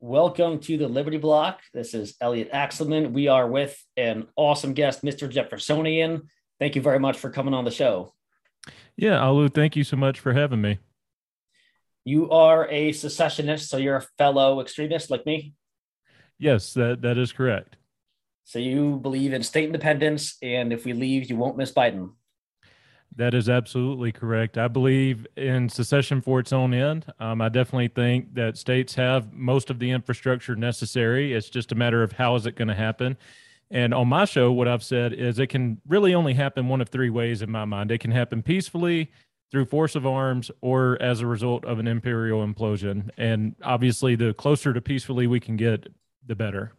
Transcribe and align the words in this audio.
Welcome 0.00 0.60
to 0.60 0.76
the 0.76 0.88
Liberty 0.88 1.16
Block. 1.16 1.62
This 1.72 1.94
is 1.94 2.16
Elliot 2.20 2.52
Axelman. 2.52 3.12
We 3.12 3.28
are 3.28 3.48
with 3.48 3.82
an 3.96 4.26
awesome 4.36 4.74
guest, 4.74 5.02
Mr. 5.02 5.26
Jeffersonian. 5.26 6.28
Thank 6.60 6.76
you 6.76 6.82
very 6.82 6.98
much 6.98 7.16
for 7.16 7.30
coming 7.30 7.54
on 7.54 7.64
the 7.64 7.70
show. 7.70 8.12
Yeah, 8.94 9.24
Alu, 9.24 9.48
thank 9.48 9.74
you 9.74 9.84
so 9.84 9.96
much 9.96 10.20
for 10.20 10.34
having 10.34 10.60
me. 10.60 10.80
You 12.04 12.28
are 12.28 12.68
a 12.68 12.92
secessionist, 12.92 13.70
so 13.70 13.78
you're 13.78 13.96
a 13.96 14.06
fellow 14.18 14.60
extremist 14.60 15.10
like 15.10 15.24
me. 15.24 15.54
Yes, 16.38 16.74
that, 16.74 17.00
that 17.00 17.16
is 17.16 17.32
correct. 17.32 17.76
So 18.44 18.58
you 18.58 18.98
believe 18.98 19.32
in 19.32 19.42
state 19.42 19.64
independence, 19.64 20.36
and 20.42 20.74
if 20.74 20.84
we 20.84 20.92
leave, 20.92 21.30
you 21.30 21.36
won't 21.36 21.56
miss 21.56 21.72
Biden. 21.72 22.10
That 23.16 23.32
is 23.32 23.48
absolutely 23.48 24.12
correct. 24.12 24.58
I 24.58 24.68
believe 24.68 25.26
in 25.36 25.70
secession 25.70 26.20
for 26.20 26.38
its 26.38 26.52
own 26.52 26.74
end. 26.74 27.06
Um, 27.18 27.40
I 27.40 27.48
definitely 27.48 27.88
think 27.88 28.34
that 28.34 28.58
states 28.58 28.94
have 28.96 29.32
most 29.32 29.70
of 29.70 29.78
the 29.78 29.90
infrastructure 29.90 30.54
necessary. 30.54 31.32
It's 31.32 31.48
just 31.48 31.72
a 31.72 31.74
matter 31.74 32.02
of 32.02 32.12
how 32.12 32.34
is 32.34 32.44
it 32.44 32.56
going 32.56 32.68
to 32.68 32.74
happen. 32.74 33.16
And 33.70 33.94
on 33.94 34.08
my 34.08 34.26
show, 34.26 34.52
what 34.52 34.68
I've 34.68 34.82
said 34.82 35.14
is 35.14 35.38
it 35.38 35.46
can 35.46 35.80
really 35.88 36.14
only 36.14 36.34
happen 36.34 36.68
one 36.68 36.82
of 36.82 36.90
three 36.90 37.08
ways 37.08 37.40
in 37.40 37.50
my 37.50 37.64
mind. 37.64 37.90
It 37.90 37.98
can 37.98 38.10
happen 38.10 38.42
peacefully, 38.42 39.10
through 39.50 39.64
force 39.64 39.94
of 39.94 40.06
arms, 40.06 40.50
or 40.60 41.00
as 41.00 41.20
a 41.20 41.26
result 41.26 41.64
of 41.64 41.78
an 41.78 41.88
imperial 41.88 42.46
implosion. 42.46 43.08
And 43.16 43.56
obviously, 43.62 44.14
the 44.14 44.34
closer 44.34 44.74
to 44.74 44.80
peacefully 44.80 45.26
we 45.26 45.40
can 45.40 45.56
get, 45.56 45.88
the 46.26 46.34
better. 46.34 46.72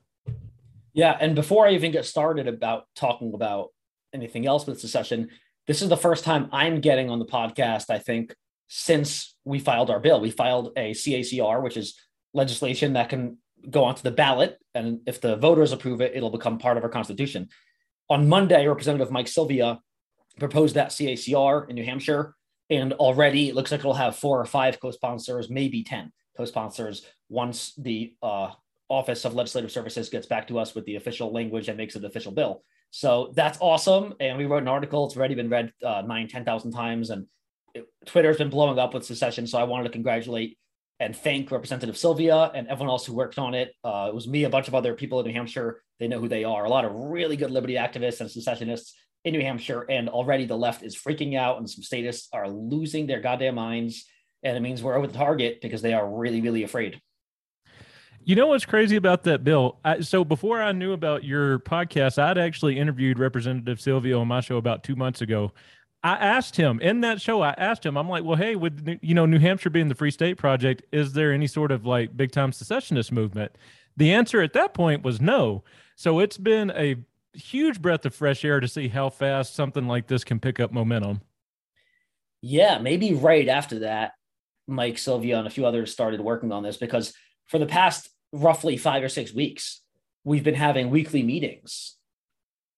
Yeah. 0.94 1.17
And 1.20 1.34
before 1.34 1.66
I 1.66 1.72
even 1.72 1.92
get 1.92 2.06
started 2.06 2.48
about 2.48 2.86
talking 2.95 3.34
about 3.34 3.70
anything 4.14 4.45
else 4.45 4.67
with 4.67 4.80
secession, 4.80 5.30
this 5.68 5.82
is 5.82 5.90
the 5.90 5.98
first 5.98 6.24
time 6.24 6.50
I'm 6.52 6.82
getting 6.82 7.10
on 7.10 7.20
the 7.20 7.26
podcast, 7.26 7.90
I 7.90 8.00
think, 8.00 8.34
since 8.68 9.36
we 9.44 9.60
filed 9.60 9.90
our 9.90 10.00
bill. 10.00 10.20
We 10.20 10.32
filed 10.32 10.72
a 10.78 10.92
CACR, 10.92 11.62
which 11.62 11.78
is 11.78 12.00
legislation 12.34 12.94
that 12.94 13.10
can 13.10 13.38
go 13.70 13.84
onto 13.84 14.02
the 14.02 14.12
ballot. 14.12 14.58
And 14.74 15.02
if 15.06 15.20
the 15.20 15.36
voters 15.36 15.74
approve 15.74 16.02
it, 16.02 16.14
it'll 16.16 16.30
become 16.30 16.58
part 16.58 16.78
of 16.78 16.84
our 16.84 16.90
Constitution. 16.90 17.50
On 18.09 18.30
Monday, 18.30 18.66
Representative 18.66 19.12
Mike 19.12 19.28
Sylvia 19.28 19.80
proposed 20.40 20.76
that 20.76 20.90
CACR 20.90 21.70
in 21.70 21.76
New 21.76 21.84
Hampshire. 21.84 22.36
And 22.70 22.94
already 22.94 23.50
it 23.50 23.56
looks 23.56 23.72
like 23.72 23.80
it'll 23.80 23.94
have 23.94 24.16
four 24.16 24.40
or 24.40 24.46
five 24.46 24.80
co 24.80 24.92
sponsors, 24.92 25.50
maybe 25.50 25.84
10 25.84 26.12
co 26.36 26.46
sponsors 26.46 27.06
once 27.30 27.74
the 27.76 28.14
uh, 28.22 28.52
Office 28.90 29.26
of 29.26 29.34
Legislative 29.34 29.72
Services 29.72 30.09
gets 30.09 30.28
back 30.28 30.48
to 30.48 30.59
us 30.59 30.76
with 30.76 30.86
the 30.86 30.96
official 30.96 31.31
language 31.31 31.68
and 31.68 31.78
makes 31.78 31.96
it 31.96 32.00
an 32.00 32.06
official 32.06 32.31
bill. 32.31 32.64
So 32.92 33.34
that's 33.36 33.58
awesome. 33.62 34.14
And 34.20 34.38
we 34.38 34.46
wrote 34.46 34.62
an 34.62 34.68
article. 34.68 35.06
It's 35.06 35.18
already 35.18 35.36
been 35.36 35.50
read 35.50 35.72
uh, 35.86 36.04
nine, 36.06 36.28
10,000 36.28 36.72
times. 36.72 37.10
And 37.10 37.28
it, 37.74 37.86
Twitter's 38.06 38.38
been 38.38 38.50
blowing 38.50 38.80
up 38.80 38.94
with 38.94 39.06
secession. 39.06 39.48
So 39.48 39.58
I 39.58 39.64
wanted 39.64 39.84
to 39.86 39.90
congratulate 39.90 40.58
and 41.00 41.16
thank 41.16 41.52
Representative 41.52 41.98
Sylvia 41.98 42.52
and 42.56 42.68
everyone 42.68 42.90
else 42.90 43.06
who 43.06 43.14
worked 43.14 43.38
on 43.38 43.54
it. 43.54 43.74
Uh, 43.84 44.08
it 44.10 44.16
was 44.16 44.28
me, 44.28 44.46
a 44.46 44.50
bunch 44.50 44.68
of 44.68 44.76
other 44.76 44.94
people 44.96 45.20
in 45.20 45.28
New 45.28 45.34
Hampshire. 45.34 45.84
They 46.00 46.08
know 46.08 46.20
who 46.20 46.28
they 46.28 46.44
are. 46.44 46.66
A 46.66 46.70
lot 46.70 46.86
of 46.86 46.94
really 46.94 47.38
good 47.38 47.52
liberty 47.52 47.76
activists 47.76 48.22
and 48.22 48.32
secessionists 48.32 48.96
in 49.24 49.34
New 49.34 49.42
Hampshire. 49.42 49.82
And 49.82 50.10
already 50.10 50.46
the 50.46 50.58
left 50.58 50.84
is 50.84 50.96
freaking 50.96 51.38
out 51.38 51.58
and 51.58 51.70
some 51.70 51.84
statists 51.84 52.30
are 52.34 52.50
losing 52.50 53.06
their 53.06 53.22
goddamn 53.22 53.56
minds. 53.56 54.06
And 54.44 54.58
it 54.58 54.62
means 54.62 54.82
we're 54.82 54.96
over 54.96 55.08
the 55.08 55.14
target 55.14 55.60
because 55.62 55.82
they 55.82 55.94
are 55.94 56.10
really, 56.10 56.42
really 56.42 56.64
afraid. 56.64 57.00
You 58.28 58.36
know 58.36 58.47
what's 58.47 58.66
crazy 58.66 58.97
about 58.97 59.23
that 59.23 59.45
bill? 59.45 59.80
I, 59.86 60.02
so 60.02 60.25
before 60.25 60.61
I 60.61 60.73
knew 60.73 60.92
about 60.92 61.23
your 61.23 61.59
podcast, 61.59 62.22
I'd 62.22 62.38
actually 62.38 62.78
interviewed 62.78 63.19
Representative 63.19 63.80
Sylvia 63.80 64.19
on 64.19 64.28
my 64.28 64.42
show 64.42 64.58
about 64.58 64.84
two 64.84 64.97
months 64.97 65.22
ago. 65.22 65.53
I 66.03 66.16
asked 66.16 66.58
him 66.58 66.81
in 66.81 67.00
that 67.02 67.22
show. 67.22 67.42
I 67.42 67.52
asked 67.52 67.86
him. 67.86 67.95
I'm 67.95 68.09
like, 68.09 68.25
well, 68.25 68.36
hey, 68.36 68.58
with 68.58 69.00
you 69.02 69.16
know 69.16 69.25
New 69.25 69.39
Hampshire 69.39 69.69
being 69.69 69.88
the 69.88 69.95
Free 69.95 70.11
State 70.11 70.36
Project, 70.36 70.81
is 70.92 71.14
there 71.14 71.31
any 71.31 71.47
sort 71.47 71.72
of 71.72 71.86
like 71.86 72.17
big 72.17 72.34
time 72.34 72.52
secessionist 72.52 73.14
movement? 73.14 73.53
The 73.95 74.11
answer 74.11 74.41
at 74.41 74.52
that 74.52 74.73
point 74.73 75.03
was 75.03 75.22
no. 75.22 75.64
So 75.95 76.19
it's 76.19 76.38
been 76.38 76.69
a 76.72 76.97
huge 77.31 77.81
breath 77.81 78.06
of 78.06 78.13
fresh 78.13 78.44
air 78.44 78.59
to 78.59 78.68
see 78.68 78.90
how 78.90 79.09
fast 79.09 79.56
something 79.56 79.88
like 79.88 80.07
this 80.07 80.25
can 80.25 80.41
pick 80.41 80.59
up 80.59 80.73
momentum. 80.73 81.22
Yeah, 82.41 82.79
maybe 82.79 83.13
right 83.13 83.47
after 83.47 83.79
that, 83.79 84.16
Mike 84.68 84.97
Sylvia 84.97 85.38
and 85.38 85.47
a 85.47 85.50
few 85.50 85.66
others 85.66 85.94
started 85.94 86.19
working 86.19 86.52
on 86.52 86.62
this 86.62 86.75
because 86.75 87.13
for 87.46 87.57
the 87.57 87.66
past 87.66 88.09
roughly 88.32 88.78
five 88.78 89.04
or 89.04 89.10
six 89.10 89.34
weeks, 89.34 89.82
we've 90.24 90.44
been 90.44 90.56
having 90.56 90.90
weekly 90.90 91.24
meetings 91.24 91.96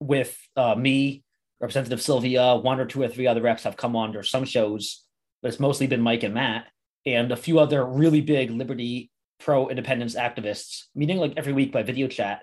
with 0.00 0.36
uh, 0.56 0.74
me, 0.74 1.22
Representative 1.60 2.00
Sylvia, 2.00 2.56
one 2.56 2.80
or 2.80 2.86
two 2.86 3.02
or 3.02 3.08
three 3.08 3.26
other 3.26 3.42
reps 3.42 3.64
have 3.64 3.76
come 3.76 3.94
on 3.94 4.12
to 4.12 4.24
some 4.24 4.44
shows, 4.44 5.04
but 5.42 5.48
it's 5.48 5.60
mostly 5.60 5.86
been 5.86 6.00
Mike 6.00 6.22
and 6.22 6.34
Matt, 6.34 6.66
and 7.04 7.32
a 7.32 7.36
few 7.36 7.58
other 7.58 7.84
really 7.84 8.20
big 8.20 8.50
liberty 8.50 9.10
pro 9.38 9.68
independence 9.68 10.14
activists 10.14 10.84
meeting 10.94 11.18
like 11.18 11.34
every 11.36 11.52
week 11.52 11.72
by 11.72 11.82
video 11.82 12.08
chat. 12.08 12.42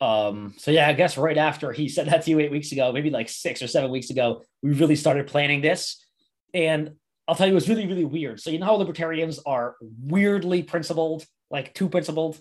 Um, 0.00 0.54
so 0.58 0.72
yeah, 0.72 0.88
I 0.88 0.94
guess 0.94 1.16
right 1.16 1.38
after 1.38 1.72
he 1.72 1.88
said 1.88 2.08
that 2.08 2.22
to 2.22 2.30
you 2.30 2.40
eight 2.40 2.50
weeks 2.50 2.72
ago, 2.72 2.92
maybe 2.92 3.10
like 3.10 3.28
six 3.28 3.62
or 3.62 3.68
seven 3.68 3.90
weeks 3.90 4.10
ago, 4.10 4.42
we 4.62 4.72
really 4.72 4.96
started 4.96 5.28
planning 5.28 5.60
this. 5.60 6.04
And 6.52 6.92
I'll 7.28 7.36
tell 7.36 7.46
you, 7.46 7.52
it 7.52 7.54
was 7.54 7.68
really, 7.68 7.86
really 7.86 8.04
weird. 8.04 8.40
So 8.40 8.50
you 8.50 8.58
know 8.58 8.66
how 8.66 8.74
libertarians 8.74 9.38
are 9.46 9.76
weirdly 9.80 10.64
principled 10.64 11.24
like 11.52 11.74
too 11.74 11.88
principled. 11.88 12.40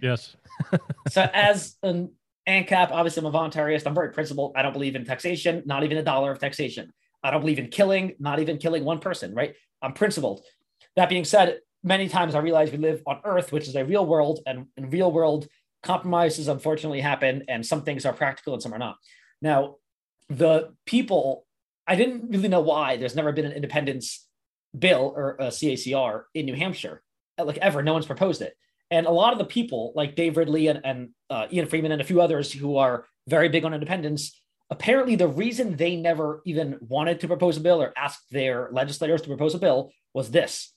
Yes. 0.00 0.36
so 1.10 1.28
as 1.32 1.76
an 1.82 2.12
ANCAP, 2.48 2.90
obviously 2.90 3.20
I'm 3.20 3.34
a 3.34 3.38
voluntarist. 3.38 3.86
I'm 3.86 3.94
very 3.94 4.12
principled. 4.12 4.52
I 4.56 4.62
don't 4.62 4.72
believe 4.72 4.96
in 4.96 5.04
taxation, 5.04 5.62
not 5.66 5.84
even 5.84 5.98
a 5.98 6.02
dollar 6.02 6.32
of 6.32 6.38
taxation. 6.38 6.92
I 7.22 7.30
don't 7.30 7.40
believe 7.40 7.58
in 7.58 7.68
killing, 7.68 8.14
not 8.18 8.40
even 8.40 8.58
killing 8.58 8.84
one 8.84 9.00
person, 9.00 9.34
right? 9.34 9.54
I'm 9.82 9.92
principled. 9.92 10.42
That 10.96 11.08
being 11.08 11.24
said, 11.24 11.58
many 11.84 12.08
times 12.08 12.34
I 12.34 12.40
realize 12.40 12.70
we 12.70 12.78
live 12.78 13.02
on 13.06 13.20
earth, 13.24 13.52
which 13.52 13.68
is 13.68 13.76
a 13.76 13.84
real 13.84 14.06
world, 14.06 14.40
and 14.46 14.66
in 14.76 14.90
real 14.90 15.12
world, 15.12 15.46
compromises 15.82 16.48
unfortunately 16.48 17.00
happen, 17.00 17.44
and 17.48 17.64
some 17.64 17.82
things 17.82 18.06
are 18.06 18.12
practical 18.12 18.54
and 18.54 18.62
some 18.62 18.72
are 18.72 18.78
not. 18.78 18.96
Now, 19.40 19.76
the 20.28 20.74
people, 20.86 21.44
I 21.86 21.96
didn't 21.96 22.30
really 22.30 22.48
know 22.48 22.60
why 22.60 22.96
there's 22.96 23.16
never 23.16 23.32
been 23.32 23.44
an 23.44 23.52
independence 23.52 24.26
bill 24.76 25.12
or 25.16 25.36
a 25.38 25.48
CACR 25.48 26.24
in 26.34 26.46
New 26.46 26.54
Hampshire 26.54 27.02
like 27.38 27.58
ever. 27.58 27.82
No 27.82 27.92
one's 27.92 28.06
proposed 28.06 28.42
it. 28.42 28.56
And 28.90 29.06
a 29.06 29.10
lot 29.10 29.32
of 29.32 29.38
the 29.38 29.44
people, 29.44 29.92
like 29.96 30.16
Dave 30.16 30.36
Ridley 30.36 30.66
and, 30.66 30.80
and 30.84 31.08
uh, 31.30 31.46
Ian 31.50 31.66
Freeman 31.66 31.92
and 31.92 32.02
a 32.02 32.04
few 32.04 32.20
others 32.20 32.52
who 32.52 32.76
are 32.76 33.06
very 33.26 33.48
big 33.48 33.64
on 33.64 33.72
independence, 33.72 34.38
apparently 34.70 35.16
the 35.16 35.28
reason 35.28 35.76
they 35.76 35.96
never 35.96 36.42
even 36.44 36.78
wanted 36.80 37.20
to 37.20 37.26
propose 37.26 37.56
a 37.56 37.60
bill 37.60 37.82
or 37.82 37.92
asked 37.96 38.30
their 38.30 38.68
legislators 38.72 39.22
to 39.22 39.28
propose 39.28 39.54
a 39.54 39.58
bill 39.58 39.90
was 40.12 40.30
this. 40.30 40.72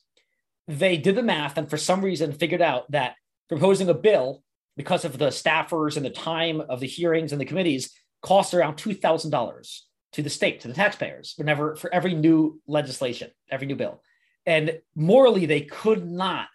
They 0.68 0.98
did 0.98 1.16
the 1.16 1.24
math 1.24 1.58
and 1.58 1.70
for 1.70 1.78
some 1.78 2.04
reason 2.04 2.32
figured 2.32 2.62
out 2.62 2.90
that 2.92 3.16
proposing 3.50 3.90
a 3.90 3.94
bill, 3.94 4.42
because 4.78 5.06
of 5.06 5.18
the 5.18 5.28
staffers 5.28 5.96
and 5.96 6.06
the 6.06 6.10
time 6.10 6.62
of 6.62 6.80
the 6.80 6.88
hearings 6.88 7.32
and 7.32 7.40
the 7.40 7.46
committees, 7.46 7.94
costs 8.22 8.54
around 8.54 8.76
$2,000 8.76 9.80
to 10.14 10.22
the 10.22 10.30
state, 10.30 10.62
to 10.62 10.68
the 10.68 10.74
taxpayers, 10.74 11.34
whenever 11.38 11.76
for 11.76 11.94
every 11.94 12.14
new 12.14 12.62
legislation, 12.68 13.30
every 13.50 13.68
new 13.68 13.76
bill. 13.76 14.02
And 14.46 14.80
morally, 14.96 15.46
they 15.46 15.62
could 15.62 16.06
not 16.06 16.48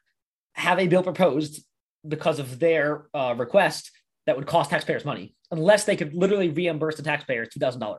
have 0.53 0.79
a 0.79 0.87
bill 0.87 1.03
proposed 1.03 1.65
because 2.07 2.39
of 2.39 2.59
their 2.59 3.07
uh, 3.13 3.35
request 3.37 3.91
that 4.27 4.37
would 4.37 4.47
cost 4.47 4.71
taxpayers 4.71 5.05
money, 5.05 5.35
unless 5.51 5.85
they 5.85 5.97
could 5.97 6.15
literally 6.15 6.49
reimburse 6.49 6.97
the 6.97 7.03
taxpayers 7.03 7.49
$2,000. 7.49 7.99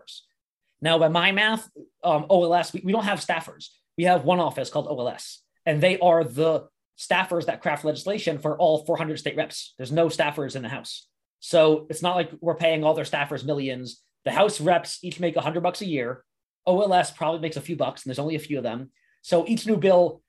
Now, 0.81 0.97
by 0.97 1.09
my 1.09 1.31
math, 1.31 1.69
um, 2.03 2.25
OLS, 2.29 2.73
we, 2.73 2.81
we 2.83 2.91
don't 2.91 3.03
have 3.03 3.19
staffers. 3.19 3.67
We 3.97 4.05
have 4.05 4.23
one 4.23 4.39
office 4.39 4.69
called 4.69 4.87
OLS, 4.87 5.39
and 5.65 5.81
they 5.81 5.99
are 5.99 6.23
the 6.23 6.67
staffers 6.97 7.45
that 7.45 7.61
craft 7.61 7.83
legislation 7.83 8.37
for 8.37 8.57
all 8.57 8.85
400 8.85 9.17
state 9.17 9.35
reps. 9.35 9.73
There's 9.77 9.91
no 9.91 10.07
staffers 10.07 10.55
in 10.55 10.61
the 10.61 10.69
House. 10.69 11.07
So 11.39 11.87
it's 11.89 12.01
not 12.01 12.15
like 12.15 12.31
we're 12.39 12.55
paying 12.55 12.83
all 12.83 12.93
their 12.93 13.05
staffers 13.05 13.43
millions. 13.43 14.01
The 14.25 14.31
House 14.31 14.61
reps 14.61 14.99
each 15.03 15.19
make 15.19 15.35
100 15.35 15.61
bucks 15.61 15.81
a 15.81 15.87
year. 15.87 16.23
OLS 16.67 17.11
probably 17.11 17.41
makes 17.41 17.57
a 17.57 17.61
few 17.61 17.75
bucks, 17.75 18.03
and 18.03 18.09
there's 18.09 18.19
only 18.19 18.35
a 18.35 18.39
few 18.39 18.57
of 18.57 18.63
them. 18.63 18.91
So 19.21 19.45
each 19.47 19.65
new 19.65 19.77
bill 19.77 20.21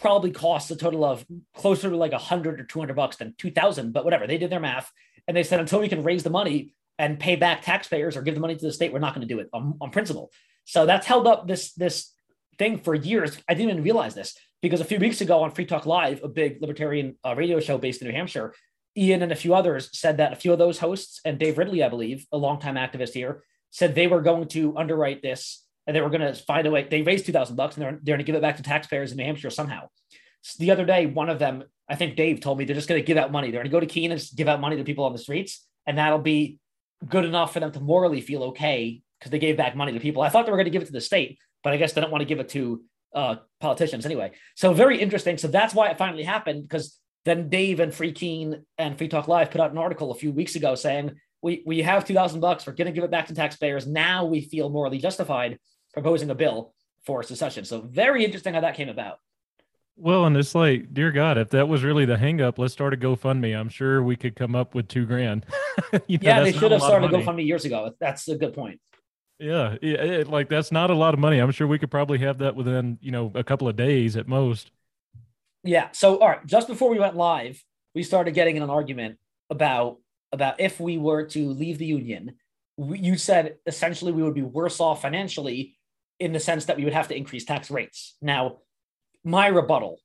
probably 0.00 0.30
costs 0.30 0.70
a 0.70 0.76
total 0.76 1.04
of 1.04 1.24
closer 1.56 1.90
to 1.90 1.96
like 1.96 2.12
a 2.12 2.18
hundred 2.18 2.60
or 2.60 2.64
200 2.64 2.94
bucks 2.94 3.16
than 3.16 3.34
2000, 3.38 3.92
but 3.92 4.04
whatever. 4.04 4.26
They 4.26 4.38
did 4.38 4.50
their 4.50 4.60
math 4.60 4.90
and 5.26 5.36
they 5.36 5.42
said, 5.42 5.60
until 5.60 5.80
we 5.80 5.88
can 5.88 6.02
raise 6.02 6.22
the 6.22 6.30
money 6.30 6.74
and 6.98 7.18
pay 7.18 7.36
back 7.36 7.62
taxpayers 7.62 8.16
or 8.16 8.22
give 8.22 8.34
the 8.34 8.40
money 8.40 8.56
to 8.56 8.64
the 8.64 8.72
state, 8.72 8.92
we're 8.92 8.98
not 8.98 9.14
going 9.14 9.26
to 9.26 9.34
do 9.34 9.40
it 9.40 9.48
on, 9.52 9.76
on 9.80 9.90
principle. 9.90 10.30
So 10.64 10.86
that's 10.86 11.06
held 11.06 11.26
up 11.26 11.46
this, 11.46 11.72
this 11.74 12.12
thing 12.58 12.78
for 12.78 12.94
years. 12.94 13.38
I 13.48 13.54
didn't 13.54 13.70
even 13.70 13.82
realize 13.82 14.14
this 14.14 14.36
because 14.62 14.80
a 14.80 14.84
few 14.84 14.98
weeks 14.98 15.20
ago 15.20 15.42
on 15.42 15.50
Free 15.50 15.66
Talk 15.66 15.86
Live, 15.86 16.22
a 16.22 16.28
big 16.28 16.60
libertarian 16.60 17.16
uh, 17.24 17.34
radio 17.34 17.60
show 17.60 17.78
based 17.78 18.02
in 18.02 18.08
New 18.08 18.14
Hampshire, 18.14 18.54
Ian 18.96 19.22
and 19.22 19.32
a 19.32 19.36
few 19.36 19.54
others 19.54 19.88
said 19.96 20.16
that 20.18 20.32
a 20.32 20.36
few 20.36 20.52
of 20.52 20.58
those 20.58 20.78
hosts 20.78 21.20
and 21.24 21.38
Dave 21.38 21.58
Ridley, 21.58 21.82
I 21.82 21.88
believe, 21.88 22.26
a 22.32 22.36
longtime 22.38 22.74
activist 22.74 23.12
here, 23.12 23.42
said 23.70 23.94
they 23.94 24.08
were 24.08 24.20
going 24.20 24.48
to 24.48 24.76
underwrite 24.76 25.22
this 25.22 25.64
and 25.86 25.96
they 25.96 26.00
were 26.00 26.10
going 26.10 26.20
to 26.20 26.34
find 26.34 26.66
a 26.66 26.70
way. 26.70 26.86
They 26.88 27.02
raised 27.02 27.26
two 27.26 27.32
thousand 27.32 27.56
bucks, 27.56 27.76
and 27.76 27.82
they're 27.82 27.98
they're 28.02 28.14
going 28.14 28.18
to 28.18 28.24
give 28.24 28.34
it 28.34 28.42
back 28.42 28.56
to 28.56 28.62
taxpayers 28.62 29.10
in 29.10 29.16
New 29.16 29.24
Hampshire 29.24 29.50
somehow. 29.50 29.88
So 30.42 30.56
the 30.58 30.70
other 30.70 30.84
day, 30.84 31.06
one 31.06 31.28
of 31.28 31.38
them, 31.38 31.64
I 31.88 31.96
think 31.96 32.16
Dave 32.16 32.40
told 32.40 32.58
me 32.58 32.64
they're 32.64 32.74
just 32.74 32.88
going 32.88 33.00
to 33.00 33.06
give 33.06 33.18
out 33.18 33.30
money. 33.30 33.50
They're 33.50 33.60
going 33.60 33.70
to 33.70 33.76
go 33.76 33.80
to 33.80 33.86
Keene 33.86 34.12
and 34.12 34.22
give 34.34 34.48
out 34.48 34.60
money 34.60 34.76
to 34.76 34.84
people 34.84 35.04
on 35.04 35.12
the 35.12 35.18
streets, 35.18 35.66
and 35.86 35.98
that'll 35.98 36.18
be 36.18 36.58
good 37.06 37.24
enough 37.24 37.52
for 37.52 37.60
them 37.60 37.72
to 37.72 37.80
morally 37.80 38.20
feel 38.20 38.42
okay 38.44 39.02
because 39.18 39.30
they 39.30 39.38
gave 39.38 39.56
back 39.56 39.74
money 39.74 39.92
to 39.92 40.00
people. 40.00 40.22
I 40.22 40.28
thought 40.28 40.46
they 40.46 40.52
were 40.52 40.58
going 40.58 40.64
to 40.66 40.70
give 40.70 40.82
it 40.82 40.86
to 40.86 40.92
the 40.92 41.00
state, 41.00 41.38
but 41.62 41.72
I 41.72 41.76
guess 41.76 41.92
they 41.92 42.00
don't 42.00 42.10
want 42.10 42.22
to 42.22 42.26
give 42.26 42.40
it 42.40 42.48
to 42.50 42.82
uh, 43.14 43.36
politicians 43.60 44.06
anyway. 44.06 44.32
So 44.54 44.72
very 44.72 45.00
interesting. 45.00 45.36
So 45.36 45.48
that's 45.48 45.74
why 45.74 45.88
it 45.90 45.98
finally 45.98 46.22
happened 46.22 46.62
because 46.62 46.98
Then 47.24 47.48
Dave 47.48 47.80
and 47.80 47.92
Free 47.92 48.12
Keene 48.12 48.64
and 48.78 48.96
Free 48.96 49.08
Talk 49.08 49.28
Live 49.28 49.50
put 49.50 49.60
out 49.60 49.72
an 49.72 49.78
article 49.78 50.10
a 50.10 50.14
few 50.14 50.32
weeks 50.32 50.56
ago 50.56 50.74
saying 50.74 51.12
we 51.42 51.62
we 51.66 51.82
have 51.82 52.04
two 52.04 52.14
thousand 52.14 52.40
bucks. 52.40 52.66
We're 52.66 52.74
going 52.74 52.86
to 52.86 52.92
give 52.92 53.04
it 53.04 53.10
back 53.10 53.26
to 53.26 53.34
taxpayers. 53.34 53.86
Now 53.86 54.24
we 54.24 54.40
feel 54.40 54.70
morally 54.70 54.98
justified 54.98 55.58
proposing 55.92 56.30
a 56.30 56.34
bill 56.34 56.74
for 57.04 57.22
secession. 57.22 57.64
So 57.64 57.80
very 57.80 58.24
interesting 58.24 58.54
how 58.54 58.60
that 58.60 58.76
came 58.76 58.88
about. 58.88 59.18
Well, 59.96 60.24
and 60.24 60.36
it's 60.36 60.54
like, 60.54 60.94
dear 60.94 61.12
God, 61.12 61.36
if 61.36 61.50
that 61.50 61.68
was 61.68 61.84
really 61.84 62.06
the 62.06 62.16
hangup, 62.16 62.58
let's 62.58 62.72
start 62.72 62.94
a 62.94 62.96
GoFundMe. 62.96 63.58
I'm 63.58 63.68
sure 63.68 64.02
we 64.02 64.16
could 64.16 64.34
come 64.34 64.54
up 64.54 64.74
with 64.74 64.88
two 64.88 65.04
grand. 65.04 65.44
you 66.06 66.16
know, 66.16 66.22
yeah, 66.22 66.42
they 66.42 66.52
should 66.52 66.72
have 66.72 66.80
started 66.80 67.12
a 67.12 67.18
GoFundMe 67.18 67.46
years 67.46 67.66
ago. 67.66 67.92
That's 68.00 68.26
a 68.28 68.36
good 68.36 68.54
point. 68.54 68.80
Yeah, 69.38 69.76
it, 69.82 70.00
it, 70.00 70.28
like 70.28 70.48
that's 70.48 70.70
not 70.70 70.90
a 70.90 70.94
lot 70.94 71.14
of 71.14 71.20
money. 71.20 71.38
I'm 71.38 71.50
sure 71.50 71.66
we 71.66 71.78
could 71.78 71.90
probably 71.90 72.18
have 72.18 72.38
that 72.38 72.54
within 72.54 72.98
you 73.00 73.10
know 73.10 73.32
a 73.34 73.44
couple 73.44 73.68
of 73.68 73.76
days 73.76 74.16
at 74.16 74.28
most. 74.28 74.70
Yeah. 75.64 75.88
So, 75.92 76.18
all 76.18 76.28
right, 76.28 76.46
just 76.46 76.68
before 76.68 76.90
we 76.90 76.98
went 76.98 77.16
live, 77.16 77.62
we 77.94 78.02
started 78.02 78.32
getting 78.34 78.56
in 78.56 78.62
an 78.62 78.70
argument 78.70 79.18
about 79.48 79.98
about 80.32 80.60
if 80.60 80.80
we 80.80 80.98
were 80.98 81.24
to 81.24 81.50
leave 81.50 81.78
the 81.78 81.86
union. 81.86 82.36
You 82.78 83.16
said 83.16 83.56
essentially 83.66 84.12
we 84.12 84.22
would 84.22 84.34
be 84.34 84.42
worse 84.42 84.80
off 84.80 85.02
financially 85.02 85.76
in 86.18 86.32
the 86.32 86.40
sense 86.40 86.66
that 86.66 86.76
we 86.76 86.84
would 86.84 86.92
have 86.92 87.08
to 87.08 87.16
increase 87.16 87.44
tax 87.44 87.70
rates. 87.70 88.16
Now, 88.22 88.58
my 89.24 89.48
rebuttal 89.48 90.00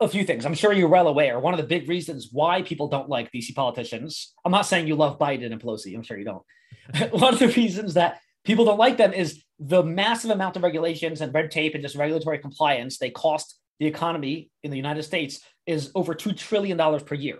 a 0.00 0.08
few 0.08 0.24
things. 0.24 0.46
I'm 0.46 0.54
sure 0.54 0.72
you're 0.72 0.88
well 0.88 1.08
aware. 1.08 1.38
One 1.38 1.52
of 1.52 1.58
the 1.58 1.66
big 1.66 1.88
reasons 1.88 2.30
why 2.32 2.62
people 2.62 2.88
don't 2.88 3.08
like 3.08 3.30
DC 3.30 3.54
politicians, 3.54 4.32
I'm 4.44 4.52
not 4.52 4.66
saying 4.66 4.86
you 4.86 4.96
love 4.96 5.18
Biden 5.18 5.52
and 5.52 5.60
Pelosi, 5.60 5.94
I'm 5.94 6.02
sure 6.02 6.18
you 6.18 6.24
don't. 6.24 7.12
One 7.12 7.34
of 7.34 7.38
the 7.38 7.48
reasons 7.48 7.94
that 7.94 8.20
people 8.44 8.64
don't 8.64 8.78
like 8.78 8.96
them 8.96 9.12
is 9.12 9.44
the 9.58 9.82
massive 9.82 10.30
amount 10.30 10.56
of 10.56 10.62
regulations 10.62 11.20
and 11.20 11.34
red 11.34 11.50
tape 11.50 11.74
and 11.74 11.82
just 11.82 11.96
regulatory 11.96 12.38
compliance 12.38 12.96
they 12.96 13.10
cost 13.10 13.58
the 13.78 13.86
economy 13.86 14.50
in 14.62 14.70
the 14.70 14.76
United 14.76 15.02
States 15.02 15.40
is 15.66 15.90
over 15.94 16.14
$2 16.14 16.36
trillion 16.36 16.78
per 17.00 17.14
year 17.14 17.38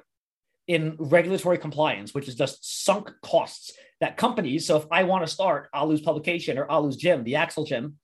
in 0.71 0.95
regulatory 1.01 1.59
compliance, 1.59 2.15
which 2.15 2.29
is 2.29 2.37
just 2.37 2.85
sunk 2.85 3.11
costs 3.23 3.73
that 4.01 4.17
companies. 4.17 4.69
So 4.69 4.77
if 4.77 4.87
I 4.93 5.03
want 5.03 5.27
to 5.27 5.33
start, 5.33 5.69
lose 5.85 6.01
publication 6.01 6.59
or 6.59 6.81
lose 6.81 6.97
Jim, 6.97 7.25
the 7.25 7.35
Axle 7.35 7.65
Gym, 7.65 7.97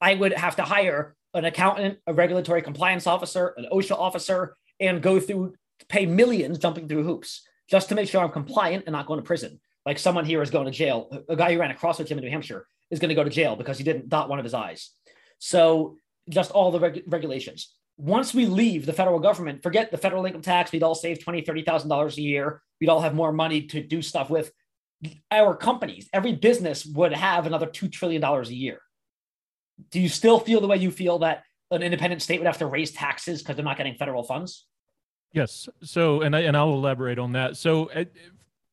I 0.00 0.14
would 0.14 0.32
have 0.32 0.56
to 0.56 0.62
hire 0.62 1.14
an 1.34 1.44
accountant, 1.44 1.98
a 2.06 2.14
regulatory 2.14 2.62
compliance 2.62 3.06
officer, 3.06 3.52
an 3.58 3.66
OSHA 3.70 3.98
officer, 3.98 4.56
and 4.80 5.02
go 5.02 5.20
through 5.20 5.56
pay 5.90 6.06
millions 6.06 6.56
jumping 6.56 6.88
through 6.88 7.04
hoops 7.04 7.46
just 7.68 7.90
to 7.90 7.94
make 7.94 8.08
sure 8.08 8.22
I'm 8.22 8.32
compliant 8.32 8.84
and 8.86 8.94
not 8.94 9.06
going 9.06 9.20
to 9.20 9.26
prison. 9.26 9.60
Like 9.84 9.98
someone 9.98 10.24
here 10.24 10.40
is 10.40 10.50
going 10.50 10.64
to 10.64 10.70
jail. 10.70 11.22
A 11.28 11.36
guy 11.36 11.52
who 11.52 11.60
ran 11.60 11.70
a 11.70 11.74
CrossFit 11.74 12.06
gym 12.06 12.16
in 12.16 12.24
New 12.24 12.30
Hampshire 12.30 12.66
is 12.90 12.98
going 12.98 13.10
to 13.10 13.14
go 13.14 13.24
to 13.24 13.30
jail 13.30 13.56
because 13.56 13.76
he 13.76 13.84
didn't 13.84 14.08
dot 14.08 14.30
one 14.30 14.38
of 14.38 14.44
his 14.46 14.54
I's. 14.54 14.90
So 15.38 15.98
just 16.30 16.50
all 16.50 16.70
the 16.70 16.80
reg- 16.80 17.04
regulations. 17.06 17.74
Once 17.98 18.34
we 18.34 18.46
leave 18.46 18.84
the 18.84 18.92
federal 18.92 19.18
government, 19.18 19.62
forget 19.62 19.90
the 19.90 19.98
federal 19.98 20.26
income 20.26 20.42
tax. 20.42 20.70
We'd 20.72 20.82
all 20.82 20.94
save 20.94 21.22
twenty, 21.22 21.40
thirty 21.40 21.62
thousand 21.62 21.88
dollars 21.88 22.18
a 22.18 22.22
year. 22.22 22.62
We'd 22.80 22.88
all 22.88 23.00
have 23.00 23.14
more 23.14 23.32
money 23.32 23.62
to 23.62 23.82
do 23.82 24.02
stuff 24.02 24.30
with. 24.30 24.52
Our 25.30 25.54
companies, 25.56 26.08
every 26.12 26.32
business 26.32 26.84
would 26.86 27.12
have 27.12 27.46
another 27.46 27.66
two 27.66 27.88
trillion 27.88 28.20
dollars 28.20 28.50
a 28.50 28.54
year. 28.54 28.80
Do 29.90 30.00
you 30.00 30.08
still 30.08 30.38
feel 30.38 30.60
the 30.60 30.66
way 30.66 30.78
you 30.78 30.90
feel 30.90 31.18
that 31.20 31.44
an 31.70 31.82
independent 31.82 32.22
state 32.22 32.38
would 32.38 32.46
have 32.46 32.58
to 32.58 32.66
raise 32.66 32.92
taxes 32.92 33.42
because 33.42 33.56
they're 33.56 33.64
not 33.64 33.76
getting 33.76 33.94
federal 33.94 34.22
funds? 34.22 34.66
Yes. 35.32 35.68
So, 35.82 36.22
and 36.22 36.34
I, 36.34 36.40
and 36.40 36.56
I'll 36.56 36.72
elaborate 36.72 37.18
on 37.18 37.32
that. 37.32 37.56
So, 37.56 37.90
uh, 37.90 38.04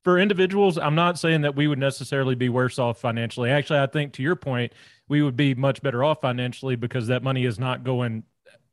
for 0.03 0.19
individuals, 0.19 0.77
I'm 0.77 0.95
not 0.95 1.17
saying 1.17 1.41
that 1.41 1.55
we 1.55 1.67
would 1.67 1.79
necessarily 1.79 2.35
be 2.35 2.49
worse 2.49 2.77
off 2.77 2.99
financially. 2.99 3.49
Actually, 3.49 3.79
I 3.79 3.87
think 3.87 4.13
to 4.13 4.21
your 4.21 4.35
point, 4.35 4.73
we 5.07 5.21
would 5.21 5.35
be 5.35 5.55
much 5.55 5.81
better 5.81 6.03
off 6.03 6.21
financially 6.21 6.75
because 6.75 7.07
that 7.07 7.23
money 7.23 7.45
is 7.45 7.57
not 7.57 7.83
going 7.83 8.23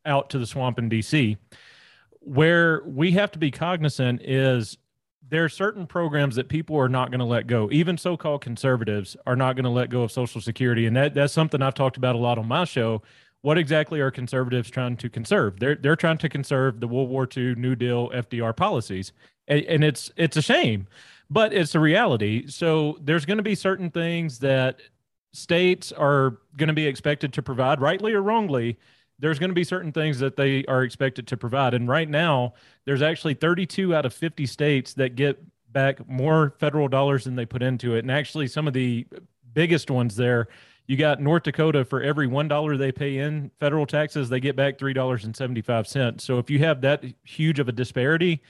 out 0.05 0.31
to 0.31 0.39
the 0.39 0.47
swamp 0.47 0.79
in 0.79 0.89
DC. 0.89 1.37
Where 2.21 2.83
we 2.85 3.13
have 3.13 3.31
to 3.33 3.39
be 3.39 3.51
cognizant 3.51 4.23
is 4.23 4.77
there 5.31 5.45
are 5.45 5.49
certain 5.49 5.87
programs 5.87 6.35
that 6.37 6.49
people 6.49 6.77
are 6.77 6.89
not 6.89 7.11
going 7.11 7.21
to 7.21 7.25
let 7.25 7.47
go. 7.47 7.69
Even 7.71 7.97
so-called 7.97 8.43
conservatives 8.43 9.17
are 9.27 9.37
not 9.37 9.55
going 9.55 9.65
to 9.65 9.71
let 9.71 9.89
go 9.89 10.03
of 10.03 10.13
Social 10.13 10.41
Security, 10.41 10.87
and 10.87 10.97
that 10.97 11.15
that's 11.15 11.33
something 11.33 11.63
I've 11.63 11.75
talked 11.75 11.97
about 11.97 12.17
a 12.17 12.19
lot 12.19 12.39
on 12.39 12.49
my 12.49 12.65
show. 12.65 13.03
What 13.43 13.57
exactly 13.57 14.01
are 14.01 14.11
conservatives 14.11 14.69
trying 14.69 14.97
to 14.99 15.09
conserve? 15.09 15.59
They're 15.61 15.77
they're 15.77 15.97
trying 15.97 16.19
to 16.19 16.29
conserve 16.29 16.81
the 16.81 16.89
World 16.89 17.09
War 17.09 17.29
II 17.35 17.55
New 17.55 17.75
Deal 17.75 18.11
FDR 18.11 18.55
policies, 18.55 19.13
and, 19.49 19.63
and 19.65 19.85
it's 19.85 20.11
it's 20.17 20.37
a 20.37 20.43
shame, 20.43 20.89
but 21.31 21.55
it's 21.55 21.75
a 21.75 21.81
reality. 21.81 22.49
So 22.49 22.99
there's 23.01 23.25
going 23.25 23.39
to 23.39 23.43
be 23.43 23.55
certain 23.55 23.91
things 23.91 24.41
that 24.41 24.81
states 25.33 25.93
are 25.93 26.39
going 26.57 26.69
to 26.69 26.75
be 26.75 26.87
expected 26.87 27.33
to 27.35 27.43
provide, 27.43 27.81
rightly 27.81 28.13
or 28.13 28.23
wrongly 28.23 28.79
there's 29.21 29.39
going 29.39 29.51
to 29.51 29.55
be 29.55 29.65
certain 29.65 29.93
things 29.93 30.19
that 30.19 30.37
they 30.37 30.65
are 30.65 30.83
expected 30.83 31.27
to 31.29 31.37
provide. 31.37 31.75
And 31.75 31.87
right 31.87 32.09
now, 32.09 32.55
there's 32.87 33.03
actually 33.03 33.35
32 33.35 33.95
out 33.95 34.07
of 34.07 34.15
50 34.15 34.47
states 34.47 34.95
that 34.95 35.15
get 35.15 35.43
back 35.73 36.09
more 36.09 36.55
federal 36.59 36.89
dollars 36.89 37.25
than 37.25 37.37
they 37.37 37.47
put 37.47 37.63
into 37.63 37.95
it. 37.95 38.01
And 38.01 38.11
actually, 38.11 38.49
some 38.49 38.67
of 38.67 38.73
the 38.73 39.07
biggest 39.53 39.91
ones 39.91 40.17
there, 40.17 40.49
you 40.87 40.97
got 40.97 41.21
North 41.21 41.45
Dakota 41.45 41.85
for 41.85 42.03
every 42.03 42.27
$1 42.27 42.79
they 42.79 42.91
pay 42.91 43.19
in 43.19 43.51
federal 43.61 43.87
taxes, 43.87 44.29
they 44.29 44.41
get 44.41 44.57
back 44.57 44.79
$3.75. 44.79 46.21
So 46.21 46.39
if 46.39 46.51
you 46.51 46.59
have 46.61 46.81
that 46.81 47.05
huge 47.23 47.61
of 47.61 47.69
a 47.69 47.73
disparity, 47.73 48.43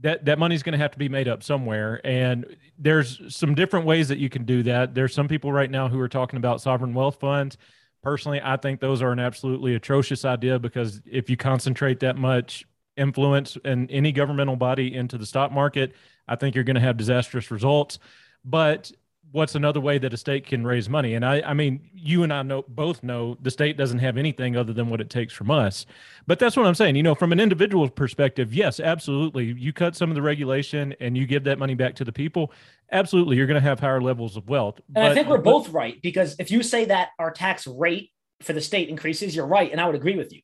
that 0.00 0.24
that 0.24 0.38
money's 0.38 0.62
going 0.62 0.72
to 0.72 0.78
have 0.78 0.90
to 0.90 0.98
be 0.98 1.08
made 1.08 1.28
up 1.28 1.42
somewhere 1.42 2.00
and 2.04 2.56
there's 2.78 3.20
some 3.34 3.54
different 3.54 3.84
ways 3.86 4.08
that 4.08 4.18
you 4.18 4.28
can 4.28 4.44
do 4.44 4.62
that 4.62 4.94
there's 4.94 5.14
some 5.14 5.28
people 5.28 5.52
right 5.52 5.70
now 5.70 5.86
who 5.86 6.00
are 6.00 6.08
talking 6.08 6.38
about 6.38 6.60
sovereign 6.60 6.94
wealth 6.94 7.20
funds 7.20 7.58
Personally, 8.02 8.40
I 8.42 8.56
think 8.56 8.80
those 8.80 9.00
are 9.00 9.12
an 9.12 9.20
absolutely 9.20 9.74
atrocious 9.76 10.24
idea 10.24 10.58
because 10.58 11.00
if 11.06 11.30
you 11.30 11.36
concentrate 11.36 12.00
that 12.00 12.16
much 12.16 12.66
influence 12.96 13.56
in 13.64 13.88
any 13.90 14.12
governmental 14.12 14.56
body 14.56 14.94
into 14.94 15.18
the 15.18 15.26
stock 15.26 15.52
market, 15.52 15.92
I 16.26 16.36
think 16.36 16.54
you're 16.54 16.64
going 16.64 16.74
to 16.74 16.80
have 16.80 16.96
disastrous 16.96 17.50
results. 17.50 18.00
But 18.44 18.90
what's 19.32 19.54
another 19.54 19.80
way 19.80 19.98
that 19.98 20.12
a 20.12 20.16
state 20.16 20.46
can 20.46 20.64
raise 20.64 20.88
money? 20.88 21.14
And 21.14 21.24
I, 21.24 21.40
I 21.40 21.54
mean, 21.54 21.88
you 21.94 22.22
and 22.22 22.32
I 22.32 22.42
know 22.42 22.64
both 22.68 23.02
know 23.02 23.36
the 23.42 23.50
state 23.50 23.76
doesn't 23.76 23.98
have 23.98 24.16
anything 24.16 24.56
other 24.56 24.72
than 24.72 24.88
what 24.88 25.00
it 25.00 25.10
takes 25.10 25.32
from 25.32 25.50
us. 25.50 25.86
But 26.26 26.38
that's 26.38 26.56
what 26.56 26.66
I'm 26.66 26.74
saying. 26.74 26.96
You 26.96 27.02
know, 27.02 27.14
from 27.14 27.32
an 27.32 27.40
individual 27.40 27.88
perspective, 27.88 28.54
yes, 28.54 28.78
absolutely. 28.78 29.46
You 29.46 29.72
cut 29.72 29.96
some 29.96 30.10
of 30.10 30.14
the 30.14 30.22
regulation 30.22 30.94
and 31.00 31.16
you 31.16 31.26
give 31.26 31.44
that 31.44 31.58
money 31.58 31.74
back 31.74 31.94
to 31.96 32.04
the 32.04 32.12
people. 32.12 32.52
Absolutely, 32.92 33.36
you're 33.36 33.46
going 33.46 33.60
to 33.60 33.68
have 33.68 33.80
higher 33.80 34.00
levels 34.00 34.36
of 34.36 34.48
wealth. 34.48 34.76
And 34.88 34.94
but, 34.94 35.04
I 35.04 35.14
think 35.14 35.28
we're 35.28 35.38
both 35.38 35.70
right 35.70 36.00
because 36.02 36.36
if 36.38 36.50
you 36.50 36.62
say 36.62 36.84
that 36.86 37.08
our 37.18 37.30
tax 37.30 37.66
rate 37.66 38.10
for 38.42 38.52
the 38.52 38.60
state 38.60 38.88
increases, 38.88 39.34
you're 39.34 39.46
right, 39.46 39.72
and 39.72 39.80
I 39.80 39.86
would 39.86 39.94
agree 39.94 40.16
with 40.16 40.32
you 40.32 40.42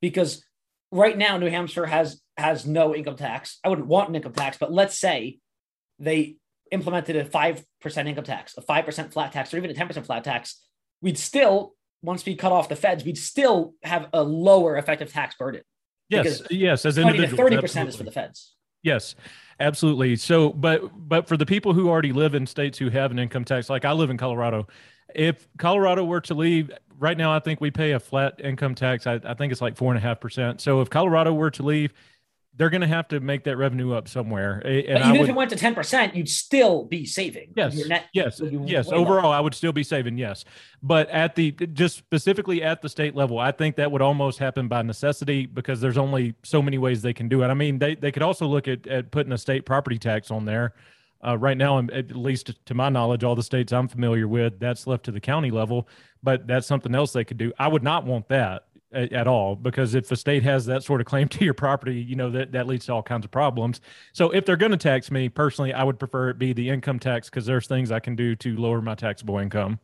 because 0.00 0.44
right 0.90 1.16
now 1.16 1.36
New 1.36 1.50
Hampshire 1.50 1.86
has 1.86 2.20
has 2.36 2.66
no 2.66 2.94
income 2.94 3.16
tax. 3.16 3.58
I 3.62 3.68
wouldn't 3.68 3.86
want 3.86 4.08
an 4.08 4.16
income 4.16 4.32
tax, 4.32 4.56
but 4.58 4.72
let's 4.72 4.98
say 4.98 5.38
they 6.00 6.36
implemented 6.74 7.16
a 7.16 7.24
5% 7.24 7.64
income 8.06 8.24
tax, 8.24 8.56
a 8.58 8.62
5% 8.62 9.12
flat 9.12 9.32
tax, 9.32 9.54
or 9.54 9.56
even 9.56 9.70
a 9.70 9.74
10% 9.74 10.04
flat 10.04 10.24
tax, 10.24 10.60
we'd 11.00 11.16
still, 11.16 11.74
once 12.02 12.26
we 12.26 12.34
cut 12.34 12.52
off 12.52 12.68
the 12.68 12.76
feds, 12.76 13.04
we'd 13.04 13.16
still 13.16 13.74
have 13.82 14.08
a 14.12 14.22
lower 14.22 14.76
effective 14.76 15.12
tax 15.12 15.36
burden. 15.36 15.62
Yes, 16.10 16.42
yes, 16.50 16.84
as 16.84 16.98
individuals. 16.98 17.50
30% 17.50 17.62
absolutely. 17.62 17.88
is 17.88 17.96
for 17.96 18.02
the 18.02 18.12
feds. 18.12 18.54
Yes, 18.82 19.14
absolutely. 19.58 20.16
So, 20.16 20.50
but 20.50 20.90
but 20.94 21.26
for 21.26 21.38
the 21.38 21.46
people 21.46 21.72
who 21.72 21.88
already 21.88 22.12
live 22.12 22.34
in 22.34 22.46
states 22.46 22.76
who 22.76 22.90
have 22.90 23.10
an 23.10 23.18
income 23.18 23.44
tax, 23.44 23.70
like 23.70 23.86
I 23.86 23.92
live 23.92 24.10
in 24.10 24.18
Colorado, 24.18 24.68
if 25.14 25.48
Colorado 25.56 26.04
were 26.04 26.20
to 26.20 26.34
leave 26.34 26.70
right 26.98 27.16
now, 27.16 27.34
I 27.34 27.38
think 27.38 27.62
we 27.62 27.70
pay 27.70 27.92
a 27.92 28.00
flat 28.00 28.38
income 28.44 28.74
tax. 28.74 29.06
I, 29.06 29.20
I 29.24 29.32
think 29.32 29.52
it's 29.52 29.62
like 29.62 29.76
four 29.76 29.90
and 29.90 29.98
a 29.98 30.06
half 30.06 30.20
percent. 30.20 30.60
So 30.60 30.82
if 30.82 30.90
Colorado 30.90 31.32
were 31.32 31.50
to 31.52 31.62
leave, 31.62 31.94
they're 32.56 32.70
going 32.70 32.80
to 32.80 32.86
have 32.86 33.08
to 33.08 33.20
make 33.20 33.44
that 33.44 33.56
revenue 33.56 33.92
up 33.92 34.08
somewhere. 34.08 34.58
And 34.64 34.98
even 34.98 35.12
would, 35.12 35.20
if 35.22 35.28
it 35.28 35.34
went 35.34 35.50
to 35.50 35.56
10%, 35.56 36.14
you'd 36.14 36.28
still 36.28 36.84
be 36.84 37.04
saving. 37.04 37.52
Yes. 37.56 37.74
Net, 37.86 38.06
yes. 38.12 38.40
Yes. 38.42 38.92
Overall, 38.92 39.32
I 39.32 39.40
would 39.40 39.54
still 39.54 39.72
be 39.72 39.82
saving. 39.82 40.18
Yes. 40.18 40.44
But 40.82 41.08
at 41.10 41.34
the, 41.34 41.50
just 41.50 41.96
specifically 41.96 42.62
at 42.62 42.80
the 42.80 42.88
state 42.88 43.16
level, 43.16 43.38
I 43.38 43.50
think 43.50 43.76
that 43.76 43.90
would 43.90 44.02
almost 44.02 44.38
happen 44.38 44.68
by 44.68 44.82
necessity 44.82 45.46
because 45.46 45.80
there's 45.80 45.98
only 45.98 46.34
so 46.44 46.62
many 46.62 46.78
ways 46.78 47.02
they 47.02 47.14
can 47.14 47.28
do 47.28 47.42
it. 47.42 47.48
I 47.48 47.54
mean, 47.54 47.78
they, 47.78 47.96
they 47.96 48.12
could 48.12 48.22
also 48.22 48.46
look 48.46 48.68
at, 48.68 48.86
at 48.86 49.10
putting 49.10 49.32
a 49.32 49.38
state 49.38 49.66
property 49.66 49.98
tax 49.98 50.30
on 50.30 50.44
there. 50.44 50.74
Uh, 51.26 51.38
right 51.38 51.56
now, 51.56 51.78
at 51.78 52.14
least 52.14 52.52
to 52.66 52.74
my 52.74 52.90
knowledge, 52.90 53.24
all 53.24 53.34
the 53.34 53.42
states 53.42 53.72
I'm 53.72 53.88
familiar 53.88 54.28
with, 54.28 54.60
that's 54.60 54.86
left 54.86 55.04
to 55.06 55.10
the 55.10 55.20
county 55.20 55.50
level, 55.50 55.88
but 56.22 56.46
that's 56.46 56.66
something 56.66 56.94
else 56.94 57.12
they 57.12 57.24
could 57.24 57.38
do. 57.38 57.50
I 57.58 57.66
would 57.66 57.82
not 57.82 58.04
want 58.04 58.28
that 58.28 58.66
at, 58.94 59.12
at, 59.12 59.26
all 59.26 59.56
because 59.56 59.94
if 59.94 60.10
a 60.10 60.16
state 60.16 60.42
has 60.42 60.66
that 60.66 60.82
sort 60.82 61.00
of 61.00 61.06
claim 61.06 61.28
to 61.30 61.44
your 61.44 61.54
property, 61.54 61.96
you 61.96 62.16
know 62.16 62.30
that 62.30 62.52
that 62.52 62.66
leads 62.66 62.86
to 62.86 62.92
all 62.92 63.02
kinds 63.02 63.24
of 63.24 63.30
problems. 63.30 63.80
So 64.12 64.30
if 64.30 64.44
they're 64.44 64.56
going 64.56 64.72
to 64.72 64.78
tax 64.78 65.10
me 65.10 65.28
personally, 65.28 65.72
I 65.72 65.84
would 65.84 65.98
prefer 65.98 66.30
it 66.30 66.38
be 66.38 66.52
the 66.52 66.68
income 66.68 66.98
tax 66.98 67.28
because 67.28 67.46
there's 67.46 67.66
things 67.66 67.90
I 67.90 68.00
can 68.00 68.16
do 68.16 68.34
to 68.36 68.56
lower 68.56 68.80
my 68.80 68.94
taxable 68.94 69.38
income. 69.38 69.80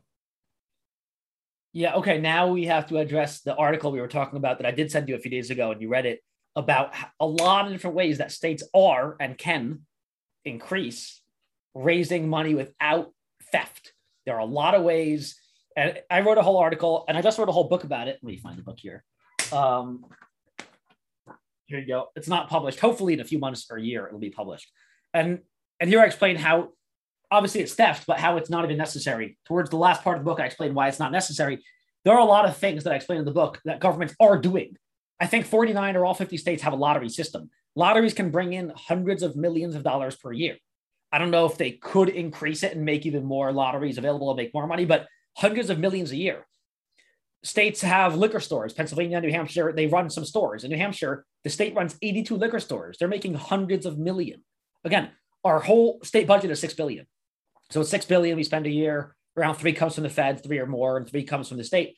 Yeah. 1.72 1.94
Okay. 1.94 2.18
Now 2.18 2.48
we 2.48 2.66
have 2.66 2.88
to 2.88 2.98
address 2.98 3.40
the 3.40 3.54
article 3.54 3.92
we 3.92 4.00
were 4.00 4.08
talking 4.08 4.36
about 4.36 4.58
that 4.58 4.66
I 4.66 4.72
did 4.72 4.90
send 4.90 5.08
you 5.08 5.14
a 5.14 5.18
few 5.18 5.30
days 5.30 5.50
ago, 5.50 5.70
and 5.70 5.80
you 5.80 5.88
read 5.88 6.06
it 6.06 6.20
about 6.56 6.94
a 7.20 7.26
lot 7.26 7.66
of 7.66 7.72
different 7.72 7.96
ways 7.96 8.18
that 8.18 8.32
states 8.32 8.62
are 8.74 9.16
and 9.20 9.38
can 9.38 9.80
increase 10.44 11.22
raising 11.74 12.28
money 12.28 12.54
without 12.54 13.12
theft. 13.52 13.92
There 14.26 14.34
are 14.34 14.40
a 14.40 14.44
lot 14.44 14.74
of 14.74 14.82
ways 14.82 15.39
and 15.76 15.98
I 16.10 16.20
wrote 16.20 16.38
a 16.38 16.42
whole 16.42 16.58
article 16.58 17.04
and 17.08 17.16
I 17.16 17.22
just 17.22 17.38
wrote 17.38 17.48
a 17.48 17.52
whole 17.52 17.68
book 17.68 17.84
about 17.84 18.08
it. 18.08 18.18
Let 18.22 18.30
me 18.30 18.36
find 18.36 18.58
the 18.58 18.62
book 18.62 18.78
here. 18.78 19.04
Um, 19.52 20.04
Here 21.66 21.78
you 21.78 21.86
go. 21.86 22.08
It's 22.16 22.28
not 22.28 22.48
published. 22.48 22.80
Hopefully, 22.80 23.14
in 23.14 23.20
a 23.20 23.24
few 23.24 23.38
months 23.38 23.66
or 23.70 23.76
a 23.76 23.82
year, 23.82 24.06
it'll 24.06 24.18
be 24.18 24.30
published. 24.30 24.70
And 25.14 25.40
and 25.78 25.88
here 25.88 26.00
I 26.00 26.06
explain 26.06 26.36
how 26.36 26.70
obviously 27.30 27.60
it's 27.60 27.74
theft, 27.74 28.04
but 28.06 28.18
how 28.18 28.36
it's 28.36 28.50
not 28.50 28.64
even 28.64 28.76
necessary. 28.76 29.38
Towards 29.46 29.70
the 29.70 29.76
last 29.76 30.02
part 30.02 30.18
of 30.18 30.24
the 30.24 30.28
book, 30.28 30.40
I 30.40 30.46
explain 30.46 30.74
why 30.74 30.88
it's 30.88 30.98
not 30.98 31.12
necessary. 31.12 31.62
There 32.04 32.14
are 32.14 32.20
a 32.20 32.24
lot 32.24 32.46
of 32.46 32.56
things 32.56 32.84
that 32.84 32.92
I 32.92 32.96
explain 32.96 33.20
in 33.20 33.24
the 33.24 33.30
book 33.30 33.60
that 33.64 33.80
governments 33.80 34.14
are 34.18 34.38
doing. 34.38 34.76
I 35.20 35.26
think 35.26 35.46
49 35.46 35.96
or 35.96 36.04
all 36.04 36.14
50 36.14 36.36
states 36.38 36.62
have 36.62 36.72
a 36.72 36.76
lottery 36.76 37.08
system. 37.08 37.50
Lotteries 37.76 38.14
can 38.14 38.30
bring 38.30 38.52
in 38.52 38.72
hundreds 38.74 39.22
of 39.22 39.36
millions 39.36 39.74
of 39.74 39.82
dollars 39.82 40.16
per 40.16 40.32
year. 40.32 40.56
I 41.12 41.18
don't 41.18 41.30
know 41.30 41.46
if 41.46 41.58
they 41.58 41.72
could 41.72 42.08
increase 42.08 42.62
it 42.62 42.74
and 42.74 42.84
make 42.84 43.04
even 43.04 43.24
more 43.24 43.52
lotteries 43.52 43.98
available 43.98 44.30
and 44.30 44.36
make 44.36 44.54
more 44.54 44.66
money, 44.66 44.86
but 44.86 45.06
hundreds 45.36 45.70
of 45.70 45.78
millions 45.78 46.10
a 46.12 46.16
year. 46.16 46.46
States 47.42 47.80
have 47.80 48.16
liquor 48.16 48.40
stores. 48.40 48.74
Pennsylvania, 48.74 49.20
New 49.20 49.30
Hampshire, 49.30 49.72
they 49.72 49.86
run 49.86 50.10
some 50.10 50.24
stores. 50.24 50.62
In 50.62 50.70
New 50.70 50.76
Hampshire, 50.76 51.24
the 51.42 51.50
state 51.50 51.74
runs 51.74 51.96
82 52.02 52.36
liquor 52.36 52.60
stores. 52.60 52.96
They're 52.98 53.08
making 53.08 53.34
hundreds 53.34 53.86
of 53.86 53.98
million. 53.98 54.44
Again, 54.84 55.10
our 55.44 55.60
whole 55.60 56.00
state 56.02 56.26
budget 56.26 56.50
is 56.50 56.60
6 56.60 56.74
billion. 56.74 57.06
So 57.70 57.80
it's 57.80 57.90
6 57.90 58.04
billion 58.06 58.36
we 58.36 58.44
spend 58.44 58.66
a 58.66 58.70
year. 58.70 59.16
Around 59.36 59.54
3 59.54 59.72
comes 59.72 59.94
from 59.94 60.04
the 60.04 60.10
Fed, 60.10 60.42
3 60.42 60.58
or 60.58 60.66
more, 60.66 60.96
and 60.96 61.08
3 61.08 61.22
comes 61.24 61.48
from 61.48 61.56
the 61.56 61.64
state. 61.64 61.96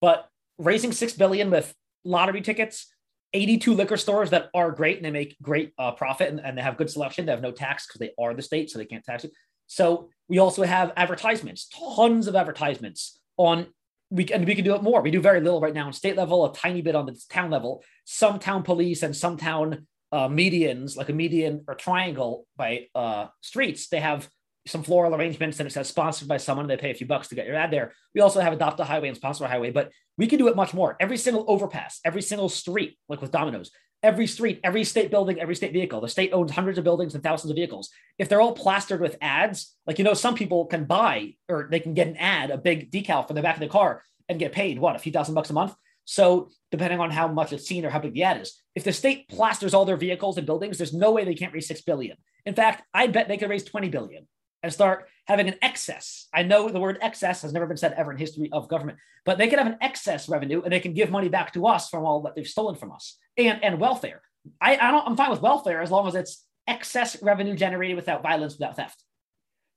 But 0.00 0.26
raising 0.58 0.92
6 0.92 1.12
billion 1.14 1.50
with 1.50 1.72
lottery 2.04 2.40
tickets, 2.40 2.92
82 3.32 3.74
liquor 3.74 3.96
stores 3.96 4.30
that 4.30 4.48
are 4.54 4.72
great 4.72 4.96
and 4.96 5.04
they 5.04 5.10
make 5.10 5.36
great 5.40 5.72
uh, 5.78 5.92
profit 5.92 6.30
and, 6.30 6.40
and, 6.40 6.58
they 6.58 6.62
have 6.62 6.76
good 6.76 6.90
selection. 6.90 7.26
They 7.26 7.32
have 7.32 7.42
no 7.42 7.52
tax 7.52 7.86
because 7.86 8.00
they 8.00 8.10
are 8.18 8.34
the 8.34 8.42
state, 8.42 8.70
so 8.70 8.78
they 8.78 8.86
can't 8.86 9.04
tax 9.04 9.24
it. 9.24 9.30
So 9.70 10.10
we 10.28 10.40
also 10.40 10.64
have 10.64 10.92
advertisements, 10.96 11.68
tons 11.68 12.26
of 12.26 12.34
advertisements 12.34 13.20
on 13.36 13.68
we 14.10 14.26
and 14.32 14.44
we 14.44 14.56
can 14.56 14.64
do 14.64 14.74
it 14.74 14.82
more. 14.82 15.00
We 15.00 15.12
do 15.12 15.20
very 15.20 15.40
little 15.40 15.60
right 15.60 15.72
now 15.72 15.86
on 15.86 15.92
state 15.92 16.16
level, 16.16 16.44
a 16.44 16.52
tiny 16.52 16.82
bit 16.82 16.96
on 16.96 17.06
the 17.06 17.16
town 17.30 17.50
level. 17.50 17.84
Some 18.04 18.40
town 18.40 18.64
police 18.64 19.04
and 19.04 19.14
some 19.14 19.36
town 19.36 19.86
uh, 20.10 20.26
medians, 20.26 20.96
like 20.96 21.08
a 21.08 21.12
median 21.12 21.62
or 21.68 21.76
triangle 21.76 22.48
by 22.56 22.88
uh, 22.96 23.28
streets, 23.42 23.86
they 23.86 24.00
have 24.00 24.28
some 24.66 24.82
floral 24.82 25.14
arrangements 25.14 25.60
and 25.60 25.68
it 25.68 25.70
says 25.70 25.86
sponsored 25.86 26.26
by 26.26 26.36
someone. 26.36 26.66
They 26.66 26.76
pay 26.76 26.90
a 26.90 26.94
few 26.94 27.06
bucks 27.06 27.28
to 27.28 27.36
get 27.36 27.46
your 27.46 27.54
ad 27.54 27.70
there. 27.70 27.92
We 28.12 28.20
also 28.20 28.40
have 28.40 28.52
adopt 28.52 28.80
a 28.80 28.84
highway 28.84 29.06
and 29.06 29.16
sponsor 29.16 29.44
a 29.44 29.48
highway, 29.48 29.70
but 29.70 29.92
we 30.18 30.26
can 30.26 30.40
do 30.40 30.48
it 30.48 30.56
much 30.56 30.74
more. 30.74 30.96
Every 30.98 31.16
single 31.16 31.44
overpass, 31.46 32.00
every 32.04 32.22
single 32.22 32.48
street, 32.48 32.98
like 33.08 33.22
with 33.22 33.30
Domino's, 33.30 33.70
every 34.02 34.26
street, 34.26 34.60
every 34.64 34.84
state 34.84 35.10
building, 35.10 35.40
every 35.40 35.54
state 35.54 35.72
vehicle. 35.72 36.00
The 36.00 36.08
state 36.08 36.32
owns 36.32 36.50
hundreds 36.50 36.78
of 36.78 36.84
buildings 36.84 37.14
and 37.14 37.22
thousands 37.22 37.50
of 37.50 37.56
vehicles. 37.56 37.90
If 38.18 38.28
they're 38.28 38.40
all 38.40 38.52
plastered 38.52 39.00
with 39.00 39.16
ads, 39.20 39.74
like 39.86 39.98
you 39.98 40.04
know, 40.04 40.14
some 40.14 40.34
people 40.34 40.66
can 40.66 40.84
buy 40.84 41.34
or 41.48 41.68
they 41.70 41.80
can 41.80 41.94
get 41.94 42.08
an 42.08 42.16
ad, 42.16 42.50
a 42.50 42.58
big 42.58 42.90
decal 42.90 43.26
for 43.26 43.34
the 43.34 43.42
back 43.42 43.56
of 43.56 43.60
the 43.60 43.68
car 43.68 44.02
and 44.28 44.38
get 44.38 44.52
paid 44.52 44.78
what 44.78 44.96
a 44.96 44.98
few 44.98 45.12
thousand 45.12 45.34
bucks 45.34 45.50
a 45.50 45.54
month. 45.54 45.74
So 46.04 46.50
depending 46.70 47.00
on 47.00 47.10
how 47.10 47.28
much 47.28 47.52
it's 47.52 47.66
seen 47.66 47.84
or 47.84 47.90
how 47.90 47.98
big 47.98 48.14
the 48.14 48.24
ad 48.24 48.40
is, 48.40 48.60
if 48.74 48.84
the 48.84 48.92
state 48.92 49.28
plasters 49.28 49.74
all 49.74 49.84
their 49.84 49.96
vehicles 49.96 50.38
and 50.38 50.46
buildings, 50.46 50.78
there's 50.78 50.94
no 50.94 51.12
way 51.12 51.24
they 51.24 51.34
can't 51.34 51.52
raise 51.52 51.68
six 51.68 51.82
billion. 51.82 52.16
In 52.46 52.54
fact, 52.54 52.82
I 52.94 53.06
bet 53.06 53.28
they 53.28 53.36
could 53.36 53.50
raise 53.50 53.64
20 53.64 53.90
billion 53.90 54.26
and 54.62 54.72
start 54.72 55.08
having 55.26 55.48
an 55.48 55.54
excess. 55.62 56.28
I 56.34 56.42
know 56.42 56.68
the 56.68 56.80
word 56.80 56.98
excess 57.00 57.42
has 57.42 57.52
never 57.52 57.66
been 57.66 57.76
said 57.76 57.94
ever 57.96 58.12
in 58.12 58.18
history 58.18 58.50
of 58.52 58.68
government, 58.68 58.98
but 59.24 59.38
they 59.38 59.48
can 59.48 59.58
have 59.58 59.66
an 59.66 59.78
excess 59.80 60.28
revenue 60.28 60.62
and 60.62 60.72
they 60.72 60.80
can 60.80 60.92
give 60.92 61.10
money 61.10 61.28
back 61.28 61.52
to 61.54 61.66
us 61.66 61.88
from 61.88 62.04
all 62.04 62.22
that 62.22 62.34
they've 62.34 62.46
stolen 62.46 62.74
from 62.74 62.92
us 62.92 63.18
and, 63.38 63.62
and 63.62 63.80
welfare. 63.80 64.22
I, 64.60 64.76
I 64.76 64.90
don't, 64.90 65.06
I'm 65.06 65.16
fine 65.16 65.30
with 65.30 65.42
welfare 65.42 65.80
as 65.80 65.90
long 65.90 66.08
as 66.08 66.14
it's 66.14 66.44
excess 66.66 67.22
revenue 67.22 67.56
generated 67.56 67.96
without 67.96 68.22
violence, 68.22 68.54
without 68.54 68.76
theft. 68.76 69.02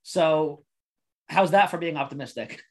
So 0.04 0.64
how's 1.30 1.52
that 1.52 1.72
for 1.72 1.78
being 1.78 1.98
optimistic? 1.98 2.62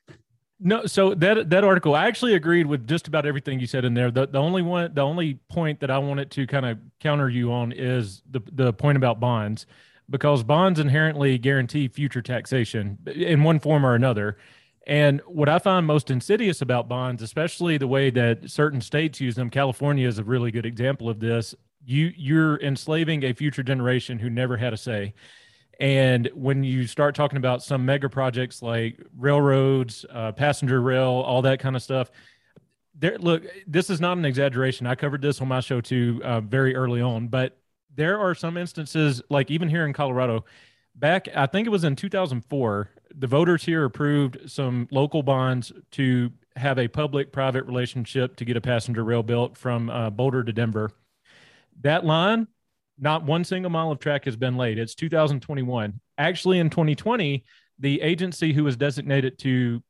No, 0.64 0.86
so 0.86 1.14
that 1.14 1.50
that 1.50 1.64
article, 1.64 1.96
I 1.96 2.06
actually 2.06 2.34
agreed 2.34 2.66
with 2.66 2.86
just 2.86 3.08
about 3.08 3.26
everything 3.26 3.58
you 3.58 3.66
said 3.66 3.84
in 3.84 3.94
there. 3.94 4.12
The 4.12 4.28
the 4.28 4.38
only 4.38 4.62
one, 4.62 4.94
the 4.94 5.00
only 5.00 5.40
point 5.48 5.80
that 5.80 5.90
I 5.90 5.98
wanted 5.98 6.30
to 6.32 6.46
kind 6.46 6.64
of 6.64 6.78
counter 7.00 7.28
you 7.28 7.52
on 7.52 7.72
is 7.72 8.22
the 8.30 8.40
the 8.52 8.72
point 8.72 8.96
about 8.96 9.18
bonds 9.18 9.66
because 10.10 10.42
bonds 10.42 10.78
inherently 10.78 11.38
guarantee 11.38 11.88
future 11.88 12.22
taxation 12.22 12.98
in 13.06 13.42
one 13.42 13.60
form 13.60 13.84
or 13.84 13.94
another. 13.94 14.36
And 14.86 15.20
what 15.26 15.48
I 15.48 15.58
find 15.58 15.86
most 15.86 16.10
insidious 16.10 16.60
about 16.60 16.88
bonds, 16.88 17.22
especially 17.22 17.78
the 17.78 17.86
way 17.86 18.10
that 18.10 18.50
certain 18.50 18.80
states 18.80 19.20
use 19.20 19.36
them, 19.36 19.48
California 19.48 20.08
is 20.08 20.18
a 20.18 20.24
really 20.24 20.50
good 20.50 20.66
example 20.66 21.08
of 21.08 21.20
this. 21.20 21.54
You 21.84 22.12
you're 22.16 22.60
enslaving 22.60 23.24
a 23.24 23.32
future 23.32 23.62
generation 23.62 24.18
who 24.18 24.30
never 24.30 24.56
had 24.56 24.72
a 24.72 24.76
say. 24.76 25.14
And 25.80 26.28
when 26.34 26.62
you 26.62 26.86
start 26.86 27.14
talking 27.14 27.38
about 27.38 27.62
some 27.62 27.84
mega 27.84 28.08
projects 28.08 28.62
like 28.62 29.00
railroads, 29.16 30.04
uh, 30.10 30.32
passenger 30.32 30.80
rail, 30.80 31.10
all 31.26 31.42
that 31.42 31.60
kind 31.60 31.74
of 31.74 31.82
stuff, 31.82 32.10
there. 32.94 33.18
Look, 33.18 33.44
this 33.66 33.90
is 33.90 34.00
not 34.00 34.18
an 34.18 34.24
exaggeration. 34.24 34.86
I 34.86 34.94
covered 34.94 35.22
this 35.22 35.40
on 35.40 35.48
my 35.48 35.60
show 35.60 35.80
too, 35.80 36.20
uh, 36.24 36.40
very 36.40 36.74
early 36.74 37.00
on. 37.00 37.28
But 37.28 37.58
there 37.94 38.18
are 38.18 38.34
some 38.34 38.56
instances, 38.56 39.22
like 39.28 39.50
even 39.50 39.68
here 39.68 39.86
in 39.86 39.92
Colorado, 39.92 40.44
back 40.94 41.28
I 41.34 41.46
think 41.46 41.66
it 41.66 41.70
was 41.70 41.84
in 41.84 41.96
2004, 41.96 42.90
the 43.14 43.26
voters 43.26 43.64
here 43.64 43.84
approved 43.84 44.50
some 44.50 44.88
local 44.90 45.22
bonds 45.22 45.72
to 45.92 46.30
have 46.56 46.78
a 46.78 46.88
public-private 46.88 47.64
relationship 47.64 48.36
to 48.36 48.44
get 48.44 48.56
a 48.56 48.60
passenger 48.60 49.04
rail 49.04 49.22
built 49.22 49.56
from 49.56 49.90
uh, 49.90 50.10
Boulder 50.10 50.44
to 50.44 50.52
Denver. 50.52 50.90
That 51.80 52.04
line, 52.04 52.46
not 52.98 53.24
one 53.24 53.44
single 53.44 53.70
mile 53.70 53.90
of 53.90 53.98
track 53.98 54.24
has 54.26 54.36
been 54.36 54.56
laid. 54.56 54.78
It's 54.78 54.94
2021. 54.94 55.98
Actually, 56.18 56.58
in 56.58 56.70
2020, 56.70 57.44
the 57.78 58.00
agency 58.00 58.52
who 58.52 58.64
was 58.64 58.76
designated 58.76 59.38
to 59.40 59.82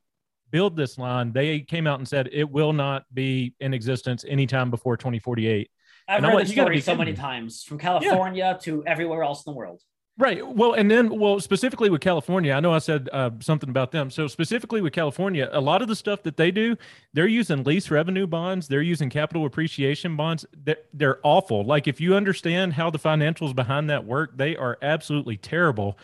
build 0.51 0.77
this 0.77 0.99
line, 0.99 1.33
they 1.33 1.61
came 1.61 1.87
out 1.87 1.99
and 1.99 2.07
said 2.07 2.29
it 2.33 2.49
will 2.49 2.73
not 2.73 3.05
be 3.13 3.55
in 3.61 3.75
existence 3.75 4.25
anytime 4.29 4.71
before 4.71 4.97
2048. 4.97 5.71
I've 6.13 6.23
heard 6.23 6.47
the 6.47 6.51
story 6.51 6.81
so 6.81 6.95
many 6.95 7.15
times 7.15 7.63
from 7.63 7.79
California 7.79 8.53
yeah. 8.53 8.59
to 8.59 8.85
everywhere 8.87 9.23
else 9.23 9.45
in 9.47 9.53
the 9.53 9.57
world. 9.57 9.83
Right. 10.19 10.47
Well, 10.47 10.75
and 10.75 10.91
then, 10.91 11.19
well, 11.19 11.41
specifically 11.41 11.89
with 11.89 12.03
California, 12.03 12.53
I 12.53 12.61
know 12.61 12.73
I 12.73 12.81
said 12.81 13.09
uh, 13.13 13.31
something 13.41 13.71
about 13.71 13.93
them. 13.93 14.11
So, 14.11 14.29
specifically 14.29 14.83
with 14.83 14.93
California, 14.93 15.49
a 15.51 15.61
lot 15.61 15.81
of 15.81 15.89
the 15.89 15.97
stuff 15.97 16.23
that 16.25 16.37
they 16.37 16.51
do, 16.51 16.77
they're 17.15 17.27
using 17.27 17.65
lease 17.65 17.91
revenue 17.91 18.27
bonds, 18.27 18.69
they're 18.69 18.83
using 18.83 19.09
capital 19.09 19.47
appreciation 19.47 20.15
bonds. 20.15 20.45
They're, 20.65 20.77
they're 20.93 21.19
awful. 21.23 21.65
Like, 21.65 21.89
if 21.89 21.99
you 21.99 22.15
understand 22.15 22.75
how 22.75 22.91
the 22.91 22.99
financials 22.99 23.55
behind 23.55 23.89
that 23.89 24.05
work, 24.05 24.37
they 24.37 24.55
are 24.55 24.77
absolutely 24.83 25.39
terrible. 25.39 25.99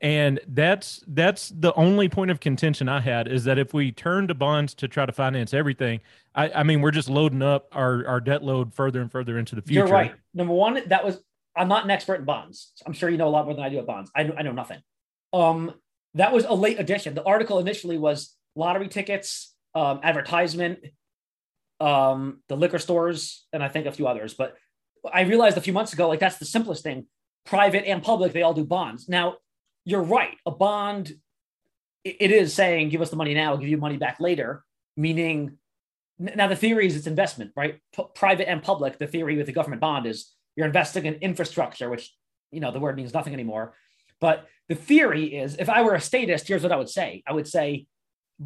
And 0.00 0.38
that's 0.46 1.02
that's 1.08 1.48
the 1.48 1.74
only 1.74 2.08
point 2.08 2.30
of 2.30 2.38
contention 2.38 2.88
I 2.88 3.00
had 3.00 3.26
is 3.26 3.44
that 3.44 3.58
if 3.58 3.74
we 3.74 3.90
turn 3.90 4.28
to 4.28 4.34
bonds 4.34 4.74
to 4.74 4.88
try 4.88 5.06
to 5.06 5.12
finance 5.12 5.52
everything, 5.52 6.00
I, 6.34 6.50
I 6.50 6.62
mean 6.62 6.80
we're 6.80 6.92
just 6.92 7.08
loading 7.08 7.42
up 7.42 7.66
our, 7.72 8.06
our 8.06 8.20
debt 8.20 8.44
load 8.44 8.72
further 8.72 9.00
and 9.00 9.10
further 9.10 9.38
into 9.38 9.56
the 9.56 9.62
future. 9.62 9.80
You're 9.80 9.88
right. 9.88 10.14
Number 10.34 10.54
one, 10.54 10.80
that 10.86 11.04
was 11.04 11.20
I'm 11.56 11.68
not 11.68 11.84
an 11.84 11.90
expert 11.90 12.16
in 12.16 12.24
bonds. 12.24 12.72
I'm 12.86 12.92
sure 12.92 13.08
you 13.08 13.16
know 13.16 13.26
a 13.26 13.30
lot 13.30 13.46
more 13.46 13.54
than 13.54 13.64
I 13.64 13.68
do 13.68 13.78
at 13.78 13.86
bonds. 13.86 14.10
I 14.14 14.22
know, 14.22 14.34
I 14.38 14.42
know 14.42 14.52
nothing. 14.52 14.80
Um, 15.32 15.74
that 16.14 16.32
was 16.32 16.44
a 16.44 16.54
late 16.54 16.78
addition. 16.78 17.14
The 17.14 17.24
article 17.24 17.58
initially 17.58 17.98
was 17.98 18.36
lottery 18.54 18.88
tickets, 18.88 19.54
um, 19.74 20.00
advertisement, 20.04 20.78
um, 21.80 22.40
the 22.48 22.56
liquor 22.56 22.78
stores, 22.78 23.46
and 23.52 23.62
I 23.62 23.68
think 23.68 23.86
a 23.86 23.92
few 23.92 24.06
others. 24.06 24.34
But 24.34 24.56
I 25.12 25.22
realized 25.22 25.56
a 25.56 25.60
few 25.60 25.72
months 25.72 25.92
ago, 25.92 26.08
like 26.08 26.20
that's 26.20 26.38
the 26.38 26.44
simplest 26.44 26.82
thing. 26.84 27.06
Private 27.44 27.88
and 27.88 28.02
public, 28.02 28.32
they 28.32 28.42
all 28.42 28.54
do 28.54 28.64
bonds. 28.64 29.08
Now, 29.08 29.36
you're 29.88 30.02
right. 30.02 30.36
A 30.44 30.50
bond, 30.50 31.14
it 32.04 32.30
is 32.30 32.52
saying, 32.52 32.90
give 32.90 33.00
us 33.00 33.08
the 33.08 33.16
money 33.16 33.32
now, 33.32 33.52
I'll 33.52 33.58
give 33.58 33.70
you 33.70 33.78
money 33.78 33.96
back 33.96 34.20
later, 34.20 34.62
meaning 34.98 35.56
now 36.18 36.46
the 36.46 36.56
theory 36.56 36.86
is 36.86 36.94
it's 36.94 37.06
investment, 37.06 37.52
right? 37.56 37.80
P- 37.96 38.04
private 38.14 38.50
and 38.50 38.62
public. 38.62 38.98
The 38.98 39.06
theory 39.06 39.38
with 39.38 39.46
the 39.46 39.52
government 39.52 39.80
bond 39.80 40.04
is 40.06 40.34
you're 40.56 40.66
investing 40.66 41.06
in 41.06 41.14
infrastructure, 41.14 41.88
which, 41.88 42.14
you 42.50 42.60
know, 42.60 42.70
the 42.70 42.78
word 42.78 42.96
means 42.96 43.14
nothing 43.14 43.32
anymore. 43.32 43.72
But 44.20 44.46
the 44.68 44.74
theory 44.74 45.24
is 45.24 45.56
if 45.56 45.70
I 45.70 45.80
were 45.80 45.94
a 45.94 46.00
statist, 46.02 46.48
here's 46.48 46.62
what 46.62 46.72
I 46.72 46.76
would 46.76 46.90
say 46.90 47.22
I 47.26 47.32
would 47.32 47.48
say, 47.48 47.86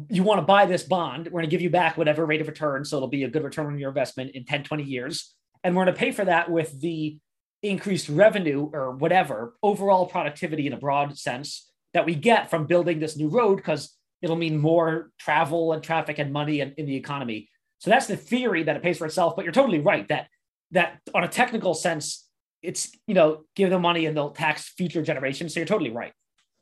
you 0.09 0.23
want 0.23 0.39
to 0.39 0.45
buy 0.45 0.65
this 0.65 0.83
bond, 0.83 1.25
we're 1.25 1.41
going 1.41 1.49
to 1.49 1.51
give 1.51 1.61
you 1.61 1.69
back 1.69 1.97
whatever 1.97 2.25
rate 2.25 2.39
of 2.39 2.47
return. 2.47 2.85
So 2.85 2.95
it'll 2.95 3.09
be 3.09 3.25
a 3.25 3.29
good 3.29 3.43
return 3.43 3.65
on 3.65 3.77
your 3.77 3.89
investment 3.89 4.31
in 4.31 4.45
10, 4.45 4.63
20 4.63 4.83
years. 4.83 5.35
And 5.61 5.75
we're 5.75 5.83
going 5.83 5.93
to 5.93 5.99
pay 5.99 6.11
for 6.11 6.23
that 6.23 6.49
with 6.49 6.79
the 6.79 7.17
increased 7.63 8.09
revenue 8.09 8.69
or 8.73 8.91
whatever 8.91 9.55
overall 9.63 10.05
productivity 10.05 10.67
in 10.67 10.73
a 10.73 10.77
broad 10.77 11.17
sense 11.17 11.71
that 11.93 12.05
we 12.05 12.13
get 12.13 12.49
from 12.49 12.65
building 12.65 12.99
this 12.99 13.17
new 13.17 13.29
road 13.29 13.55
because 13.55 13.95
it'll 14.21 14.35
mean 14.35 14.57
more 14.57 15.11
travel 15.17 15.73
and 15.73 15.81
traffic 15.81 16.19
and 16.19 16.31
money 16.31 16.59
in, 16.59 16.73
in 16.77 16.85
the 16.85 16.95
economy. 16.95 17.49
So 17.79 17.89
that's 17.89 18.07
the 18.07 18.17
theory 18.17 18.63
that 18.63 18.75
it 18.75 18.83
pays 18.83 18.97
for 18.97 19.05
itself 19.05 19.35
but 19.35 19.45
you're 19.45 19.53
totally 19.53 19.79
right 19.79 20.07
that 20.09 20.27
that 20.71 20.99
on 21.13 21.23
a 21.23 21.27
technical 21.27 21.73
sense 21.73 22.27
it's 22.61 22.91
you 23.07 23.13
know 23.13 23.43
give 23.55 23.69
them 23.69 23.81
money 23.81 24.05
and 24.05 24.15
they'll 24.15 24.31
tax 24.31 24.69
future 24.69 25.01
generations. 25.01 25.53
So 25.53 25.59
you're 25.59 25.67
totally 25.67 25.91
right 25.91 26.13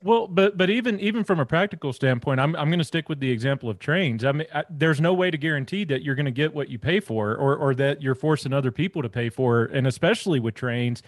well, 0.02 0.26
but 0.26 0.56
but 0.56 0.70
even 0.70 0.98
even 1.00 1.24
from 1.24 1.40
a 1.40 1.46
practical 1.46 1.92
standpoint, 1.92 2.40
I'm 2.40 2.54
I'm 2.56 2.68
going 2.68 2.78
to 2.78 2.84
stick 2.84 3.08
with 3.08 3.20
the 3.20 3.30
example 3.30 3.70
of 3.70 3.78
trains. 3.78 4.24
I 4.24 4.32
mean, 4.32 4.46
I, 4.54 4.64
there's 4.70 5.00
no 5.00 5.14
way 5.14 5.30
to 5.30 5.38
guarantee 5.38 5.84
that 5.84 6.02
you're 6.02 6.14
going 6.14 6.26
to 6.26 6.32
get 6.32 6.54
what 6.54 6.68
you 6.68 6.78
pay 6.78 7.00
for, 7.00 7.34
or 7.34 7.56
or 7.56 7.74
that 7.76 8.02
you're 8.02 8.14
forcing 8.14 8.52
other 8.52 8.70
people 8.70 9.02
to 9.02 9.08
pay 9.08 9.30
for, 9.30 9.64
and 9.64 9.86
especially 9.86 10.40
with 10.40 10.54
trains, 10.54 11.02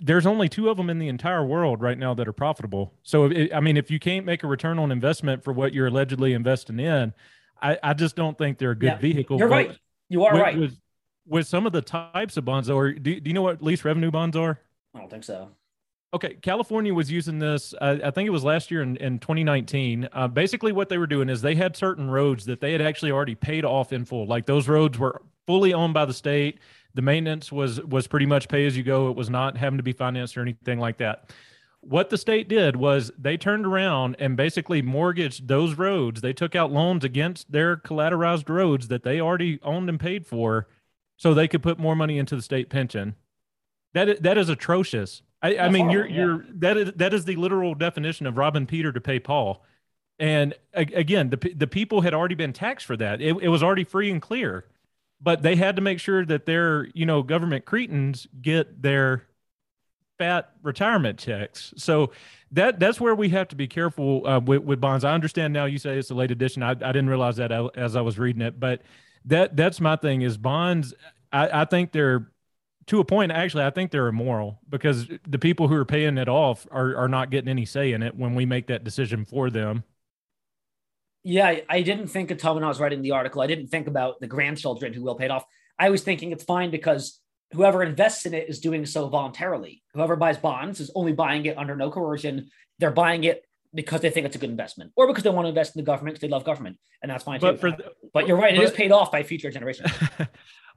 there's 0.00 0.26
only 0.26 0.48
two 0.48 0.68
of 0.68 0.76
them 0.76 0.90
in 0.90 0.98
the 0.98 1.08
entire 1.08 1.44
world 1.44 1.80
right 1.80 1.98
now 1.98 2.14
that 2.14 2.26
are 2.26 2.32
profitable. 2.32 2.92
So, 3.02 3.26
it, 3.26 3.54
I 3.54 3.60
mean, 3.60 3.76
if 3.76 3.90
you 3.90 3.98
can't 3.98 4.26
make 4.26 4.42
a 4.42 4.46
return 4.46 4.78
on 4.78 4.90
investment 4.90 5.44
for 5.44 5.52
what 5.52 5.72
you're 5.72 5.86
allegedly 5.86 6.32
investing 6.32 6.80
in, 6.80 7.12
I, 7.60 7.78
I 7.82 7.94
just 7.94 8.16
don't 8.16 8.36
think 8.36 8.58
they're 8.58 8.72
a 8.72 8.76
good 8.78 8.86
yeah, 8.86 8.98
vehicle. 8.98 9.38
You're 9.38 9.48
right. 9.48 9.76
You 10.08 10.24
are 10.24 10.32
with, 10.32 10.42
right. 10.42 10.58
With, 10.58 10.78
with 11.26 11.46
some 11.46 11.66
of 11.66 11.72
the 11.72 11.82
types 11.82 12.36
of 12.36 12.44
bonds, 12.44 12.68
or 12.68 12.92
do, 12.92 13.20
do 13.20 13.30
you 13.30 13.34
know 13.34 13.42
what 13.42 13.62
lease 13.62 13.84
revenue 13.84 14.10
bonds 14.10 14.36
are? 14.36 14.58
I 14.94 14.98
don't 14.98 15.10
think 15.10 15.24
so. 15.24 15.50
Okay, 16.14 16.34
California 16.42 16.92
was 16.92 17.10
using 17.10 17.38
this. 17.38 17.72
Uh, 17.80 17.96
I 18.04 18.10
think 18.10 18.26
it 18.26 18.30
was 18.30 18.44
last 18.44 18.70
year 18.70 18.82
in, 18.82 18.96
in 18.96 19.18
2019. 19.18 20.08
Uh, 20.12 20.28
basically, 20.28 20.70
what 20.70 20.90
they 20.90 20.98
were 20.98 21.06
doing 21.06 21.30
is 21.30 21.40
they 21.40 21.54
had 21.54 21.74
certain 21.74 22.10
roads 22.10 22.44
that 22.44 22.60
they 22.60 22.72
had 22.72 22.82
actually 22.82 23.10
already 23.10 23.34
paid 23.34 23.64
off 23.64 23.94
in 23.94 24.04
full. 24.04 24.26
Like 24.26 24.44
those 24.44 24.68
roads 24.68 24.98
were 24.98 25.22
fully 25.46 25.72
owned 25.72 25.94
by 25.94 26.04
the 26.04 26.12
state. 26.12 26.58
The 26.94 27.00
maintenance 27.00 27.50
was 27.50 27.80
was 27.80 28.06
pretty 28.06 28.26
much 28.26 28.48
pay 28.48 28.66
as 28.66 28.76
you 28.76 28.82
go. 28.82 29.08
It 29.08 29.16
was 29.16 29.30
not 29.30 29.56
having 29.56 29.78
to 29.78 29.82
be 29.82 29.92
financed 29.92 30.36
or 30.36 30.42
anything 30.42 30.78
like 30.78 30.98
that. 30.98 31.30
What 31.80 32.10
the 32.10 32.18
state 32.18 32.46
did 32.46 32.76
was 32.76 33.10
they 33.18 33.38
turned 33.38 33.66
around 33.66 34.16
and 34.18 34.36
basically 34.36 34.82
mortgaged 34.82 35.48
those 35.48 35.78
roads. 35.78 36.20
They 36.20 36.34
took 36.34 36.54
out 36.54 36.70
loans 36.70 37.04
against 37.04 37.50
their 37.50 37.76
collateralized 37.76 38.50
roads 38.50 38.88
that 38.88 39.02
they 39.02 39.18
already 39.18 39.58
owned 39.62 39.88
and 39.88 39.98
paid 39.98 40.26
for, 40.26 40.68
so 41.16 41.32
they 41.32 41.48
could 41.48 41.62
put 41.62 41.78
more 41.78 41.96
money 41.96 42.18
into 42.18 42.36
the 42.36 42.42
state 42.42 42.68
pension. 42.68 43.16
That 43.94 44.22
that 44.22 44.36
is 44.36 44.50
atrocious. 44.50 45.22
I, 45.42 45.58
I 45.58 45.68
mean, 45.68 45.90
you're 45.90 46.06
yeah. 46.06 46.16
you're 46.16 46.46
that 46.54 46.76
is 46.76 46.92
that 46.96 47.12
is 47.12 47.24
the 47.24 47.36
literal 47.36 47.74
definition 47.74 48.26
of 48.26 48.36
robbing 48.36 48.66
Peter 48.66 48.92
to 48.92 49.00
pay 49.00 49.18
Paul. 49.18 49.64
And 50.18 50.54
again, 50.72 51.30
the 51.30 51.52
the 51.56 51.66
people 51.66 52.02
had 52.02 52.14
already 52.14 52.36
been 52.36 52.52
taxed 52.52 52.86
for 52.86 52.96
that. 52.96 53.20
It, 53.20 53.36
it 53.42 53.48
was 53.48 53.62
already 53.62 53.84
free 53.84 54.10
and 54.10 54.22
clear, 54.22 54.66
but 55.20 55.42
they 55.42 55.56
had 55.56 55.76
to 55.76 55.82
make 55.82 55.98
sure 55.98 56.24
that 56.24 56.46
their 56.46 56.86
you 56.94 57.06
know 57.06 57.22
government 57.22 57.64
cretins 57.64 58.28
get 58.40 58.82
their 58.82 59.26
fat 60.18 60.52
retirement 60.62 61.18
checks. 61.18 61.74
So 61.76 62.12
that 62.52 62.78
that's 62.78 63.00
where 63.00 63.14
we 63.14 63.30
have 63.30 63.48
to 63.48 63.56
be 63.56 63.66
careful 63.66 64.24
uh, 64.26 64.38
with, 64.38 64.62
with 64.62 64.80
bonds. 64.80 65.04
I 65.04 65.12
understand 65.12 65.52
now. 65.52 65.64
You 65.64 65.78
say 65.78 65.98
it's 65.98 66.10
a 66.10 66.14
late 66.14 66.30
edition. 66.30 66.62
I, 66.62 66.70
I 66.70 66.74
didn't 66.74 67.08
realize 67.08 67.36
that 67.36 67.50
as 67.76 67.96
I 67.96 68.02
was 68.02 68.18
reading 68.18 68.42
it, 68.42 68.60
but 68.60 68.82
that 69.24 69.56
that's 69.56 69.80
my 69.80 69.96
thing. 69.96 70.22
Is 70.22 70.36
bonds? 70.36 70.94
I, 71.32 71.62
I 71.62 71.64
think 71.64 71.90
they're 71.90 72.28
to 72.86 73.00
a 73.00 73.04
point, 73.04 73.32
actually, 73.32 73.64
I 73.64 73.70
think 73.70 73.90
they're 73.90 74.08
immoral 74.08 74.60
because 74.68 75.08
the 75.26 75.38
people 75.38 75.68
who 75.68 75.76
are 75.76 75.84
paying 75.84 76.18
it 76.18 76.28
off 76.28 76.66
are, 76.70 76.96
are 76.96 77.08
not 77.08 77.30
getting 77.30 77.48
any 77.48 77.64
say 77.64 77.92
in 77.92 78.02
it 78.02 78.16
when 78.16 78.34
we 78.34 78.46
make 78.46 78.66
that 78.66 78.84
decision 78.84 79.24
for 79.24 79.50
them. 79.50 79.84
Yeah, 81.24 81.46
I, 81.46 81.64
I 81.68 81.82
didn't 81.82 82.08
think 82.08 82.30
until 82.30 82.54
when 82.54 82.64
I 82.64 82.68
was 82.68 82.80
writing 82.80 83.02
the 83.02 83.12
article, 83.12 83.42
I 83.42 83.46
didn't 83.46 83.68
think 83.68 83.86
about 83.86 84.20
the 84.20 84.26
grandchildren 84.26 84.92
who 84.92 85.02
will 85.02 85.14
pay 85.14 85.26
it 85.26 85.30
off. 85.30 85.44
I 85.78 85.90
was 85.90 86.02
thinking 86.02 86.32
it's 86.32 86.44
fine 86.44 86.70
because 86.70 87.20
whoever 87.52 87.82
invests 87.82 88.26
in 88.26 88.34
it 88.34 88.48
is 88.48 88.58
doing 88.58 88.84
so 88.86 89.08
voluntarily. 89.08 89.82
Whoever 89.94 90.16
buys 90.16 90.38
bonds 90.38 90.80
is 90.80 90.90
only 90.94 91.12
buying 91.12 91.46
it 91.46 91.56
under 91.56 91.76
no 91.76 91.90
coercion. 91.90 92.50
They're 92.78 92.90
buying 92.90 93.24
it 93.24 93.44
because 93.74 94.00
they 94.00 94.10
think 94.10 94.26
it's 94.26 94.36
a 94.36 94.38
good 94.38 94.50
investment 94.50 94.92
or 94.96 95.06
because 95.06 95.24
they 95.24 95.30
want 95.30 95.46
to 95.46 95.48
invest 95.50 95.74
in 95.74 95.80
the 95.80 95.86
government 95.86 96.14
because 96.14 96.28
they 96.28 96.32
love 96.32 96.44
government. 96.44 96.78
And 97.02 97.10
that's 97.10 97.24
fine 97.24 97.40
but 97.40 97.60
too. 97.60 97.70
The, 97.70 97.92
but 98.12 98.26
you're 98.26 98.36
right, 98.36 98.54
but, 98.54 98.62
it 98.62 98.68
is 98.68 98.72
paid 98.72 98.92
off 98.92 99.10
by 99.10 99.22
future 99.22 99.50
generations. 99.50 99.90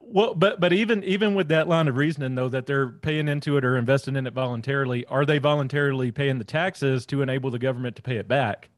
Well, 0.07 0.35
but 0.35 0.59
but 0.59 0.71
even 0.71 1.03
even 1.03 1.33
with 1.33 1.47
that 1.47 1.67
line 1.67 1.87
of 1.87 1.97
reasoning 1.97 2.35
though 2.35 2.49
that 2.49 2.67
they're 2.67 2.89
paying 2.89 3.27
into 3.27 3.57
it 3.57 3.65
or 3.65 3.75
investing 3.75 4.15
in 4.15 4.27
it 4.27 4.33
voluntarily, 4.33 5.03
are 5.05 5.25
they 5.25 5.39
voluntarily 5.39 6.11
paying 6.11 6.37
the 6.37 6.43
taxes 6.43 7.07
to 7.07 7.23
enable 7.23 7.49
the 7.49 7.57
government 7.57 7.95
to 7.95 8.03
pay 8.03 8.17
it 8.17 8.27
back? 8.27 8.69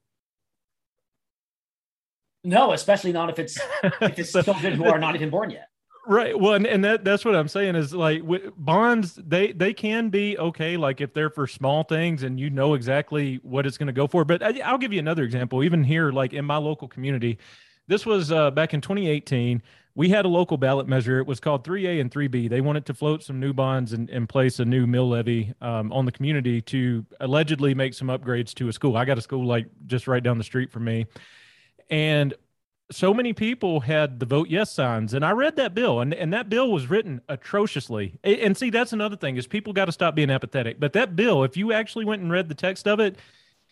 No, 2.46 2.72
especially 2.72 3.12
not 3.12 3.30
if 3.30 3.40
it's 3.40 3.60
if 3.84 4.20
it's 4.20 4.32
so, 4.32 4.42
children 4.44 4.76
who 4.76 4.86
are 4.86 5.00
not 5.00 5.16
even 5.16 5.30
born 5.30 5.50
yet. 5.50 5.68
Right. 6.08 6.40
Well, 6.40 6.54
and, 6.54 6.66
and 6.66 6.84
that 6.86 7.04
that's 7.04 7.26
what 7.26 7.36
I'm 7.36 7.50
saying 7.50 7.76
is 7.76 7.94
like 7.94 8.22
bonds 8.56 9.16
they 9.16 9.52
they 9.52 9.74
can 9.74 10.10
be 10.10 10.38
okay 10.38 10.78
like 10.78 11.02
if 11.02 11.14
they're 11.14 11.30
for 11.30 11.48
small 11.48 11.84
things 11.84 12.24
and 12.24 12.40
you 12.40 12.50
know 12.50 12.76
exactly 12.76 13.42
what 13.44 13.66
it's 13.66 13.78
going 13.78 13.88
to 13.88 13.94
go 13.94 14.08
for. 14.08 14.24
But 14.24 14.42
I, 14.42 14.58
I'll 14.64 14.78
give 14.78 14.94
you 14.94 15.00
another 15.00 15.24
example. 15.24 15.66
Even 15.66 15.84
here, 15.84 16.12
like 16.12 16.32
in 16.32 16.46
my 16.46 16.56
local 16.56 16.88
community, 16.88 17.38
this 17.88 18.06
was 18.06 18.32
uh, 18.32 18.52
back 18.52 18.74
in 18.74 18.80
2018 18.80 19.62
we 19.98 20.10
had 20.10 20.26
a 20.26 20.28
local 20.28 20.58
ballot 20.58 20.88
measure. 20.88 21.20
It 21.20 21.26
was 21.26 21.40
called 21.40 21.64
3A 21.64 22.00
and 22.00 22.12
3B. 22.12 22.52
They 22.52 22.62
wanted 22.62 22.86
to 22.86 22.94
float 22.94 23.24
some 23.24 23.40
new 23.40 23.52
bonds 23.52 23.94
and, 23.94 24.08
and 24.12 24.30
place 24.30 24.60
a 24.60 24.66
new 24.66 24.86
mill 24.86 25.10
levy 25.10 25.56
um, 25.60 25.92
on 25.92 26.06
the 26.06 26.12
community 26.12 26.62
to 26.62 27.04
allegedly 27.20 27.74
make 27.74 27.96
some 27.96 28.10
upgrades 28.10 28.54
to 28.54 28.68
a 28.68 28.74
school. 28.74 28.96
I 28.96 29.06
got 29.06 29.18
a 29.18 29.22
school 29.22 29.44
like 29.44 29.66
just 29.88 30.08
right 30.08 30.22
down 30.22 30.38
the 30.38 30.44
street 30.44 30.72
from 30.72 30.84
me. 30.84 31.08
And 31.90 32.36
so 32.90 33.14
many 33.14 33.34
people 33.34 33.82
had 33.82 34.20
the 34.20 34.26
vote 34.26 34.48
yes 34.50 34.72
signs 34.72 35.14
and 35.14 35.26
i 35.26 35.32
read 35.32 35.56
that 35.58 35.74
bill 35.74 36.00
and, 36.00 36.14
and 36.14 36.32
that 36.34 36.50
bill 36.50 36.72
was 36.72 36.90
written 36.90 37.22
atrociously 37.28 38.18
and 38.24 38.56
see 38.56 38.70
that's 38.70 38.94
another 38.94 39.18
thing 39.18 39.36
is 39.36 39.46
people 39.46 39.74
got 39.74 39.86
to 39.86 39.92
stop 39.92 40.16
being 40.16 40.30
apathetic 40.30 40.80
but 40.80 40.94
that 40.94 41.16
bill 41.16 41.44
if 41.44 41.58
you 41.58 41.74
actually 41.74 42.06
went 42.06 42.22
and 42.22 42.32
read 42.32 42.48
the 42.48 42.56
text 42.56 42.88
of 42.88 43.00
it 43.00 43.18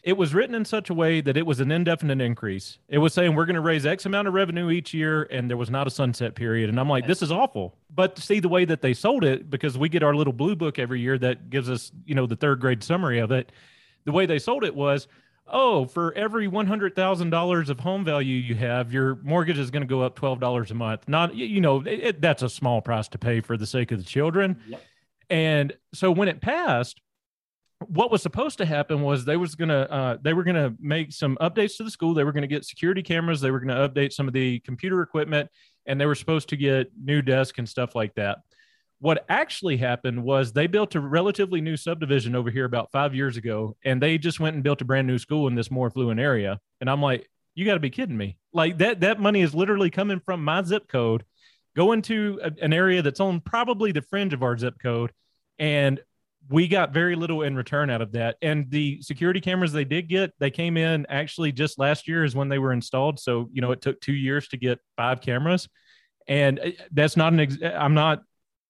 it 0.06 0.16
was 0.16 0.36
written 0.36 0.54
in 0.54 0.64
such 0.64 0.92
a 0.92 0.94
way 0.94 1.20
that 1.20 1.36
it 1.36 1.48
was 1.48 1.60
an 1.60 1.72
indefinite 1.72 2.22
increase. 2.22 2.78
It 2.88 3.00
was 3.00 3.12
saying 3.12 3.34
we're 3.34 3.48
going 3.48 3.56
to 3.56 3.62
raise 3.62 3.88
X 3.88 4.06
amount 4.06 4.28
of 4.28 4.36
revenue 4.36 4.70
each 4.70 4.94
year, 4.94 5.24
and 5.32 5.50
there 5.50 5.58
was 5.58 5.72
not 5.72 5.88
a 5.88 5.90
sunset 5.90 6.36
period. 6.36 6.70
And 6.70 6.80
I'm 6.80 6.88
like, 6.88 7.08
this 7.08 7.24
is 7.24 7.32
awful. 7.32 7.76
But 7.90 8.20
see 8.20 8.40
the 8.40 8.48
way 8.48 8.66
that 8.66 8.84
they 8.84 8.94
sold 8.94 9.24
it, 9.24 9.50
because 9.50 9.80
we 9.80 9.90
get 9.90 10.04
our 10.04 10.14
little 10.14 10.32
blue 10.32 10.56
book 10.56 10.78
every 10.78 11.02
year 11.02 11.18
that 11.18 11.50
gives 11.50 11.72
us, 11.72 11.92
you 12.06 12.14
know, 12.14 12.28
the 12.28 12.36
third 12.36 12.60
grade 12.60 12.84
summary 12.84 13.18
of 13.18 13.32
it. 13.32 13.52
The 14.04 14.12
way 14.12 14.28
they 14.28 14.38
sold 14.38 14.64
it 14.64 14.76
was, 14.76 15.08
oh, 15.48 15.86
for 15.86 16.14
every 16.14 16.48
one 16.48 16.68
hundred 16.68 16.96
thousand 16.96 17.30
dollars 17.30 17.70
of 17.70 17.80
home 17.80 18.04
value 18.04 18.36
you 18.36 18.56
have, 18.56 18.92
your 18.92 19.16
mortgage 19.24 19.60
is 19.60 19.72
going 19.72 19.84
to 19.84 19.88
go 19.88 20.02
up 20.02 20.16
twelve 20.16 20.40
dollars 20.40 20.72
a 20.72 20.76
month. 20.76 21.08
Not, 21.08 21.36
you 21.36 21.62
know, 21.62 21.82
it, 21.82 21.88
it, 21.88 22.22
that's 22.22 22.44
a 22.44 22.50
small 22.50 22.82
price 22.82 23.08
to 23.10 23.18
pay 23.18 23.42
for 23.42 23.58
the 23.58 23.68
sake 23.68 23.92
of 23.92 24.00
the 24.00 24.06
children. 24.06 24.62
Yep. 24.68 24.82
And 25.30 25.74
so 25.94 26.12
when 26.12 26.28
it 26.28 26.42
passed, 26.42 27.02
what 27.88 28.10
was 28.10 28.22
supposed 28.22 28.58
to 28.60 28.66
happen 28.66 29.02
was 29.02 29.26
they 29.26 29.38
was 29.38 29.56
gonna 29.56 29.82
uh, 29.82 30.18
they 30.22 30.34
were 30.34 30.44
gonna 30.44 30.74
make 30.80 31.12
some 31.12 31.38
updates 31.42 31.78
to 31.78 31.84
the 31.84 31.92
school. 31.92 32.14
They 32.14 32.24
were 32.24 32.32
gonna 32.32 32.48
get 32.48 32.66
security 32.66 33.04
cameras. 33.04 33.42
They 33.42 33.52
were 33.52 33.60
gonna 33.60 33.88
update 33.88 34.14
some 34.14 34.28
of 34.28 34.34
the 34.34 34.60
computer 34.62 35.02
equipment, 35.02 35.50
and 35.86 36.00
they 36.00 36.06
were 36.06 36.16
supposed 36.16 36.50
to 36.50 36.58
get 36.58 36.92
new 37.00 37.22
desks 37.22 37.60
and 37.60 37.68
stuff 37.68 37.94
like 37.94 38.16
that. 38.16 38.40
What 39.06 39.24
actually 39.30 39.78
happened 39.78 40.24
was 40.24 40.52
they 40.52 40.66
built 40.66 40.96
a 40.96 41.00
relatively 41.00 41.62
new 41.62 41.78
subdivision 41.78 42.36
over 42.36 42.50
here 42.50 42.66
about 42.66 42.92
five 42.92 43.14
years 43.14 43.38
ago, 43.38 43.78
and 43.86 44.02
they 44.02 44.18
just 44.18 44.40
went 44.40 44.56
and 44.56 44.64
built 44.64 44.82
a 44.82 44.86
brand 44.86 45.06
new 45.06 45.20
school 45.20 45.48
in 45.48 45.54
this 45.54 45.70
more 45.70 45.86
affluent 45.86 46.20
area. 46.20 46.60
And 46.82 46.90
I'm 46.90 47.04
like, 47.04 47.30
you 47.54 47.66
got 47.66 47.76
to 47.76 47.80
be 47.80 47.92
kidding 47.92 48.18
me! 48.18 48.40
Like 48.52 48.80
that 48.80 49.02
that 49.02 49.20
money 49.20 49.42
is 49.42 49.54
literally 49.54 49.92
coming 49.92 50.20
from 50.26 50.44
my 50.44 50.64
zip 50.64 50.88
code, 50.88 51.24
going 51.76 52.02
to 52.02 52.40
a, 52.42 52.52
an 52.64 52.74
area 52.74 53.04
that's 53.04 53.20
on 53.20 53.42
probably 53.42 53.92
the 53.92 54.02
fringe 54.02 54.34
of 54.34 54.42
our 54.42 54.58
zip 54.58 54.74
code, 54.82 55.12
and 55.60 56.02
we 56.50 56.68
got 56.68 56.92
very 56.92 57.16
little 57.16 57.44
in 57.44 57.56
return 57.56 57.92
out 57.92 58.02
of 58.02 58.14
that. 58.14 58.38
And 58.42 58.72
the 58.72 59.04
security 59.04 59.40
cameras 59.40 59.72
they 59.72 59.86
did 59.86 60.10
get, 60.10 60.34
they 60.40 60.50
came 60.50 60.78
in 60.78 61.06
actually 61.10 61.52
just 61.52 61.78
last 61.78 62.08
year 62.08 62.24
is 62.24 62.36
when 62.36 62.50
they 62.50 62.58
were 62.58 62.74
installed. 62.74 63.20
So, 63.20 63.50
you 63.54 63.62
know, 63.62 63.72
it 63.72 63.84
took 63.84 64.02
two 64.02 64.14
years 64.14 64.48
to 64.48 64.58
get 64.58 64.80
five 64.98 65.22
cameras. 65.22 65.70
And 66.28 66.60
uh, 66.60 66.72
that's 66.92 67.16
not 67.16 67.34
an, 67.34 67.40
ex- 67.42 67.58
I'm 67.62 67.94
not 67.94 68.24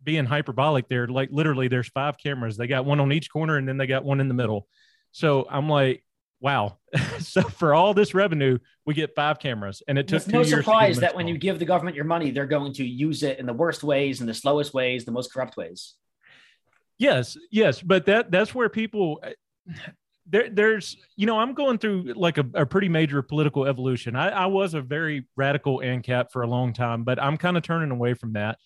being 0.06 0.26
hyperbolic 0.26 0.88
there. 0.88 1.08
Like 1.08 1.30
literally, 1.32 1.68
there's 1.68 1.89
five 1.89 2.18
cameras. 2.18 2.56
They 2.56 2.68
got 2.68 2.86
one 2.86 3.02
on 3.02 3.12
each 3.12 3.30
corner 3.30 3.58
and 3.58 3.68
then 3.68 3.78
they 3.78 3.88
got 3.88 4.06
one 4.06 4.22
in 4.22 4.30
the 4.30 4.34
middle. 4.34 4.68
So 5.12 5.48
I'm 5.50 5.68
like, 5.68 6.04
wow. 6.39 6.78
so 7.20 7.41
for 7.41 7.74
all 7.74 7.94
this 7.94 8.13
revenue, 8.13 8.60
we 8.86 8.94
get 8.94 9.15
five 9.15 9.39
cameras. 9.39 9.82
And 9.88 9.98
it 9.98 10.08
took 10.08 10.18
it's 10.18 10.28
no 10.28 10.44
surprise 10.44 11.00
that 11.00 11.15
when 11.15 11.28
you 11.28 11.38
give 11.38 11.60
the 11.60 11.65
government 11.65 11.96
your 11.96 12.06
money, 12.06 12.32
they're 12.32 12.46
going 12.46 12.74
to 12.74 12.86
use 12.86 13.24
it 13.24 13.39
in 13.39 13.46
the 13.46 13.54
worst 13.54 13.84
ways, 13.84 14.22
in 14.22 14.28
the 14.28 14.34
slowest 14.34 14.74
ways, 14.74 15.04
the 15.04 15.12
most 15.12 15.34
corrupt 15.34 15.58
ways. 15.58 15.96
Yes, 16.98 17.38
yes, 17.52 17.82
but 17.82 18.06
that 18.06 18.32
that's 18.32 18.56
where 18.56 18.70
people 18.70 19.20
eh, 19.22 19.34
there 20.28 20.50
there's 20.50 20.96
you 21.15 21.26
know 21.26 21.38
I'm 21.38 21.54
going 21.54 21.78
through 21.78 22.13
like 22.15 22.38
a, 22.38 22.46
a 22.54 22.65
pretty 22.65 22.88
major 22.89 23.22
political 23.22 23.65
evolution. 23.65 24.15
I, 24.15 24.30
I 24.30 24.46
was 24.46 24.74
a 24.74 24.82
very 24.82 25.28
radical 25.36 25.80
ANCAP 25.80 26.32
for 26.32 26.44
a 26.44 26.48
long 26.48 26.74
time, 26.74 27.04
but 27.04 27.22
I'm 27.22 27.38
kind 27.38 27.58
of 27.58 27.63
turning 27.63 27.91
away 27.91 28.13
from 28.13 28.34
that. 28.34 28.58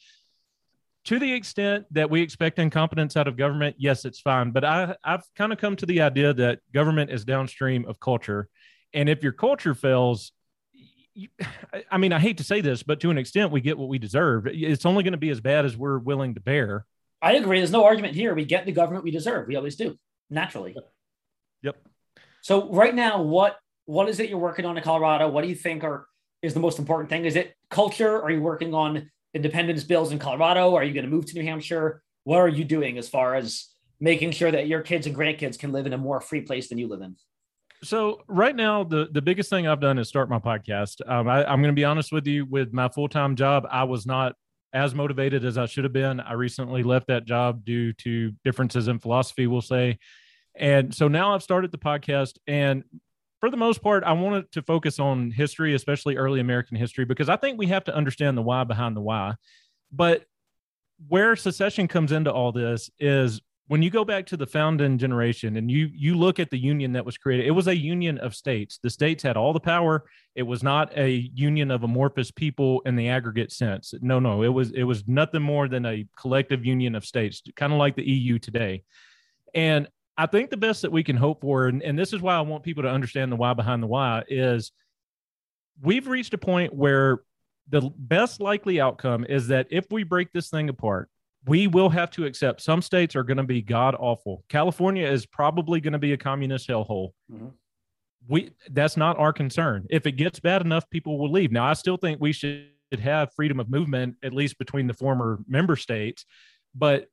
To 1.10 1.17
the 1.17 1.34
extent 1.34 1.88
that 1.89 2.08
we 2.08 2.22
expect 2.22 2.60
incompetence 2.60 3.17
out 3.17 3.28
of 3.28 3.36
government, 3.36 3.76
yes, 3.80 4.06
it's 4.06 4.19
fine. 4.19 4.52
But 4.52 4.63
I, 4.63 4.95
I've 5.04 5.24
kind 5.36 5.52
of 5.52 5.58
come 5.58 5.76
to 5.78 5.88
the 5.88 6.02
idea 6.02 6.36
that 6.36 6.60
government 6.72 7.10
is 7.10 7.26
downstream 7.26 7.84
of 7.88 8.00
culture. 8.00 8.48
And 8.93 9.10
if 9.10 9.24
your 9.24 9.32
culture 9.32 9.74
fails, 9.74 10.34
I 11.89 11.98
mean, 11.98 12.13
I 12.13 12.19
hate 12.19 12.38
to 12.38 12.43
say 12.43 12.62
this, 12.62 12.84
but 12.84 13.00
to 13.00 13.10
an 13.10 13.17
extent, 13.17 13.52
we 13.52 13.60
get 13.60 13.76
what 13.76 13.89
we 13.89 13.98
deserve. 13.98 14.45
It's 14.45 14.86
only 14.86 15.02
going 15.02 15.13
to 15.13 15.17
be 15.17 15.32
as 15.32 15.41
bad 15.41 15.65
as 15.65 15.76
we're 15.76 15.98
willing 15.98 16.36
to 16.36 16.41
bear. 16.41 16.86
I 17.24 17.38
agree. 17.38 17.58
There's 17.58 17.72
no 17.72 17.86
argument 17.86 18.13
here. 18.13 18.36
We 18.36 18.45
get 18.45 18.67
the 18.67 18.72
government 18.72 19.04
we 19.04 19.10
deserve. 19.10 19.48
We 19.48 19.56
always 19.56 19.78
do, 19.78 19.98
naturally. 20.30 20.76
Yep. 21.63 21.76
So 22.41 22.72
right 22.72 22.93
now, 22.93 23.24
what 23.24 23.58
what 23.88 24.10
is 24.10 24.19
it 24.19 24.30
you're 24.30 24.38
working 24.38 24.65
on 24.65 24.78
in 24.78 24.84
Colorado? 24.84 25.28
What 25.28 25.41
do 25.41 25.48
you 25.48 25.56
think 25.56 25.84
are 25.84 26.06
is 26.43 26.54
the 26.54 26.60
most 26.60 26.78
important 26.78 27.10
thing? 27.10 27.26
Is 27.26 27.36
it 27.36 27.56
culture? 27.72 28.22
Are 28.22 28.30
you 28.30 28.41
working 28.41 28.76
on 28.76 29.10
independence 29.33 29.83
bills 29.83 30.11
in 30.11 30.19
Colorado? 30.19 30.75
Are 30.75 30.83
you 30.83 30.93
going 30.93 31.05
to 31.05 31.11
move 31.11 31.25
to 31.27 31.35
New 31.35 31.43
Hampshire? 31.43 32.01
What 32.23 32.37
are 32.37 32.47
you 32.47 32.63
doing 32.63 32.97
as 32.97 33.07
far 33.07 33.35
as 33.35 33.67
making 33.99 34.31
sure 34.31 34.51
that 34.51 34.67
your 34.67 34.81
kids 34.81 35.07
and 35.07 35.15
grandkids 35.15 35.57
can 35.57 35.71
live 35.71 35.85
in 35.85 35.93
a 35.93 35.97
more 35.97 36.21
free 36.21 36.41
place 36.41 36.69
than 36.69 36.77
you 36.77 36.87
live 36.87 37.01
in? 37.01 37.15
So 37.81 38.21
right 38.27 38.55
now, 38.55 38.83
the 38.83 39.07
the 39.11 39.21
biggest 39.21 39.49
thing 39.49 39.65
I've 39.65 39.79
done 39.79 39.99
is 39.99 40.09
start 40.09 40.29
my 40.29 40.39
podcast. 40.39 41.07
Um, 41.09 41.29
I, 41.29 41.45
I'm 41.45 41.61
going 41.61 41.73
to 41.73 41.79
be 41.79 41.85
honest 41.85 42.11
with 42.11 42.27
you. 42.27 42.45
With 42.45 42.73
my 42.73 42.89
full 42.89 43.07
time 43.07 43.35
job, 43.35 43.65
I 43.69 43.85
was 43.85 44.05
not 44.05 44.35
as 44.73 44.93
motivated 44.93 45.45
as 45.45 45.57
I 45.57 45.65
should 45.65 45.85
have 45.85 45.93
been. 45.93 46.19
I 46.19 46.33
recently 46.33 46.83
left 46.83 47.07
that 47.07 47.25
job 47.25 47.63
due 47.65 47.93
to 47.93 48.33
differences 48.43 48.87
in 48.87 48.99
philosophy, 48.99 49.47
we'll 49.47 49.61
say. 49.61 49.97
And 50.55 50.93
so 50.93 51.07
now 51.07 51.33
I've 51.33 51.41
started 51.41 51.71
the 51.71 51.77
podcast. 51.77 52.37
And 52.47 52.83
for 53.39 53.49
the 53.49 53.58
most 53.58 53.82
part, 53.82 54.04
I 54.04 54.13
wanted 54.13 54.52
to 54.54 54.62
focus 54.62 54.99
on 54.99 55.32
history, 55.32 55.73
especially 55.73 56.17
early 56.17 56.39
American 56.39 56.78
history, 56.78 57.06
because 57.06 57.30
I 57.30 57.38
think 57.38 57.58
we 57.58 57.67
have 57.67 57.86
to 57.86 57.95
understand 57.95 58.38
the 58.38 58.41
why 58.41 58.63
behind 58.63 58.95
the 58.95 59.02
why. 59.02 59.36
But 59.91 60.25
where 61.08 61.36
secession 61.36 61.88
comes 61.88 62.12
into 62.12 62.32
all 62.32 62.52
this 62.52 62.89
is 62.99 63.41
when 63.67 63.84
you 63.84 63.91
go 63.91 64.04
back 64.04 64.25
to 64.25 64.36
the 64.36 64.47
founding 64.47 64.97
generation 64.97 65.56
and 65.56 65.69
you 65.69 65.89
you 65.93 66.15
look 66.17 66.39
at 66.39 66.49
the 66.49 66.58
union 66.58 66.91
that 66.91 67.06
was 67.06 67.17
created 67.17 67.45
it 67.45 67.52
was 67.52 67.67
a 67.67 67.78
union 67.78 68.17
of 68.17 68.36
states. 68.36 68.80
The 68.82 68.89
states 68.89 69.23
had 69.23 69.38
all 69.38 69.54
the 69.54 69.60
power. 69.60 70.04
It 70.36 70.43
was 70.43 70.63
not 70.63 70.97
a 70.97 71.30
union 71.34 71.71
of 71.71 71.84
amorphous 71.84 72.32
people 72.32 72.82
in 72.86 72.95
the 72.95 73.10
aggregate 73.10 73.52
sense. 73.52 73.93
No 74.02 74.19
no 74.19 74.43
it 74.43 74.49
was 74.49 74.71
it 74.71 74.84
was 74.84 75.08
nothing 75.08 75.43
more 75.43 75.67
than 75.69 75.86
a 75.86 76.06
collective 76.17 76.65
union 76.65 76.95
of 76.95 77.06
states 77.06 77.41
kind 77.56 77.71
of 77.71 77.80
like 77.80 77.95
the 77.95 78.04
eu 78.04 78.39
today. 78.39 78.84
And 79.54 79.88
i 80.19 80.25
think 80.25 80.49
the 80.49 80.58
best 80.58 80.82
that 80.82 80.91
we 80.91 81.03
can 81.03 81.15
hope 81.15 81.41
for 81.41 81.67
and, 81.67 81.82
and 81.82 81.97
this 81.97 82.13
is 82.13 82.21
why 82.21 82.36
i 82.36 82.41
want 82.41 82.63
people 82.63 82.84
to 82.84 82.89
understand 82.89 83.32
the 83.32 83.36
why 83.36 83.53
behind 83.53 83.82
the 83.82 83.88
why 83.88 84.23
is 84.27 84.71
we've 85.82 86.08
reached 86.08 86.34
a 86.34 86.38
point 86.38 86.73
where 86.73 87.19
the 87.69 87.82
best 87.97 88.39
likely 88.39 88.79
outcome 88.82 89.25
is 89.27 89.47
that 89.47 89.67
if 89.69 89.86
we 89.91 90.03
break 90.03 90.32
this 90.32 90.49
thing 90.49 90.69
apart 90.69 91.10
we 91.45 91.67
will 91.67 91.89
have 91.89 92.12
to 92.12 92.25
accept 92.25 92.62
some 92.62 92.82
states 92.82 93.15
are 93.15 93.23
going 93.23 93.38
to 93.38 93.43
be 93.43 93.62
god 93.62 93.95
awful. 93.97 94.43
California 94.49 95.08
is 95.08 95.25
probably 95.25 95.79
going 95.79 95.93
to 95.93 95.99
be 95.99 96.13
a 96.13 96.17
communist 96.17 96.67
hellhole. 96.67 97.12
Mm-hmm. 97.32 97.47
We 98.27 98.51
that's 98.71 98.97
not 98.97 99.17
our 99.17 99.32
concern. 99.32 99.88
If 99.89 100.05
it 100.05 100.13
gets 100.13 100.39
bad 100.39 100.62
enough, 100.62 100.89
people 100.89 101.17
will 101.17 101.32
leave. 101.32 101.51
Now, 101.51 101.65
I 101.65 101.73
still 101.73 101.97
think 101.97 102.19
we 102.19 102.34
should 102.34 102.67
have 103.01 103.34
freedom 103.34 103.60
of 103.60 103.69
movement 103.69 104.17
at 104.23 104.34
least 104.34 104.58
between 104.58 104.88
the 104.88 104.93
former 104.93 105.39
member 105.47 105.75
states, 105.75 106.25
but 106.75 107.08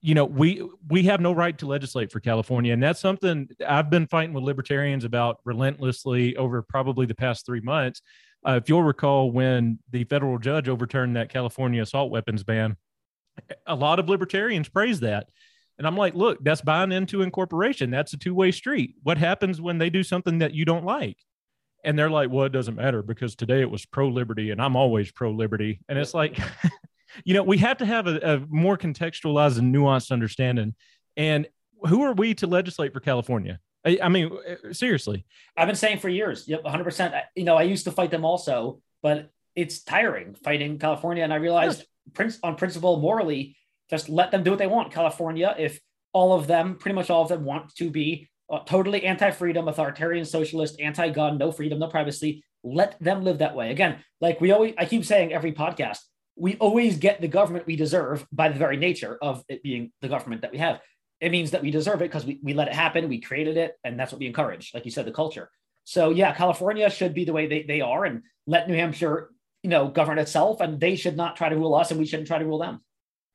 you 0.00 0.14
know 0.14 0.24
we 0.24 0.66
we 0.88 1.02
have 1.02 1.20
no 1.20 1.32
right 1.32 1.58
to 1.58 1.66
legislate 1.66 2.10
for 2.10 2.20
california 2.20 2.72
and 2.72 2.82
that's 2.82 3.00
something 3.00 3.48
i've 3.66 3.90
been 3.90 4.06
fighting 4.06 4.32
with 4.32 4.44
libertarians 4.44 5.04
about 5.04 5.38
relentlessly 5.44 6.36
over 6.36 6.62
probably 6.62 7.06
the 7.06 7.14
past 7.14 7.44
three 7.44 7.60
months 7.60 8.00
uh, 8.46 8.52
if 8.52 8.68
you'll 8.68 8.82
recall 8.82 9.30
when 9.30 9.78
the 9.90 10.04
federal 10.04 10.38
judge 10.38 10.68
overturned 10.68 11.16
that 11.16 11.28
california 11.28 11.82
assault 11.82 12.10
weapons 12.10 12.42
ban 12.42 12.76
a 13.66 13.74
lot 13.74 13.98
of 13.98 14.08
libertarians 14.08 14.68
praise 14.68 15.00
that. 15.00 15.28
And 15.78 15.86
I'm 15.86 15.96
like, 15.96 16.14
look, 16.14 16.42
that's 16.44 16.60
buying 16.60 16.92
into 16.92 17.22
incorporation. 17.22 17.90
That's 17.90 18.12
a 18.12 18.18
two 18.18 18.34
way 18.34 18.50
street. 18.50 18.96
What 19.02 19.18
happens 19.18 19.60
when 19.60 19.78
they 19.78 19.90
do 19.90 20.02
something 20.02 20.38
that 20.38 20.54
you 20.54 20.64
don't 20.64 20.84
like? 20.84 21.16
And 21.84 21.98
they're 21.98 22.10
like, 22.10 22.28
well, 22.30 22.44
it 22.44 22.52
doesn't 22.52 22.74
matter 22.74 23.02
because 23.02 23.34
today 23.34 23.62
it 23.62 23.70
was 23.70 23.86
pro 23.86 24.08
liberty 24.08 24.50
and 24.50 24.60
I'm 24.60 24.76
always 24.76 25.10
pro 25.10 25.30
liberty. 25.30 25.80
And 25.88 25.98
it's 25.98 26.12
like, 26.12 26.38
you 27.24 27.34
know, 27.34 27.42
we 27.42 27.58
have 27.58 27.78
to 27.78 27.86
have 27.86 28.06
a, 28.06 28.18
a, 28.18 28.38
more 28.48 28.76
contextualized 28.76 29.58
and 29.58 29.74
nuanced 29.74 30.10
understanding. 30.10 30.74
And 31.16 31.46
who 31.88 32.02
are 32.02 32.12
we 32.12 32.34
to 32.34 32.46
legislate 32.46 32.92
for 32.92 33.00
California? 33.00 33.58
I, 33.84 33.98
I 34.02 34.08
mean, 34.08 34.30
uh, 34.32 34.72
seriously. 34.72 35.24
I've 35.56 35.66
been 35.66 35.76
saying 35.76 35.98
for 35.98 36.08
years, 36.08 36.46
yep, 36.46 36.62
100%. 36.64 37.20
You 37.34 37.44
know, 37.44 37.56
I 37.56 37.62
used 37.62 37.84
to 37.84 37.92
fight 37.92 38.10
them 38.10 38.24
also, 38.24 38.80
but 39.02 39.30
it's 39.56 39.82
tiring 39.82 40.34
fighting 40.34 40.78
California. 40.78 41.24
And 41.24 41.32
I 41.32 41.36
realized 41.36 41.84
on 42.42 42.56
principle, 42.56 43.00
morally, 43.00 43.56
just 43.88 44.08
let 44.08 44.30
them 44.30 44.42
do 44.42 44.50
what 44.50 44.58
they 44.58 44.66
want. 44.66 44.92
California, 44.92 45.54
if 45.58 45.80
all 46.12 46.32
of 46.32 46.46
them, 46.46 46.76
pretty 46.76 46.94
much 46.94 47.10
all 47.10 47.22
of 47.22 47.28
them, 47.28 47.44
want 47.44 47.74
to 47.76 47.90
be 47.90 48.28
uh, 48.50 48.60
totally 48.60 49.04
anti-freedom, 49.04 49.68
authoritarian, 49.68 50.24
socialist, 50.24 50.80
anti-gun, 50.80 51.38
no 51.38 51.52
freedom, 51.52 51.78
no 51.78 51.88
privacy, 51.88 52.42
let 52.62 53.00
them 53.00 53.22
live 53.24 53.38
that 53.38 53.54
way. 53.54 53.70
Again, 53.70 53.98
like 54.20 54.40
we 54.40 54.52
always, 54.52 54.74
I 54.76 54.84
keep 54.84 55.04
saying 55.04 55.32
every 55.32 55.52
podcast, 55.52 55.98
we 56.40 56.56
always 56.56 56.96
get 56.96 57.20
the 57.20 57.28
government 57.28 57.66
we 57.66 57.76
deserve 57.76 58.26
by 58.32 58.48
the 58.48 58.58
very 58.58 58.76
nature 58.76 59.18
of 59.20 59.44
it 59.48 59.62
being 59.62 59.92
the 60.00 60.08
government 60.08 60.42
that 60.42 60.52
we 60.52 60.58
have. 60.58 60.80
It 61.20 61.30
means 61.30 61.50
that 61.50 61.62
we 61.62 61.70
deserve 61.70 62.00
it 62.00 62.06
because 62.06 62.24
we, 62.24 62.40
we 62.42 62.54
let 62.54 62.68
it 62.68 62.74
happen, 62.74 63.08
we 63.08 63.20
created 63.20 63.56
it, 63.56 63.76
and 63.84 64.00
that's 64.00 64.10
what 64.10 64.20
we 64.20 64.26
encourage. 64.26 64.72
Like 64.72 64.84
you 64.86 64.90
said, 64.90 65.04
the 65.04 65.12
culture. 65.12 65.50
So 65.84 66.10
yeah, 66.10 66.32
California 66.34 66.88
should 66.88 67.14
be 67.14 67.24
the 67.24 67.32
way 67.32 67.46
they, 67.46 67.62
they 67.62 67.80
are 67.82 68.04
and 68.04 68.22
let 68.46 68.68
New 68.68 68.74
Hampshire 68.74 69.30
you 69.62 69.70
know, 69.70 69.88
govern 69.88 70.18
itself, 70.18 70.60
and 70.60 70.80
they 70.80 70.96
should 70.96 71.16
not 71.16 71.36
try 71.36 71.48
to 71.48 71.56
rule 71.56 71.74
us, 71.74 71.90
and 71.90 72.00
we 72.00 72.06
shouldn't 72.06 72.28
try 72.28 72.38
to 72.38 72.44
rule 72.44 72.58
them. 72.58 72.80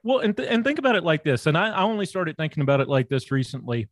Well, 0.03 0.19
and 0.19 0.35
th- 0.35 0.49
and 0.49 0.63
think 0.63 0.79
about 0.79 0.95
it 0.95 1.03
like 1.03 1.23
this, 1.23 1.45
and 1.45 1.57
I, 1.57 1.69
I 1.69 1.83
only 1.83 2.05
started 2.05 2.37
thinking 2.37 2.61
about 2.61 2.81
it 2.81 2.87
like 2.87 3.09
this 3.09 3.31
recently. 3.31 3.87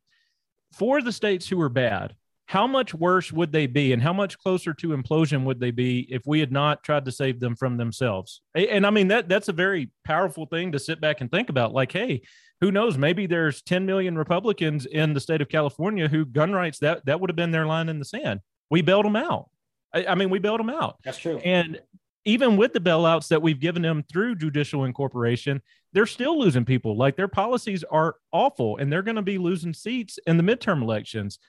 For 0.73 1.02
the 1.02 1.12
states 1.12 1.47
who 1.47 1.62
are 1.62 1.69
bad, 1.69 2.15
how 2.53 2.67
much 2.67 2.93
worse 2.93 3.33
would 3.33 3.51
they 3.51 3.65
be, 3.65 3.93
and 3.93 4.03
how 4.03 4.13
much 4.13 4.37
closer 4.37 4.75
to 4.75 4.89
implosion 4.89 5.43
would 5.43 5.59
they 5.59 5.71
be 5.71 6.01
if 6.01 6.21
we 6.27 6.39
had 6.39 6.51
not 6.51 6.83
tried 6.83 7.03
to 7.03 7.11
save 7.11 7.39
them 7.39 7.55
from 7.55 7.77
themselves? 7.77 8.43
And 8.53 8.85
I 8.85 8.91
mean 8.91 9.07
that 9.07 9.27
that's 9.27 9.47
a 9.47 9.53
very 9.53 9.89
powerful 10.05 10.45
thing 10.45 10.71
to 10.73 10.77
sit 10.77 11.01
back 11.01 11.19
and 11.19 11.31
think 11.31 11.49
about. 11.49 11.73
Like, 11.73 11.91
hey, 11.91 12.21
who 12.61 12.71
knows? 12.71 12.95
Maybe 12.95 13.25
there's 13.25 13.63
10 13.63 13.87
million 13.87 14.15
Republicans 14.15 14.85
in 14.85 15.13
the 15.15 15.19
state 15.19 15.41
of 15.41 15.49
California 15.49 16.07
who 16.07 16.25
gun 16.25 16.53
rights 16.53 16.77
that 16.77 17.03
that 17.07 17.19
would 17.19 17.31
have 17.31 17.35
been 17.35 17.49
their 17.49 17.65
line 17.65 17.89
in 17.89 17.97
the 17.97 18.05
sand. 18.05 18.39
We 18.69 18.83
bailed 18.83 19.05
them 19.05 19.15
out. 19.15 19.49
I, 19.91 20.05
I 20.05 20.13
mean, 20.13 20.29
we 20.29 20.37
bailed 20.37 20.59
them 20.59 20.69
out. 20.69 20.97
That's 21.03 21.17
true. 21.17 21.39
And 21.39 21.81
even 22.23 22.55
with 22.55 22.73
the 22.73 22.79
bailouts 22.79 23.29
that 23.29 23.41
we've 23.41 23.59
given 23.59 23.81
them 23.81 24.03
through 24.11 24.35
judicial 24.35 24.85
incorporation, 24.85 25.59
they're 25.91 26.05
still 26.05 26.39
losing 26.39 26.65
people. 26.65 26.95
Like 26.95 27.15
their 27.15 27.27
policies 27.27 27.83
are 27.83 28.17
awful 28.31 28.77
and 28.77 28.91
they're 28.91 29.01
going 29.01 29.15
to 29.15 29.23
be 29.23 29.39
losing 29.39 29.73
seats 29.73 30.19
in 30.27 30.37
the 30.37 30.43
midterm 30.43 30.83
elections. 30.83 31.39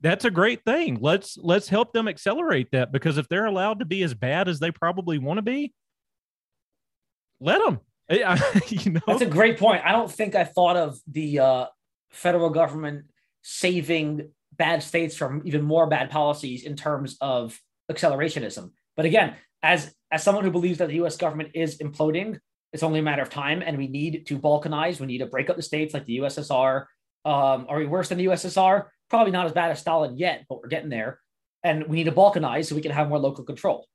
That's 0.00 0.24
a 0.24 0.30
great 0.30 0.64
thing. 0.64 0.98
Let's 1.00 1.36
let's 1.36 1.68
help 1.68 1.92
them 1.92 2.06
accelerate 2.06 2.70
that 2.72 2.92
because 2.92 3.18
if 3.18 3.28
they're 3.28 3.46
allowed 3.46 3.80
to 3.80 3.84
be 3.84 4.02
as 4.02 4.14
bad 4.14 4.48
as 4.48 4.60
they 4.60 4.70
probably 4.70 5.18
want 5.18 5.38
to 5.38 5.42
be, 5.42 5.72
let 7.40 7.60
them. 7.64 7.80
you 8.68 8.92
know? 8.92 9.00
That's 9.06 9.22
a 9.22 9.26
great 9.26 9.58
point. 9.58 9.84
I 9.84 9.92
don't 9.92 10.10
think 10.10 10.34
I 10.34 10.44
thought 10.44 10.76
of 10.76 10.98
the 11.06 11.40
uh, 11.40 11.66
federal 12.10 12.50
government 12.50 13.06
saving 13.42 14.30
bad 14.56 14.82
states 14.82 15.16
from 15.16 15.42
even 15.44 15.62
more 15.62 15.86
bad 15.86 16.10
policies 16.10 16.64
in 16.64 16.76
terms 16.76 17.16
of 17.20 17.58
accelerationism. 17.90 18.70
But 18.96 19.06
again, 19.06 19.34
as 19.62 19.94
as 20.10 20.22
someone 20.22 20.44
who 20.44 20.50
believes 20.50 20.78
that 20.78 20.88
the 20.88 20.94
U.S. 20.96 21.16
government 21.16 21.50
is 21.54 21.78
imploding, 21.78 22.38
it's 22.72 22.82
only 22.82 23.00
a 23.00 23.02
matter 23.02 23.22
of 23.22 23.30
time, 23.30 23.62
and 23.64 23.76
we 23.76 23.88
need 23.88 24.26
to 24.26 24.38
balkanize. 24.38 25.00
We 25.00 25.06
need 25.06 25.18
to 25.18 25.26
break 25.26 25.50
up 25.50 25.56
the 25.56 25.62
states 25.62 25.94
like 25.94 26.04
the 26.04 26.18
USSR. 26.18 26.86
Um, 27.24 27.66
are 27.68 27.78
we 27.78 27.86
worse 27.86 28.08
than 28.08 28.18
the 28.18 28.26
USSR? 28.26 28.86
Probably 29.10 29.32
not 29.32 29.46
as 29.46 29.52
bad 29.52 29.70
as 29.70 29.80
Stalin 29.80 30.16
yet, 30.16 30.44
but 30.48 30.60
we're 30.60 30.68
getting 30.68 30.90
there. 30.90 31.20
And 31.62 31.86
we 31.86 31.96
need 31.96 32.04
to 32.04 32.12
balkanize 32.12 32.66
so 32.66 32.74
we 32.74 32.82
can 32.82 32.92
have 32.92 33.08
more 33.08 33.18
local 33.18 33.44
control. 33.44 33.86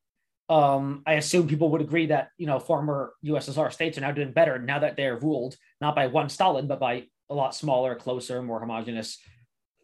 Um, 0.50 1.04
I 1.08 1.14
assume 1.14 1.48
people 1.48 1.70
would 1.70 1.82
agree 1.82 2.08
that 2.08 2.30
you 2.38 2.46
know 2.46 2.60
former 2.60 3.14
USSR 3.26 3.72
states 3.72 3.98
are 3.98 4.02
now 4.02 4.12
doing 4.12 4.34
better 4.34 4.60
now 4.60 4.80
that 4.80 4.98
they're 4.98 5.18
ruled 5.18 5.56
not 5.80 5.96
by 5.96 6.08
one 6.08 6.30
Stalin, 6.30 6.68
but 6.68 6.80
by 6.80 7.06
a 7.30 7.34
lot 7.34 7.56
smaller, 7.56 7.96
closer, 7.96 8.42
more 8.42 8.60
homogenous 8.60 9.18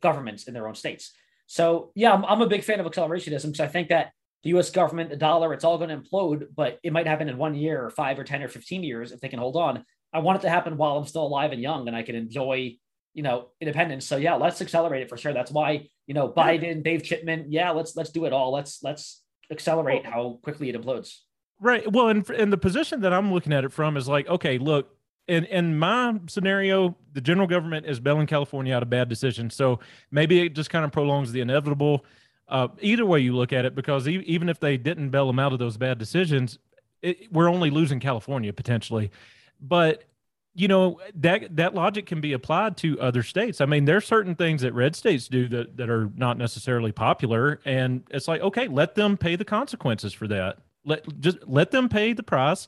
governments 0.02 0.44
in 0.48 0.54
their 0.54 0.68
own 0.68 0.76
states. 0.76 1.14
So 1.48 1.92
yeah, 1.96 2.14
I'm, 2.14 2.26
I'm 2.26 2.42
a 2.42 2.48
big 2.48 2.64
fan 2.64 2.80
of 2.80 2.86
accelerationism 2.86 3.46
because 3.46 3.60
I 3.60 3.68
think 3.68 3.90
that 3.90 4.12
the 4.44 4.52
US 4.52 4.70
government, 4.70 5.10
the 5.10 5.16
dollar, 5.16 5.54
it's 5.54 5.64
all 5.64 5.78
going 5.78 5.90
to 5.90 5.98
implode, 5.98 6.48
but 6.56 6.80
it 6.84 6.94
might 6.94 7.08
happen 7.08 7.28
in 7.28 7.38
one 7.38 7.56
year 7.56 7.84
or 7.84 7.90
five 7.90 8.20
or 8.20 8.24
10 8.24 8.44
or 8.44 8.48
15 8.48 8.84
years 8.84 9.12
if 9.12 9.20
they 9.20 9.30
can 9.30 9.40
hold 9.40 9.58
on. 9.58 9.84
I 10.14 10.20
want 10.20 10.40
it 10.40 10.42
to 10.44 10.50
happen 10.50 10.78
while 10.78 10.98
I'm 10.98 11.06
still 11.06 11.26
alive 11.26 11.52
and 11.52 11.62
young 11.62 11.88
and 11.88 11.96
I 11.96 12.04
can 12.04 12.16
enjoy, 12.16 12.78
you 13.20 13.24
know, 13.24 13.50
independence. 13.60 14.06
So 14.06 14.16
yeah, 14.16 14.36
let's 14.36 14.62
accelerate 14.62 15.02
it 15.02 15.10
for 15.10 15.18
sure. 15.18 15.34
That's 15.34 15.52
why, 15.52 15.90
you 16.08 16.14
know, 16.14 16.30
Biden, 16.30 16.82
Dave 16.82 17.04
Chipman, 17.04 17.48
yeah, 17.50 17.72
let's 17.72 17.94
let's 17.98 18.12
do 18.12 18.24
it 18.24 18.32
all. 18.32 18.54
Let's 18.54 18.82
let's 18.82 19.24
accelerate 19.52 20.06
how 20.06 20.40
quickly 20.42 20.70
it 20.70 20.82
implodes. 20.82 21.18
Right. 21.60 21.84
Well, 21.92 22.08
and, 22.08 22.30
and 22.30 22.54
the 22.54 22.58
position 22.58 23.02
that 23.02 23.12
I'm 23.12 23.34
looking 23.34 23.52
at 23.52 23.66
it 23.66 23.74
from 23.74 23.98
is 23.98 24.08
like, 24.08 24.30
okay, 24.30 24.58
look, 24.58 24.96
in 25.28 25.44
in 25.44 25.78
my 25.78 26.18
scenario, 26.28 26.96
the 27.12 27.20
general 27.20 27.46
government 27.46 27.86
is 27.86 28.00
bailing 28.00 28.26
California 28.26 28.74
out 28.74 28.84
of 28.84 28.90
bad 28.90 29.10
decisions. 29.10 29.54
So 29.54 29.82
maybe 30.12 30.40
it 30.40 30.56
just 30.56 30.70
kind 30.70 30.86
of 30.86 30.94
prolongs 30.94 31.34
the 31.34 31.42
inevitable 31.42 32.06
uh, 32.48 32.70
either 32.80 33.06
way 33.06 33.20
you 33.20 33.36
look 33.36 33.52
at 33.52 33.66
it, 33.66 33.76
because 33.76 34.08
e- 34.08 34.24
even 34.28 34.48
if 34.48 34.62
they 34.62 34.78
didn't 34.78 35.10
bail 35.10 35.28
them 35.28 35.40
out 35.40 35.52
of 35.52 35.60
those 35.60 35.76
bad 35.76 35.98
decisions, 35.98 36.58
it, 37.02 37.30
we're 37.34 37.50
only 37.50 37.70
losing 37.70 38.00
California 38.00 38.54
potentially. 38.54 39.12
But 39.60 40.06
you 40.56 40.68
know 40.68 41.00
that 41.16 41.56
that 41.56 41.74
logic 41.76 42.06
can 42.06 42.22
be 42.22 42.34
applied 42.34 42.78
to 42.78 43.00
other 43.00 43.24
states. 43.24 43.62
I 43.62 43.66
mean, 43.66 43.86
there's 43.86 44.06
certain 44.06 44.36
things 44.36 44.62
that 44.62 44.74
red 44.74 44.96
states 44.96 45.28
do 45.28 45.48
that 45.50 45.78
that 45.78 45.90
are 45.90 46.10
not 46.16 46.38
necessarily 46.38 46.92
popular, 46.92 47.60
and 47.66 48.04
it's 48.10 48.28
like 48.28 48.42
okay, 48.42 48.68
let 48.68 48.96
them 48.96 49.18
pay 49.18 49.36
the 49.36 49.46
consequences 49.46 50.14
for 50.14 50.28
that. 50.28 50.58
Let 50.86 51.20
just 51.20 51.38
let 51.48 51.72
them 51.72 51.90
pay 51.90 52.14
the 52.14 52.24
price 52.24 52.68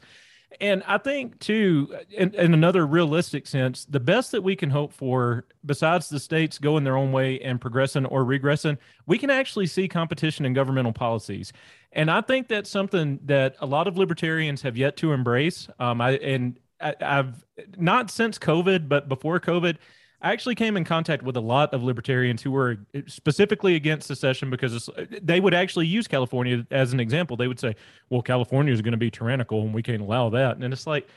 and 0.59 0.83
I 0.85 0.97
think 0.97 1.39
too, 1.39 1.95
in, 2.09 2.33
in, 2.35 2.53
another 2.53 2.85
realistic 2.85 3.47
sense, 3.47 3.85
the 3.85 3.99
best 3.99 4.31
that 4.31 4.41
we 4.41 4.55
can 4.55 4.69
hope 4.69 4.91
for, 4.91 5.45
besides 5.65 6.09
the 6.09 6.19
states 6.19 6.57
going 6.57 6.83
their 6.83 6.97
own 6.97 7.11
way 7.11 7.39
and 7.39 7.61
progressing 7.61 8.05
or 8.05 8.25
regressing, 8.25 8.77
we 9.05 9.17
can 9.17 9.29
actually 9.29 9.67
see 9.67 9.87
competition 9.87 10.45
in 10.45 10.53
governmental 10.53 10.91
policies. 10.91 11.53
And 11.93 12.11
I 12.11 12.21
think 12.21 12.49
that's 12.49 12.69
something 12.69 13.19
that 13.25 13.55
a 13.61 13.65
lot 13.65 13.87
of 13.87 13.97
libertarians 13.97 14.61
have 14.63 14.75
yet 14.75 14.97
to 14.97 15.13
embrace. 15.13 15.69
Um, 15.79 16.01
I 16.01 16.11
and 16.17 16.59
I, 16.81 16.95
I've 17.01 17.45
not 17.77 18.09
since 18.11 18.37
COVID, 18.37 18.87
but 18.87 19.07
before 19.07 19.39
COVID, 19.39 19.77
I 20.21 20.31
actually 20.31 20.55
came 20.55 20.77
in 20.77 20.83
contact 20.83 21.23
with 21.23 21.35
a 21.35 21.41
lot 21.41 21.73
of 21.73 21.81
libertarians 21.83 22.43
who 22.43 22.51
were 22.51 22.77
specifically 23.07 23.75
against 23.75 24.07
secession 24.07 24.49
because 24.51 24.89
they 25.21 25.39
would 25.39 25.53
actually 25.53 25.87
use 25.87 26.07
California 26.07 26.65
as 26.69 26.93
an 26.93 26.99
example. 26.99 27.35
They 27.35 27.47
would 27.47 27.59
say, 27.59 27.75
"Well, 28.09 28.21
California 28.21 28.71
is 28.71 28.81
going 28.81 28.91
to 28.91 28.97
be 28.97 29.09
tyrannical, 29.09 29.63
and 29.63 29.73
we 29.73 29.81
can't 29.81 30.01
allow 30.01 30.29
that." 30.29 30.57
And 30.57 30.71
it's 30.73 30.85
like, 30.85 31.07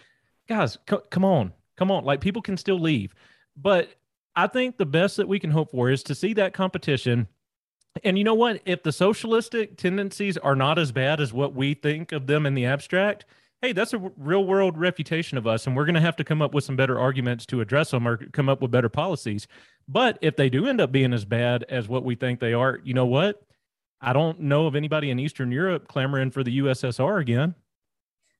guys, 0.49 0.79
c- 0.89 0.97
come 1.11 1.25
on, 1.25 1.53
come 1.77 1.91
on! 1.91 2.05
Like 2.05 2.21
people 2.21 2.41
can 2.41 2.57
still 2.57 2.79
leave, 2.79 3.15
but 3.57 3.91
I 4.35 4.47
think 4.47 4.79
the 4.79 4.87
best 4.87 5.19
that 5.19 5.29
we 5.29 5.39
can 5.39 5.51
hope 5.51 5.71
for 5.71 5.91
is 5.91 6.03
to 6.05 6.15
see 6.15 6.33
that 6.35 6.55
competition. 6.55 7.29
And 8.03 8.19
you 8.19 8.25
know 8.25 8.35
what? 8.35 8.61
If 8.65 8.83
the 8.83 8.91
socialistic 8.91 9.77
tendencies 9.77 10.37
are 10.39 10.57
not 10.57 10.79
as 10.79 10.93
bad 10.93 11.21
as 11.21 11.33
what 11.33 11.55
we 11.55 11.75
think 11.75 12.11
of 12.11 12.27
them 12.27 12.47
in 12.47 12.55
the 12.55 12.65
abstract, 12.65 13.27
hey, 13.65 13.73
that's 13.73 13.95
a 13.95 14.13
real 14.19 14.45
world 14.45 14.77
reputation 14.77 15.39
of 15.39 15.47
us, 15.47 15.67
and 15.67 15.75
we're 15.75 15.87
going 15.87 15.95
to 15.95 16.01
have 16.01 16.17
to 16.17 16.25
come 16.25 16.43
up 16.43 16.53
with 16.53 16.65
some 16.65 16.77
better 16.77 17.01
arguments 17.01 17.47
to 17.47 17.63
address 17.63 17.93
them 17.93 18.07
or 18.07 18.19
come 18.33 18.51
up 18.51 18.61
with 18.61 18.71
better 18.71 18.91
policies. 18.91 19.47
But 19.89 20.19
if 20.21 20.37
they 20.37 20.51
do 20.51 20.67
end 20.67 20.83
up 20.83 20.93
being 20.93 21.15
as 21.15 21.25
bad 21.25 21.65
as 21.71 21.89
what 21.89 22.05
we 22.05 22.15
think 22.15 22.41
they 22.41 22.53
are, 22.53 22.79
you 22.85 22.93
know 22.93 23.07
what? 23.07 23.43
I 24.03 24.13
don't 24.13 24.41
know 24.41 24.67
of 24.67 24.77
anybody 24.77 25.11
in 25.11 25.19
Eastern 25.19 25.51
Europe 25.51 25.89
clamoring 25.89 26.31
for 26.31 26.45
the 26.45 26.59
USSR 26.59 27.23
again. 27.23 27.55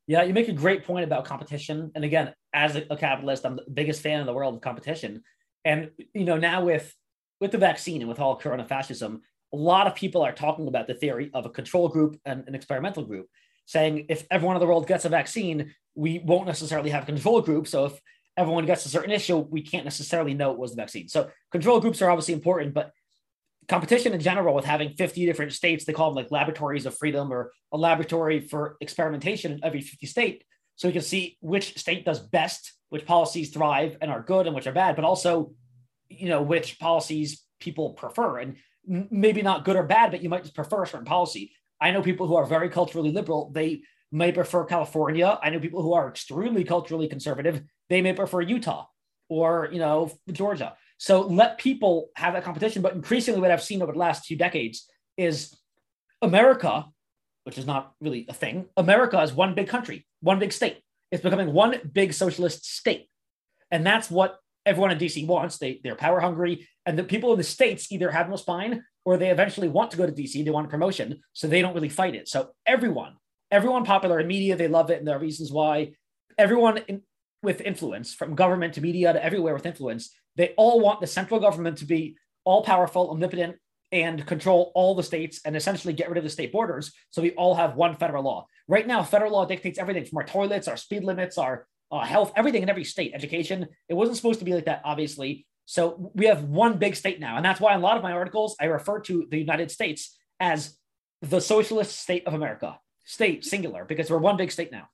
Yeah, 0.07 0.25
you 0.25 0.35
make 0.35 0.49
a 0.49 0.53
great 0.53 0.85
point 0.85 1.05
about 1.05 1.25
competition. 1.25 1.91
And 1.95 2.05
again, 2.05 2.35
as 2.53 2.77
a, 2.77 2.83
capitalist, 2.95 3.47
I'm 3.47 3.57
the 3.57 3.65
biggest 3.73 4.03
fan 4.03 4.21
in 4.21 4.27
the 4.27 4.35
world 4.35 4.55
of 4.55 4.61
competition. 4.61 5.23
And 5.65 5.91
you 6.13 6.25
know, 6.25 6.37
now 6.37 6.65
with 6.65 6.95
with 7.41 7.51
the 7.51 7.59
vaccine 7.59 8.03
and 8.03 8.11
with 8.11 8.21
all 8.21 8.37
corona 8.37 8.67
fascism, 8.67 9.23
a 9.55 9.57
lot 9.57 9.87
of 9.87 9.95
people 9.95 10.21
are 10.21 10.33
talking 10.33 10.69
about 10.69 10.87
the 10.87 10.95
theory 10.95 11.31
of 11.33 11.47
a 11.47 11.51
control 11.51 11.89
group 11.89 12.21
and 12.27 12.47
an 12.47 12.55
experimental 12.55 13.05
group, 13.05 13.29
saying 13.67 14.07
if 14.09 14.27
everyone 14.31 14.57
in 14.57 14.61
the 14.61 14.67
world 14.67 14.87
gets 14.87 15.05
a 15.05 15.09
vaccine, 15.09 15.75
we 15.95 16.21
won't 16.25 16.47
necessarily 16.47 16.91
have 16.91 17.07
control 17.07 17.41
group. 17.41 17.67
So 17.67 17.87
if 17.87 18.01
everyone 18.37 18.67
gets 18.67 18.85
a 18.87 18.89
certain 18.89 19.13
issue, 19.13 19.37
we 19.37 19.63
can't 19.63 19.85
necessarily 19.85 20.35
know 20.35 20.53
it 20.53 20.59
was 20.59 20.73
the 20.73 20.83
vaccine. 20.83 21.09
So 21.09 21.31
control 21.51 21.81
groups 21.81 22.03
are 22.03 22.11
obviously 22.11 22.35
important, 22.35 22.75
but 22.75 22.93
competition 23.69 24.13
in 24.13 24.21
general 24.21 24.55
with 24.55 24.65
having 24.65 24.91
50 24.91 25.25
different 25.25 25.53
states, 25.53 25.85
they 25.85 25.93
call 25.93 26.11
them 26.11 26.17
like 26.17 26.31
laboratories 26.31 26.87
of 26.87 26.97
freedom 26.97 27.33
or 27.33 27.53
a 27.73 27.79
laboratory 27.79 28.41
for 28.41 28.77
experimentation 28.81 29.53
in 29.53 29.65
every 29.65 29.81
50 29.81 30.07
state. 30.07 30.45
So 30.77 30.89
we 30.89 30.93
can 30.93 31.03
see 31.03 31.39
which 31.41 31.79
state 31.79 32.05
does 32.05 32.21
best, 32.21 32.73
which 32.89 33.07
policies 33.07 33.51
thrive 33.51 33.97
and 34.01 34.11
are 34.11 34.23
good 34.23 34.47
and 34.47 34.55
which 34.55 34.67
are 34.67 34.73
bad, 34.73 34.97
but 34.97 35.05
also, 35.05 35.53
you 36.09 36.29
know, 36.29 36.43
which 36.43 36.79
policies 36.79 37.45
people 37.61 37.91
prefer. 37.91 38.39
And 38.39 38.57
maybe 38.87 39.41
not 39.41 39.65
good 39.65 39.77
or 39.77 39.85
bad, 39.85 40.11
but 40.11 40.23
you 40.23 40.29
might 40.29 40.43
just 40.43 40.55
prefer 40.55 40.83
a 40.83 40.87
certain 40.87 41.07
policy. 41.07 41.53
I 41.81 41.91
know 41.91 42.03
people 42.03 42.27
who 42.27 42.37
are 42.37 42.47
very 42.47 42.69
culturally 42.69 43.11
liberal. 43.11 43.51
They 43.53 43.83
may 44.13 44.33
prefer 44.33 44.65
California. 44.65 45.39
I 45.43 45.51
know 45.51 45.59
people 45.59 45.83
who 45.83 45.93
are 45.93 46.09
extremely 46.09 46.65
culturally 46.65 47.09
conservative. 47.09 47.63
They 47.89 48.01
may 48.01 48.13
prefer 48.13 48.41
Utah 48.41 48.87
or, 49.29 49.69
you 49.73 49.79
know, 49.79 50.13
Georgia. 50.31 50.77
So 50.99 51.23
let 51.23 51.59
people 51.59 52.11
have 52.17 52.35
that 52.35 52.45
competition. 52.45 52.83
But 52.83 52.95
increasingly, 52.95 53.41
what 53.41 53.51
I've 53.51 53.63
seen 53.63 53.83
over 53.83 53.93
the 53.93 53.99
last 53.99 54.25
few 54.25 54.37
decades 54.37 54.89
is 55.17 55.57
America, 56.23 56.87
which 57.43 57.59
is 57.59 57.67
not 57.67 57.93
really 58.01 58.27
a 58.29 58.33
thing, 58.33 58.67
America 58.77 59.21
is 59.21 59.33
one 59.33 59.55
big 59.55 59.69
country, 59.69 60.07
one 60.21 60.39
big 60.39 60.53
state. 60.53 60.81
It's 61.11 61.23
becoming 61.23 61.53
one 61.53 61.81
big 61.93 62.13
socialist 62.13 62.65
state. 62.65 63.09
And 63.71 63.85
that's 63.85 64.11
what 64.11 64.39
everyone 64.67 64.91
in 64.91 64.99
DC 64.99 65.27
wants. 65.27 65.59
They, 65.59 65.81
they're 65.83 65.95
power 65.95 66.21
hungry. 66.21 66.69
And 66.87 66.99
the 66.99 67.05
people 67.05 67.33
in 67.33 67.39
the 67.39 67.45
states 67.45 67.91
either 67.91 68.11
have 68.11 68.29
no 68.29 68.37
spine 68.37 68.83
or 69.05 69.17
they 69.17 69.31
eventually 69.31 69.69
want 69.69 69.91
to 69.91 69.97
go 69.97 70.07
to 70.07 70.13
DC. 70.13 70.45
They 70.45 70.51
want 70.51 70.67
a 70.67 70.71
promotion. 70.71 71.21
So 71.33 71.47
they 71.47 71.63
don't 71.63 71.75
really 71.75 71.89
fight 71.89 72.15
it. 72.15 72.29
So 72.29 72.51
everyone, 72.67 73.15
everyone 73.51 73.85
popular 73.85 74.21
in 74.21 74.27
media, 74.27 74.57
they 74.57 74.69
love 74.69 74.91
it. 74.91 74.99
And 74.99 75.07
there 75.07 75.17
are 75.17 75.21
reasons 75.21 75.53
why 75.53 75.93
everyone 76.39 76.79
in, 76.89 77.03
with 77.43 77.61
influence, 77.61 78.15
from 78.15 78.35
government 78.35 78.75
to 78.75 78.81
media 78.81 79.13
to 79.13 79.23
everywhere 79.23 79.55
with 79.55 79.67
influence, 79.67 80.15
they 80.37 80.55
all 80.57 80.81
want 80.81 81.01
the 81.01 81.07
central 81.07 81.41
government 81.41 81.79
to 81.79 81.85
be 81.85 82.17
all 82.45 82.63
powerful, 82.65 83.11
omnipotent, 83.11 83.57
and 83.93 84.27
control 84.27 84.73
all 84.75 84.95
the 84.95 85.03
states 85.03 85.41
and 85.45 85.57
essentially 85.57 85.93
get 85.93 86.09
rid 86.09 86.19
of 86.19 86.25
the 86.25 86.31
state 86.31 86.53
borders. 86.53 86.93
So 87.11 87.23
we 87.23 87.31
all 87.33 87.55
have 87.55 87.77
one 87.77 87.95
federal 87.95 88.25
law. 88.25 88.47
Right 88.67 88.87
now, 88.87 89.03
federal 89.03 89.33
law 89.33 89.45
dictates 89.45 89.79
everything 89.79 90.05
from 90.05 90.19
our 90.19 90.25
toilets, 90.25 90.67
our 90.67 90.77
speed 90.77 91.05
limits, 91.05 91.39
our 91.39 91.67
uh, 91.95 92.05
health, 92.05 92.33
everything 92.35 92.63
in 92.63 92.69
every 92.69 92.85
state, 92.85 93.13
education. 93.15 93.69
It 93.89 93.95
wasn't 93.95 94.17
supposed 94.17 94.41
to 94.41 94.45
be 94.45 94.53
like 94.53 94.65
that, 94.65 94.83
obviously. 94.85 95.47
So 95.67 96.11
we 96.15 96.27
have 96.27 96.43
one 96.45 96.79
big 96.79 96.97
state 96.97 97.21
now. 97.21 97.37
And 97.37 97.45
that's 97.45 97.61
why 97.61 97.73
in 97.73 97.79
a 97.79 97.83
lot 97.83 97.97
of 97.97 98.03
my 98.03 98.13
articles, 98.13 98.57
I 98.61 98.65
refer 98.65 98.99
to 99.03 99.27
the 99.31 99.39
United 99.39 99.71
States 99.71 100.19
as 100.41 100.77
the 101.23 101.41
socialist 101.41 101.97
state 101.99 102.27
of 102.27 102.35
America, 102.35 102.79
state 103.05 103.45
singular, 103.45 103.85
because 103.85 104.11
we're 104.11 104.19
one 104.19 104.37
big 104.37 104.51
state 104.51 104.73
now. 104.73 104.89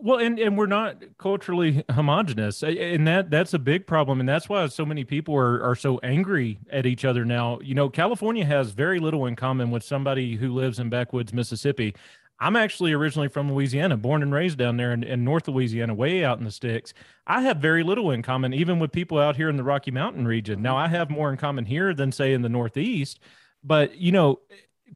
Well, 0.00 0.18
and, 0.20 0.38
and 0.38 0.56
we're 0.56 0.66
not 0.66 1.02
culturally 1.18 1.84
homogenous, 1.90 2.62
and 2.62 3.06
that 3.08 3.30
that's 3.30 3.52
a 3.52 3.58
big 3.58 3.84
problem, 3.84 4.20
and 4.20 4.28
that's 4.28 4.48
why 4.48 4.64
so 4.68 4.86
many 4.86 5.02
people 5.02 5.34
are 5.34 5.60
are 5.60 5.74
so 5.74 5.98
angry 6.04 6.60
at 6.70 6.86
each 6.86 7.04
other 7.04 7.24
now. 7.24 7.58
You 7.64 7.74
know, 7.74 7.88
California 7.88 8.44
has 8.44 8.70
very 8.70 9.00
little 9.00 9.26
in 9.26 9.34
common 9.34 9.72
with 9.72 9.82
somebody 9.82 10.36
who 10.36 10.54
lives 10.54 10.78
in 10.78 10.88
backwoods 10.88 11.32
Mississippi. 11.32 11.96
I'm 12.40 12.56
actually 12.56 12.92
originally 12.92 13.28
from 13.28 13.52
Louisiana, 13.52 13.96
born 13.96 14.22
and 14.22 14.32
raised 14.32 14.58
down 14.58 14.76
there 14.76 14.92
in, 14.92 15.02
in 15.02 15.24
North 15.24 15.48
Louisiana, 15.48 15.94
way 15.94 16.24
out 16.24 16.38
in 16.38 16.44
the 16.44 16.50
sticks. 16.50 16.94
I 17.26 17.42
have 17.42 17.58
very 17.58 17.82
little 17.82 18.10
in 18.10 18.22
common, 18.22 18.54
even 18.54 18.78
with 18.78 18.92
people 18.92 19.18
out 19.18 19.36
here 19.36 19.48
in 19.48 19.56
the 19.56 19.64
Rocky 19.64 19.90
Mountain 19.90 20.26
region. 20.26 20.62
Now, 20.62 20.74
mm-hmm. 20.74 20.84
I 20.84 20.96
have 20.96 21.10
more 21.10 21.30
in 21.30 21.36
common 21.36 21.64
here 21.64 21.92
than, 21.94 22.12
say, 22.12 22.32
in 22.32 22.42
the 22.42 22.48
Northeast. 22.48 23.18
But, 23.64 23.96
you 23.96 24.12
know, 24.12 24.38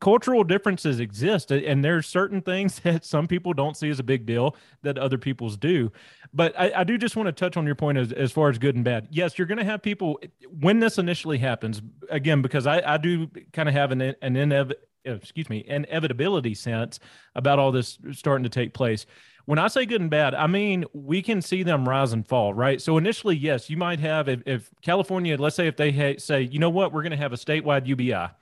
cultural 0.00 0.42
differences 0.42 1.00
exist 1.00 1.50
and 1.50 1.84
there's 1.84 2.06
certain 2.06 2.40
things 2.40 2.78
that 2.84 3.04
some 3.04 3.26
people 3.26 3.52
don't 3.52 3.76
see 3.76 3.90
as 3.90 3.98
a 3.98 4.02
big 4.02 4.24
deal 4.24 4.56
that 4.82 4.96
other 4.96 5.18
people's 5.18 5.56
do 5.56 5.92
but 6.32 6.58
i, 6.58 6.72
I 6.76 6.84
do 6.84 6.96
just 6.96 7.14
want 7.14 7.26
to 7.26 7.32
touch 7.32 7.56
on 7.56 7.66
your 7.66 7.74
point 7.74 7.98
as, 7.98 8.12
as 8.12 8.32
far 8.32 8.48
as 8.48 8.58
good 8.58 8.74
and 8.74 8.84
bad 8.84 9.08
yes 9.10 9.36
you're 9.36 9.46
going 9.46 9.58
to 9.58 9.64
have 9.64 9.82
people 9.82 10.18
when 10.60 10.80
this 10.80 10.98
initially 10.98 11.38
happens 11.38 11.82
again 12.08 12.42
because 12.42 12.66
i, 12.66 12.80
I 12.94 12.96
do 12.96 13.28
kind 13.52 13.68
of 13.68 13.74
have 13.74 13.92
an, 13.92 14.00
an 14.00 14.16
inev- 14.34 14.74
Uh, 15.06 15.12
excuse 15.12 15.50
me 15.50 15.64
inevitability 15.66 16.54
sense 16.54 17.00
about 17.34 17.58
all 17.58 17.72
this 17.72 17.98
starting 18.12 18.44
to 18.44 18.48
take 18.48 18.72
place 18.72 19.06
when 19.44 19.58
I 19.58 19.68
say 19.68 19.86
good 19.86 20.00
and 20.00 20.10
bad, 20.10 20.34
I 20.34 20.46
mean 20.46 20.84
we 20.92 21.22
can 21.22 21.42
see 21.42 21.62
them 21.62 21.88
rise 21.88 22.12
and 22.12 22.26
fall, 22.26 22.54
right? 22.54 22.80
So 22.80 22.96
initially, 22.98 23.36
yes, 23.36 23.68
you 23.68 23.76
might 23.76 24.00
have 24.00 24.28
if, 24.28 24.42
if 24.46 24.70
California, 24.82 25.36
let's 25.36 25.56
say 25.56 25.66
if 25.66 25.76
they 25.76 25.90
ha- 25.90 26.18
say, 26.18 26.42
you 26.42 26.58
know 26.58 26.70
what, 26.70 26.92
we're 26.92 27.02
going 27.02 27.12
to 27.12 27.16
have 27.16 27.32
a 27.32 27.36
statewide 27.36 27.86
UBI, 27.86 28.32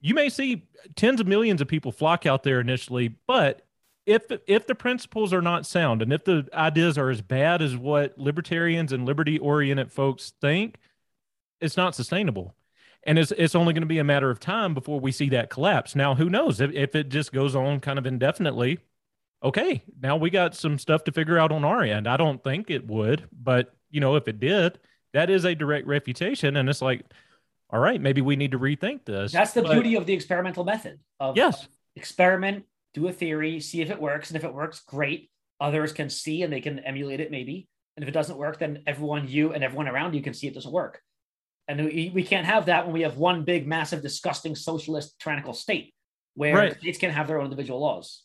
you 0.00 0.14
may 0.14 0.28
see 0.28 0.66
tens 0.96 1.20
of 1.20 1.26
millions 1.26 1.60
of 1.60 1.68
people 1.68 1.92
flock 1.92 2.26
out 2.26 2.42
there 2.42 2.60
initially, 2.60 3.16
but 3.26 3.62
if 4.06 4.22
if 4.46 4.66
the 4.66 4.74
principles 4.74 5.32
are 5.32 5.42
not 5.42 5.66
sound 5.66 6.02
and 6.02 6.12
if 6.12 6.24
the 6.24 6.46
ideas 6.52 6.98
are 6.98 7.10
as 7.10 7.22
bad 7.22 7.62
as 7.62 7.76
what 7.76 8.18
libertarians 8.18 8.92
and 8.92 9.06
liberty 9.06 9.38
oriented 9.38 9.90
folks 9.92 10.32
think, 10.40 10.76
it's 11.60 11.76
not 11.76 11.94
sustainable. 11.94 12.54
And 13.06 13.18
it's 13.18 13.32
it's 13.32 13.54
only 13.54 13.74
going 13.74 13.82
to 13.82 13.86
be 13.86 13.98
a 13.98 14.04
matter 14.04 14.30
of 14.30 14.40
time 14.40 14.74
before 14.74 14.98
we 14.98 15.12
see 15.12 15.28
that 15.30 15.50
collapse. 15.50 15.94
Now, 15.94 16.14
who 16.14 16.30
knows 16.30 16.60
if, 16.60 16.72
if 16.72 16.94
it 16.94 17.10
just 17.10 17.32
goes 17.32 17.54
on 17.54 17.80
kind 17.80 17.98
of 17.98 18.06
indefinitely? 18.06 18.78
Okay, 19.42 19.82
now 20.00 20.16
we 20.16 20.30
got 20.30 20.54
some 20.54 20.78
stuff 20.78 21.04
to 21.04 21.12
figure 21.12 21.38
out 21.38 21.52
on 21.52 21.64
our 21.64 21.82
end. 21.82 22.08
I 22.08 22.16
don't 22.16 22.42
think 22.42 22.70
it 22.70 22.86
would, 22.86 23.28
but 23.30 23.74
you 23.90 24.00
know, 24.00 24.16
if 24.16 24.26
it 24.26 24.40
did, 24.40 24.78
that 25.12 25.28
is 25.28 25.44
a 25.44 25.54
direct 25.54 25.86
refutation. 25.86 26.56
And 26.56 26.68
it's 26.68 26.80
like, 26.80 27.04
all 27.68 27.78
right, 27.78 28.00
maybe 28.00 28.22
we 28.22 28.36
need 28.36 28.52
to 28.52 28.58
rethink 28.58 29.04
this. 29.04 29.32
That's 29.32 29.52
the 29.52 29.62
but, 29.62 29.72
beauty 29.72 29.96
of 29.96 30.06
the 30.06 30.14
experimental 30.14 30.64
method. 30.64 30.98
Of 31.20 31.36
yes, 31.36 31.68
experiment, 31.96 32.64
do 32.94 33.06
a 33.08 33.12
theory, 33.12 33.60
see 33.60 33.82
if 33.82 33.90
it 33.90 34.00
works, 34.00 34.30
and 34.30 34.36
if 34.36 34.44
it 34.44 34.54
works, 34.54 34.80
great. 34.80 35.30
Others 35.60 35.92
can 35.92 36.08
see 36.08 36.42
and 36.42 36.52
they 36.52 36.60
can 36.60 36.78
emulate 36.80 37.20
it, 37.20 37.30
maybe. 37.30 37.68
And 37.96 38.02
if 38.02 38.08
it 38.08 38.12
doesn't 38.12 38.36
work, 38.36 38.58
then 38.58 38.82
everyone, 38.86 39.28
you 39.28 39.52
and 39.52 39.62
everyone 39.62 39.88
around 39.88 40.14
you, 40.14 40.22
can 40.22 40.34
see 40.34 40.46
it 40.46 40.54
doesn't 40.54 40.72
work. 40.72 41.00
And 41.66 41.84
we, 41.84 42.10
we 42.14 42.22
can't 42.22 42.46
have 42.46 42.66
that 42.66 42.84
when 42.84 42.92
we 42.92 43.02
have 43.02 43.16
one 43.16 43.44
big, 43.44 43.66
massive, 43.66 44.02
disgusting 44.02 44.54
socialist 44.54 45.18
tyrannical 45.18 45.54
state 45.54 45.94
where 46.34 46.54
right. 46.54 46.78
states 46.78 46.98
can 46.98 47.10
have 47.10 47.26
their 47.26 47.38
own 47.38 47.44
individual 47.44 47.80
laws. 47.80 48.22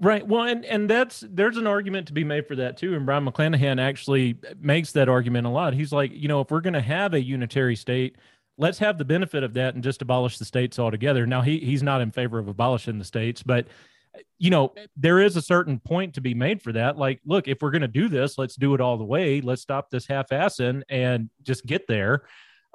Right. 0.00 0.26
Well, 0.26 0.42
and 0.42 0.64
and 0.64 0.90
that's 0.90 1.24
there's 1.28 1.56
an 1.56 1.66
argument 1.66 2.08
to 2.08 2.12
be 2.12 2.24
made 2.24 2.46
for 2.46 2.56
that 2.56 2.76
too. 2.76 2.94
And 2.94 3.06
Brion 3.06 3.24
McClanahan 3.24 3.80
actually 3.80 4.38
makes 4.60 4.92
that 4.92 5.08
argument 5.08 5.46
a 5.46 5.50
lot. 5.50 5.74
He's 5.74 5.92
like, 5.92 6.10
you 6.12 6.28
know, 6.28 6.40
if 6.40 6.50
we're 6.50 6.60
going 6.60 6.74
to 6.74 6.80
have 6.80 7.14
a 7.14 7.22
unitary 7.22 7.76
state, 7.76 8.16
let's 8.58 8.78
have 8.78 8.98
the 8.98 9.04
benefit 9.04 9.42
of 9.42 9.54
that 9.54 9.74
and 9.74 9.84
just 9.84 10.02
abolish 10.02 10.38
the 10.38 10.44
states 10.44 10.78
altogether. 10.78 11.24
Now 11.26 11.40
he 11.40 11.60
he's 11.60 11.82
not 11.82 12.00
in 12.00 12.10
favor 12.10 12.38
of 12.38 12.48
abolishing 12.48 12.98
the 12.98 13.04
states, 13.04 13.42
but 13.42 13.68
you 14.38 14.50
know 14.50 14.74
there 14.96 15.20
is 15.20 15.36
a 15.36 15.42
certain 15.42 15.78
point 15.78 16.14
to 16.14 16.20
be 16.20 16.34
made 16.34 16.62
for 16.62 16.72
that. 16.72 16.98
Like, 16.98 17.20
look, 17.24 17.48
if 17.48 17.62
we're 17.62 17.70
going 17.70 17.82
to 17.82 17.88
do 17.88 18.08
this, 18.08 18.38
let's 18.38 18.56
do 18.56 18.74
it 18.74 18.80
all 18.80 18.98
the 18.98 19.04
way. 19.04 19.40
Let's 19.40 19.62
stop 19.62 19.88
this 19.90 20.06
half-assing 20.06 20.82
and 20.88 21.30
just 21.42 21.64
get 21.64 21.86
there. 21.86 22.24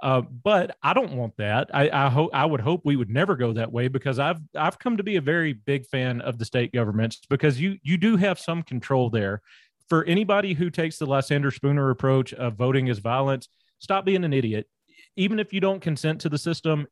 Uh, 0.01 0.21
but 0.21 0.75
I 0.81 0.93
don't 0.93 1.13
want 1.13 1.37
that. 1.37 1.69
I, 1.73 1.89
I 1.89 2.09
hope 2.09 2.31
I 2.33 2.45
would 2.45 2.61
hope 2.61 2.81
we 2.83 2.95
would 2.95 3.09
never 3.09 3.35
go 3.35 3.53
that 3.53 3.71
way 3.71 3.87
because 3.87 4.17
I've 4.17 4.39
I've 4.55 4.79
come 4.79 4.97
to 4.97 5.03
be 5.03 5.17
a 5.17 5.21
very 5.21 5.53
big 5.53 5.85
fan 5.85 6.21
of 6.21 6.39
the 6.39 6.45
state 6.45 6.73
governments 6.73 7.21
because 7.29 7.61
you 7.61 7.77
you 7.83 7.97
do 7.97 8.17
have 8.17 8.39
some 8.39 8.63
control 8.63 9.09
there. 9.09 9.41
For 9.89 10.03
anybody 10.05 10.53
who 10.53 10.69
takes 10.69 10.97
the 10.97 11.05
Lysander 11.05 11.51
Spooner 11.51 11.89
approach 11.89 12.33
of 12.33 12.55
voting 12.55 12.89
as 12.89 12.99
violence, 12.99 13.47
stop 13.79 14.05
being 14.05 14.23
an 14.23 14.33
idiot 14.33 14.67
even 15.15 15.39
if 15.39 15.53
you 15.53 15.59
don't 15.59 15.81
consent 15.81 16.21
to 16.21 16.29
the 16.29 16.37
system, 16.37 16.87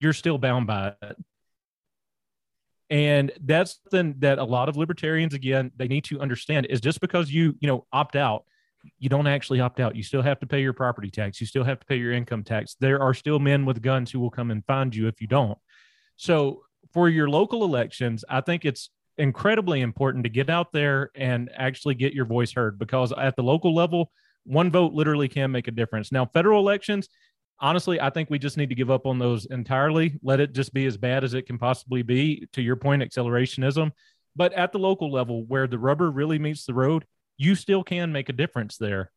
you're 0.00 0.12
still 0.12 0.38
bound 0.38 0.66
by 0.66 0.94
it. 1.02 1.16
And 2.88 3.32
that's 3.40 3.80
something 3.82 4.14
that 4.20 4.38
a 4.38 4.44
lot 4.44 4.68
of 4.68 4.76
libertarians, 4.76 5.34
again, 5.34 5.72
they 5.76 5.88
need 5.88 6.04
to 6.04 6.20
understand 6.20 6.66
is 6.66 6.80
just 6.80 7.00
because 7.00 7.30
you, 7.30 7.56
you 7.60 7.66
know, 7.66 7.84
opt 7.92 8.14
out, 8.14 8.44
you 8.98 9.08
don't 9.08 9.26
actually 9.26 9.60
opt 9.60 9.80
out. 9.80 9.96
You 9.96 10.02
still 10.02 10.22
have 10.22 10.40
to 10.40 10.46
pay 10.46 10.60
your 10.60 10.72
property 10.72 11.10
tax. 11.10 11.40
You 11.40 11.46
still 11.46 11.64
have 11.64 11.80
to 11.80 11.86
pay 11.86 11.96
your 11.96 12.12
income 12.12 12.44
tax. 12.44 12.76
There 12.80 13.00
are 13.00 13.14
still 13.14 13.38
men 13.38 13.64
with 13.64 13.82
guns 13.82 14.10
who 14.10 14.20
will 14.20 14.30
come 14.30 14.50
and 14.50 14.64
find 14.66 14.94
you 14.94 15.08
if 15.08 15.20
you 15.20 15.26
don't. 15.26 15.58
So 16.16 16.62
for 16.92 17.08
your 17.08 17.28
local 17.28 17.64
elections, 17.64 18.24
I 18.28 18.40
think 18.40 18.64
it's 18.64 18.90
incredibly 19.18 19.80
important 19.80 20.24
to 20.24 20.30
get 20.30 20.50
out 20.50 20.72
there 20.72 21.10
and 21.14 21.50
actually 21.56 21.94
get 21.94 22.12
your 22.12 22.24
voice 22.24 22.52
heard 22.52 22.78
because 22.78 23.12
at 23.12 23.36
the 23.36 23.42
local 23.42 23.74
level, 23.74 24.10
one 24.44 24.70
vote 24.70 24.92
literally 24.92 25.28
can 25.28 25.50
make 25.50 25.68
a 25.68 25.72
difference. 25.72 26.12
Now, 26.12 26.26
federal 26.26 26.60
elections, 26.60 27.08
honestly, 27.60 28.00
I 28.00 28.10
think 28.10 28.30
we 28.30 28.38
just 28.38 28.56
need 28.56 28.68
to 28.68 28.74
give 28.74 28.90
up 28.90 29.06
on 29.06 29.18
those 29.18 29.46
entirely. 29.46 30.18
Let 30.22 30.40
it 30.40 30.52
just 30.52 30.72
be 30.72 30.86
as 30.86 30.96
bad 30.96 31.24
as 31.24 31.34
it 31.34 31.46
can 31.46 31.58
possibly 31.58 32.02
be. 32.02 32.46
To 32.52 32.62
your 32.62 32.76
point, 32.76 33.02
accelerationism. 33.02 33.92
But 34.36 34.52
at 34.52 34.72
the 34.72 34.78
local 34.78 35.10
level, 35.10 35.44
where 35.44 35.66
the 35.66 35.78
rubber 35.78 36.10
really 36.10 36.38
meets 36.38 36.66
the 36.66 36.74
road, 36.74 37.06
you 37.36 37.54
still 37.54 37.82
can 37.84 38.12
make 38.12 38.28
a 38.28 38.32
difference 38.32 38.76
there. 38.76 39.10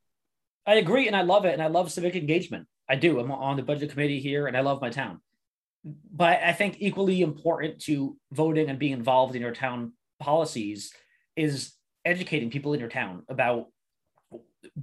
I 0.66 0.76
agree, 0.76 1.08
and 1.08 1.16
I 1.16 1.22
love 1.22 1.46
it, 1.46 1.54
and 1.54 1.62
I 1.62 1.68
love 1.68 1.92
civic 1.92 2.16
engagement. 2.16 2.68
I 2.88 2.96
do. 2.96 3.20
I'm 3.20 3.32
on 3.32 3.56
the 3.56 3.64
budget 3.64 3.92
committee 3.92 4.20
here, 4.20 4.48
and 4.48 4.56
I 4.56 4.62
love 4.62 4.82
my 4.82 4.90
town. 4.90 5.22
But 5.84 6.42
I 6.44 6.52
think 6.52 6.78
equally 6.80 7.22
important 7.22 7.80
to 7.82 8.18
voting 8.32 8.70
and 8.70 8.78
being 8.78 8.94
involved 8.94 9.36
in 9.36 9.42
your 9.42 9.54
town 9.54 9.94
policies 10.20 10.92
is 11.36 11.74
educating 12.04 12.50
people 12.50 12.74
in 12.74 12.80
your 12.80 12.90
town 12.90 13.24
about 13.30 13.68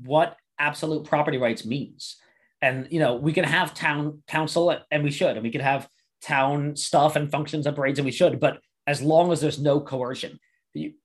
what 0.04 0.36
absolute 0.58 1.04
property 1.04 1.38
rights 1.38 1.66
means. 1.66 2.16
And 2.62 2.88
you 2.90 2.98
know, 2.98 3.16
we 3.16 3.32
can 3.32 3.44
have 3.44 3.74
town 3.74 4.22
council, 4.26 4.76
and 4.90 5.04
we 5.04 5.10
should, 5.10 5.36
and 5.36 5.42
we 5.42 5.50
can 5.50 5.60
have 5.60 5.88
town 6.22 6.74
stuff 6.76 7.14
and 7.14 7.30
functions 7.30 7.66
and 7.66 7.76
parades, 7.76 7.98
and 7.98 8.06
we 8.06 8.12
should. 8.12 8.40
But 8.40 8.60
as 8.86 9.02
long 9.02 9.30
as 9.30 9.40
there's 9.40 9.60
no 9.60 9.80
coercion, 9.80 10.38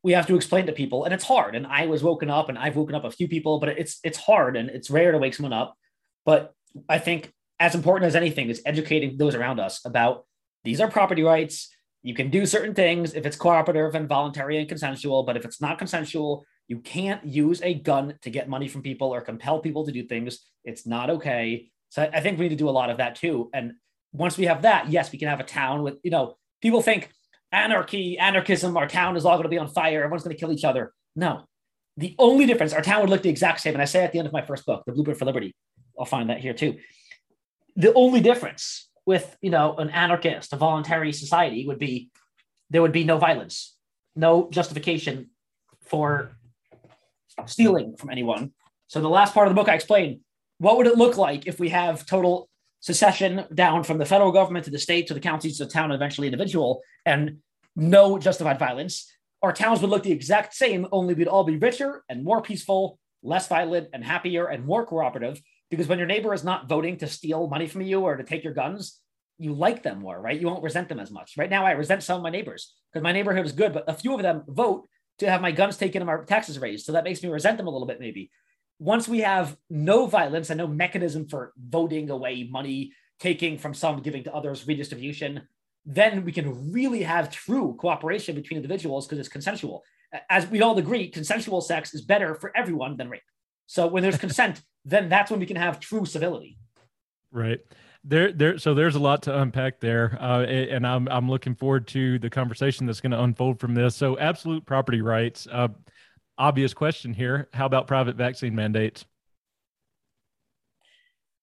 we 0.03 0.12
have 0.13 0.27
to 0.27 0.36
explain 0.36 0.65
to 0.65 0.71
people, 0.71 1.05
and 1.05 1.13
it's 1.13 1.23
hard. 1.23 1.55
And 1.55 1.65
I 1.67 1.86
was 1.86 2.03
woken 2.03 2.29
up, 2.29 2.49
and 2.49 2.57
I've 2.57 2.75
woken 2.75 2.95
up 2.95 3.03
a 3.03 3.12
few 3.12 3.27
people, 3.27 3.60
but 3.60 3.69
it's 3.69 3.99
it's 4.03 4.17
hard, 4.17 4.55
and 4.57 4.69
it's 4.69 4.89
rare 4.89 5.12
to 5.12 5.17
wake 5.17 5.34
someone 5.34 5.53
up. 5.53 5.75
But 6.25 6.53
I 6.89 6.99
think 6.99 7.34
as 7.60 7.75
important 7.75 8.07
as 8.07 8.15
anything 8.15 8.49
is 8.49 8.62
educating 8.65 9.17
those 9.17 9.36
around 9.36 9.60
us 9.60 9.86
about 9.86 10.25
these 10.63 10.81
are 10.81 10.89
property 10.89 11.23
rights. 11.23 11.69
You 12.03 12.15
can 12.15 12.31
do 12.31 12.45
certain 12.45 12.73
things 12.73 13.13
if 13.13 13.25
it's 13.25 13.38
cooperative 13.38 13.93
and 13.93 14.10
voluntary 14.10 14.57
and 14.57 14.67
consensual, 14.67 15.23
but 15.23 15.38
if 15.38 15.45
it's 15.45 15.62
not 15.62 15.77
consensual, 15.77 16.43
you 16.67 16.79
can't 16.79 17.23
use 17.23 17.62
a 17.62 17.75
gun 17.75 18.15
to 18.23 18.29
get 18.29 18.49
money 18.49 18.67
from 18.67 18.81
people 18.81 19.13
or 19.13 19.21
compel 19.21 19.60
people 19.60 19.86
to 19.86 19.91
do 19.91 20.03
things. 20.03 20.39
It's 20.63 20.88
not 20.88 21.10
okay. 21.12 21.69
So 21.89 22.10
I 22.12 22.21
think 22.21 22.39
we 22.39 22.45
need 22.45 22.57
to 22.57 22.63
do 22.63 22.69
a 22.69 22.71
lot 22.71 22.89
of 22.89 22.97
that 22.97 23.15
too. 23.15 23.49
And 23.53 23.73
once 24.13 24.38
we 24.38 24.45
have 24.45 24.63
that, 24.63 24.89
yes, 24.89 25.12
we 25.12 25.19
can 25.19 25.27
have 25.27 25.39
a 25.39 25.43
town 25.43 25.84
with, 25.84 25.95
you 26.03 26.12
know, 26.12 26.38
people 26.62 26.81
think 26.81 27.12
anarchy, 27.52 28.18
anarchism, 28.18 28.78
our 28.78 28.88
town 28.88 29.18
is 29.18 29.26
all 29.26 29.34
going 29.34 29.44
to 29.44 29.50
be 29.50 29.58
on 29.58 29.68
fire. 29.68 30.04
Everyone's 30.04 30.24
going 30.24 30.36
to 30.36 30.40
kill 30.40 30.52
each 30.52 30.64
other. 30.64 30.94
No. 31.16 31.46
The 31.98 32.16
only 32.18 32.46
difference, 32.46 32.74
our 32.74 32.82
town 32.82 33.02
would 33.02 33.10
look 33.10 33.22
the 33.22 33.30
exact 33.30 33.60
same. 33.60 33.74
And 33.74 33.82
I 33.82 33.86
say 33.86 34.04
at 34.04 34.12
the 34.12 34.20
end 34.20 34.28
of 34.28 34.34
my 34.34 34.42
first 34.42 34.66
book, 34.66 34.84
The 34.86 34.94
Blueprint 34.94 35.20
for 35.20 35.26
Liberty, 35.26 35.54
I'll 36.00 36.06
find 36.06 36.30
that 36.30 36.40
here 36.40 36.54
too. 36.54 36.78
The 37.76 37.94
only 37.94 38.22
difference 38.22 38.90
with, 39.06 39.38
you 39.42 39.50
know, 39.50 39.76
an 39.78 39.90
anarchist, 39.90 40.54
a 40.54 40.56
voluntary 40.56 41.12
society 41.12 41.66
would 41.68 41.80
be 41.80 42.10
there 42.70 42.82
would 42.82 42.94
be 42.94 43.04
no 43.04 43.18
violence, 43.18 43.76
no 44.16 44.50
justification 44.50 45.30
for 45.82 46.38
stealing 47.46 47.98
from 47.98 48.10
anyone. 48.10 48.52
So 48.88 49.02
the 49.02 49.10
last 49.10 49.34
part 49.34 49.48
of 49.48 49.54
the 49.54 49.60
book 49.60 49.70
I 49.70 49.76
explain 49.76 50.22
what 50.58 50.78
would 50.78 50.88
it 50.88 50.98
look 50.98 51.18
like 51.18 51.48
if 51.48 51.60
we 51.60 51.70
have 51.70 52.06
total 52.06 52.50
secession 52.82 53.46
down 53.54 53.84
from 53.84 53.98
the 53.98 54.06
federal 54.06 54.32
government 54.32 54.65
to 54.65 54.72
the 54.72 54.80
state 54.80 55.08
to 55.08 55.13
the 55.13 55.20
counties 55.20 55.58
to 55.58 55.65
the 55.65 55.72
town, 55.72 55.91
eventually 55.91 56.28
individual, 56.28 56.82
and 57.06 57.38
no 57.76 58.17
justified 58.17 58.60
violence. 58.60 59.12
Our 59.41 59.54
towns 59.54 59.82
would 59.82 59.89
look 59.89 60.04
the 60.04 60.12
exact 60.12 60.54
same, 60.54 60.88
only 60.91 61.13
we'd 61.13 61.28
all 61.28 61.44
be 61.44 61.58
richer 61.58 62.04
and 62.10 62.24
more 62.24 62.41
peaceful, 62.41 63.00
less 63.24 63.48
violent 63.48 63.89
and 63.94 64.04
happier 64.04 64.48
and 64.48 64.65
more 64.65 64.86
cooperative. 64.86 65.41
Because 65.70 65.88
when 65.88 66.00
your 66.00 66.08
neighbor 66.08 66.34
is 66.34 66.44
not 66.44 66.67
voting 66.67 66.98
to 66.98 67.08
steal 67.08 67.48
money 67.48 67.67
from 67.67 67.82
you 67.82 68.02
or 68.02 68.17
to 68.17 68.24
take 68.24 68.44
your 68.44 68.54
guns, 68.54 69.00
you 69.38 69.54
like 69.54 69.82
them 69.84 70.00
more, 70.00 70.20
right? 70.20 70.39
You 70.39 70.48
won't 70.48 70.63
resent 70.63 70.89
them 70.89 71.00
as 71.00 71.12
much. 71.12 71.38
Right 71.38 71.50
now, 71.50 71.65
I 71.65 71.72
resent 71.72 72.04
some 72.04 72.17
of 72.17 72.24
my 72.24 72.30
neighbors 72.30 72.76
because 72.91 73.04
my 73.04 73.12
neighborhood 73.12 73.46
is 73.46 73.54
good, 73.54 73.74
but 73.74 73.86
a 73.88 73.94
few 73.94 74.13
of 74.13 74.22
them 74.22 74.44
vote 74.48 74.88
to 75.20 75.30
have 75.30 75.41
my 75.41 75.52
guns 75.52 75.78
taken 75.78 76.02
and 76.02 76.08
my 76.08 76.17
taxes 76.26 76.60
raised. 76.60 76.86
So 76.86 76.91
that 76.91 77.04
makes 77.04 77.24
me 77.24 77.30
resent 77.30 77.58
them 77.58 77.67
a 77.67 77.70
little 77.72 77.88
bit, 77.88 78.00
maybe. 78.00 78.30
Once 78.82 79.08
we 79.08 79.20
have 79.20 79.56
no 79.70 80.08
violence 80.08 80.50
and 80.50 80.58
no 80.58 80.65
mechanism 80.65 81.28
for 81.28 81.54
voting 81.70 82.10
away 82.10 82.50
money, 82.50 82.91
taking 83.20 83.56
from 83.56 83.76
some, 83.76 84.02
giving 84.02 84.24
to 84.24 84.34
others, 84.34 84.65
redistribution, 84.65 85.39
then 85.86 86.26
we 86.26 86.32
can 86.32 86.72
really 86.72 87.04
have 87.04 87.30
true 87.30 87.76
cooperation 87.80 88.34
between 88.34 88.58
individuals 88.58 89.06
because 89.06 89.20
it's 89.20 89.30
consensual. 89.30 89.84
As 90.32 90.48
we 90.48 90.63
all 90.63 90.76
agree, 90.80 91.08
consensual 91.10 91.62
sex 91.62 91.94
is 91.94 92.02
better 92.02 92.34
for 92.34 92.52
everyone 92.58 92.98
than 92.98 93.08
rape. 93.08 93.22
So 93.67 93.86
when 93.86 94.02
there's 94.02 94.17
consent, 94.28 94.63
then 94.84 95.10
that's 95.10 95.30
when 95.30 95.39
we 95.39 95.46
can 95.46 95.58
have 95.58 95.80
true 95.80 96.08
civility. 96.08 96.58
Right 97.32 97.60
there 98.04 98.32
there 98.32 98.58
so 98.58 98.74
there's 98.74 98.96
a 98.96 99.00
lot 99.00 99.22
to 99.22 99.41
unpack 99.41 99.80
there 99.80 100.17
uh, 100.20 100.41
and 100.41 100.88
i'm 100.88 101.08
i'm 101.10 101.30
looking 101.30 101.54
forward 101.54 101.88
to 101.88 102.17
the 102.17 102.30
conversation 102.32 102.88
that's 102.88 103.00
going 103.00 103.12
to 103.12 103.22
unfold 103.22 103.60
from 103.60 103.76
this 103.76 103.96
so 103.96 104.17
absolute 104.17 104.65
property 104.65 105.02
rights 105.02 105.48
uh, 105.52 105.67
obvious 106.41 106.73
question 106.73 107.13
here. 107.13 107.49
How 107.54 107.65
about 107.65 107.88
private 107.88 108.15
vaccine 108.15 108.56
mandates? 108.56 109.06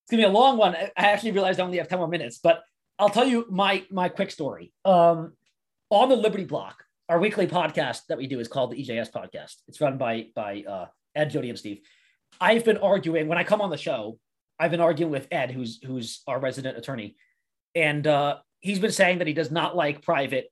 It's 0.03 0.11
to 0.11 0.17
be 0.17 0.25
a 0.25 0.29
long 0.29 0.57
one. 0.57 0.75
I 0.75 0.91
actually 0.97 1.33
realized 1.33 1.61
i 1.61 1.65
only 1.65 1.79
have 1.79 1.89
10 1.89 1.99
more 1.99 2.09
minutes 2.09 2.39
but 2.43 2.63
i'll 2.99 3.11
tell 3.11 3.27
you 3.27 3.47
my 3.51 3.85
my 3.91 4.09
quick 4.09 4.31
story. 4.31 4.73
Um, 4.85 5.35
on 5.91 6.09
the 6.09 6.17
liberty 6.17 6.45
block 6.45 6.85
our 7.09 7.19
weekly 7.19 7.47
podcast 7.47 8.03
that 8.09 8.19
we 8.19 8.27
do 8.27 8.39
is 8.41 8.49
called 8.49 8.73
the 8.73 8.77
ejs 8.77 9.11
podcast. 9.11 9.57
It's 9.69 9.81
run 9.81 9.99
by 9.99 10.27
by 10.35 10.65
uh, 10.69 10.87
ed 11.15 11.31
jody 11.31 11.49
and 11.51 11.59
steve. 11.59 11.81
I've 12.41 12.65
been 12.65 12.79
arguing 12.79 13.29
when 13.29 13.39
i 13.39 13.45
come 13.45 13.61
on 13.61 13.71
the 13.71 13.79
show 13.79 14.19
I've 14.59 14.71
been 14.71 14.81
arguing 14.81 15.13
with 15.13 15.29
Ed, 15.31 15.51
who's 15.51 15.81
who's 15.85 16.23
our 16.27 16.41
resident 16.41 16.77
attorney, 16.77 17.17
and 17.75 18.07
uh, 18.07 18.39
he's 18.61 18.81
been 18.81 18.91
saying 18.91 19.19
that 19.19 19.27
he 19.27 19.33
does 19.33 19.51
not 19.51 19.77
like 19.77 20.03
private 20.03 20.51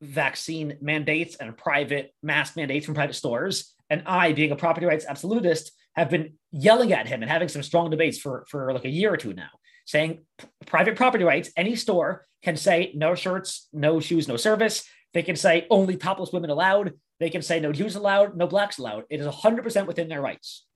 vaccine 0.00 0.76
mandates 0.80 1.36
and 1.36 1.56
private 1.56 2.14
mask 2.22 2.56
mandates 2.56 2.86
from 2.86 2.94
private 2.94 3.14
stores. 3.14 3.74
And 3.88 4.02
I, 4.06 4.32
being 4.32 4.52
a 4.52 4.56
property 4.56 4.86
rights 4.86 5.06
absolutist, 5.08 5.72
have 5.94 6.10
been 6.10 6.34
yelling 6.52 6.92
at 6.92 7.06
him 7.06 7.22
and 7.22 7.30
having 7.30 7.48
some 7.48 7.62
strong 7.62 7.90
debates 7.90 8.18
for 8.18 8.44
for 8.48 8.72
like 8.72 8.84
a 8.84 8.90
year 8.90 9.12
or 9.12 9.16
two 9.16 9.32
now, 9.32 9.50
saying 9.86 10.24
private 10.66 10.96
property 10.96 11.24
rights. 11.24 11.50
Any 11.56 11.76
store 11.76 12.24
can 12.42 12.56
say 12.56 12.92
no 12.94 13.14
shirts, 13.14 13.68
no 13.72 14.00
shoes, 14.00 14.28
no 14.28 14.36
service. 14.36 14.88
They 15.14 15.22
can 15.22 15.36
say 15.36 15.66
only 15.70 15.96
topless 15.96 16.32
women 16.32 16.50
allowed. 16.50 16.92
They 17.20 17.30
can 17.30 17.42
say 17.42 17.60
no 17.60 17.72
Jews 17.72 17.96
allowed, 17.96 18.36
no 18.36 18.46
blacks 18.46 18.78
allowed. 18.78 19.04
It 19.08 19.20
is 19.20 19.26
100% 19.26 19.86
within 19.86 20.08
their 20.08 20.20
rights. 20.20 20.66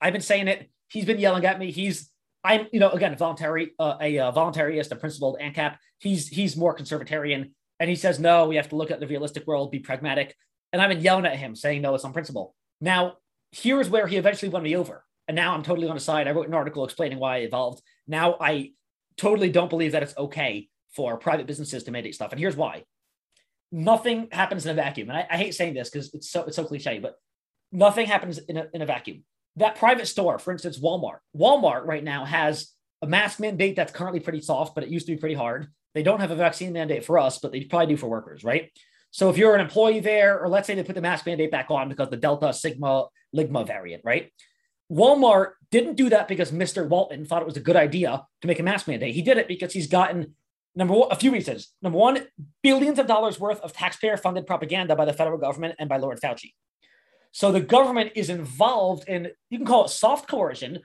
I've 0.00 0.14
been 0.14 0.22
saying 0.22 0.48
it 0.48 0.70
He's 0.92 1.06
been 1.06 1.18
yelling 1.18 1.46
at 1.46 1.58
me. 1.58 1.70
He's 1.70 2.10
I'm 2.44 2.66
you 2.70 2.78
know 2.78 2.90
again 2.90 3.16
voluntary 3.16 3.72
uh, 3.78 3.96
a 4.00 4.18
uh, 4.18 4.32
voluntarist, 4.32 4.92
a 4.92 4.96
principled 4.96 5.38
ANCAP. 5.40 5.76
He's 5.98 6.28
he's 6.28 6.56
more 6.56 6.76
conservatarian, 6.76 7.52
and 7.82 7.90
he 7.90 7.96
says 7.96 8.20
no. 8.20 8.46
We 8.46 8.54
have 8.56 8.68
to 8.68 8.76
look 8.76 8.92
at 8.92 9.00
the 9.00 9.08
realistic 9.08 9.44
world, 9.44 9.72
be 9.72 9.80
pragmatic. 9.80 10.36
And 10.72 10.80
I've 10.80 10.88
been 10.88 11.00
yelling 11.00 11.26
at 11.26 11.36
him, 11.36 11.56
saying 11.56 11.82
no, 11.82 11.94
it's 11.94 12.04
on 12.04 12.12
principle. 12.12 12.54
Now 12.80 13.14
here's 13.50 13.90
where 13.90 14.06
he 14.06 14.16
eventually 14.16 14.48
won 14.48 14.62
me 14.62 14.76
over, 14.76 15.04
and 15.26 15.34
now 15.34 15.52
I'm 15.52 15.64
totally 15.64 15.88
on 15.88 15.96
his 15.96 16.04
side. 16.04 16.28
I 16.28 16.30
wrote 16.30 16.46
an 16.46 16.54
article 16.54 16.84
explaining 16.84 17.18
why 17.18 17.36
I 17.36 17.40
evolved. 17.40 17.82
Now 18.06 18.36
I 18.40 18.70
totally 19.16 19.50
don't 19.50 19.68
believe 19.68 19.92
that 19.92 20.04
it's 20.04 20.16
okay 20.16 20.68
for 20.94 21.16
private 21.16 21.48
businesses 21.48 21.82
to 21.84 21.90
mandate 21.90 22.14
stuff, 22.14 22.30
and 22.30 22.40
here's 22.40 22.56
why. 22.56 22.84
Nothing 23.74 24.28
happens 24.30 24.64
in 24.64 24.70
a 24.70 24.74
vacuum, 24.74 25.10
and 25.10 25.18
I, 25.18 25.26
I 25.30 25.36
hate 25.36 25.54
saying 25.54 25.74
this 25.74 25.90
because 25.90 26.14
it's 26.14 26.30
so 26.30 26.44
it's 26.44 26.56
so 26.56 26.64
cliche, 26.64 27.00
but 27.00 27.16
nothing 27.72 28.06
happens 28.06 28.38
in 28.38 28.56
a, 28.58 28.66
in 28.72 28.82
a 28.82 28.86
vacuum 28.86 29.24
that 29.56 29.76
private 29.76 30.06
store, 30.06 30.38
for 30.38 30.52
instance, 30.52 30.78
Walmart. 30.78 31.18
Walmart 31.36 31.84
right 31.84 32.02
now 32.02 32.24
has 32.24 32.72
a 33.02 33.06
mask 33.06 33.40
mandate 33.40 33.76
that's 33.76 33.92
currently 33.92 34.20
pretty 34.20 34.40
soft, 34.40 34.74
but 34.74 34.84
it 34.84 34.90
used 34.90 35.06
to 35.06 35.12
be 35.12 35.18
pretty 35.18 35.34
hard. 35.34 35.68
They 35.94 36.02
don't 36.02 36.20
have 36.20 36.30
a 36.30 36.36
vaccine 36.36 36.72
mandate 36.72 37.04
for 37.04 37.18
us, 37.18 37.38
but 37.38 37.52
they 37.52 37.64
probably 37.64 37.88
do 37.88 37.96
for 37.96 38.08
workers, 38.08 38.44
right? 38.44 38.70
So 39.10 39.28
if 39.28 39.36
you're 39.36 39.54
an 39.54 39.60
employee 39.60 40.00
there, 40.00 40.40
or 40.40 40.48
let's 40.48 40.66
say 40.66 40.74
they 40.74 40.82
put 40.82 40.94
the 40.94 41.02
mask 41.02 41.26
mandate 41.26 41.50
back 41.50 41.70
on 41.70 41.88
because 41.88 42.08
the 42.08 42.16
Delta 42.16 42.52
Sigma 42.52 43.08
Ligma 43.36 43.66
variant, 43.66 44.02
right? 44.04 44.32
Walmart 44.90 45.52
didn't 45.70 45.96
do 45.96 46.10
that 46.10 46.28
because 46.28 46.50
Mr. 46.50 46.88
Walton 46.88 47.24
thought 47.24 47.42
it 47.42 47.46
was 47.46 47.56
a 47.56 47.60
good 47.60 47.76
idea 47.76 48.24
to 48.40 48.48
make 48.48 48.58
a 48.58 48.62
mask 48.62 48.88
mandate. 48.88 49.14
He 49.14 49.22
did 49.22 49.38
it 49.38 49.48
because 49.48 49.72
he's 49.72 49.86
gotten 49.86 50.34
number 50.74 50.94
one, 50.94 51.08
a 51.10 51.16
few 51.16 51.30
reasons. 51.30 51.72
Number 51.82 51.98
one, 51.98 52.26
billions 52.62 52.98
of 52.98 53.06
dollars 53.06 53.38
worth 53.38 53.60
of 53.60 53.72
taxpayer 53.72 54.16
funded 54.16 54.46
propaganda 54.46 54.96
by 54.96 55.04
the 55.04 55.12
federal 55.12 55.38
government 55.38 55.76
and 55.78 55.88
by 55.88 55.98
Lord 55.98 56.20
Fauci. 56.20 56.52
So 57.32 57.50
the 57.50 57.60
government 57.60 58.12
is 58.14 58.28
involved 58.28 59.08
in, 59.08 59.30
you 59.48 59.58
can 59.58 59.66
call 59.66 59.86
it 59.86 59.90
soft 59.90 60.28
coercion. 60.28 60.80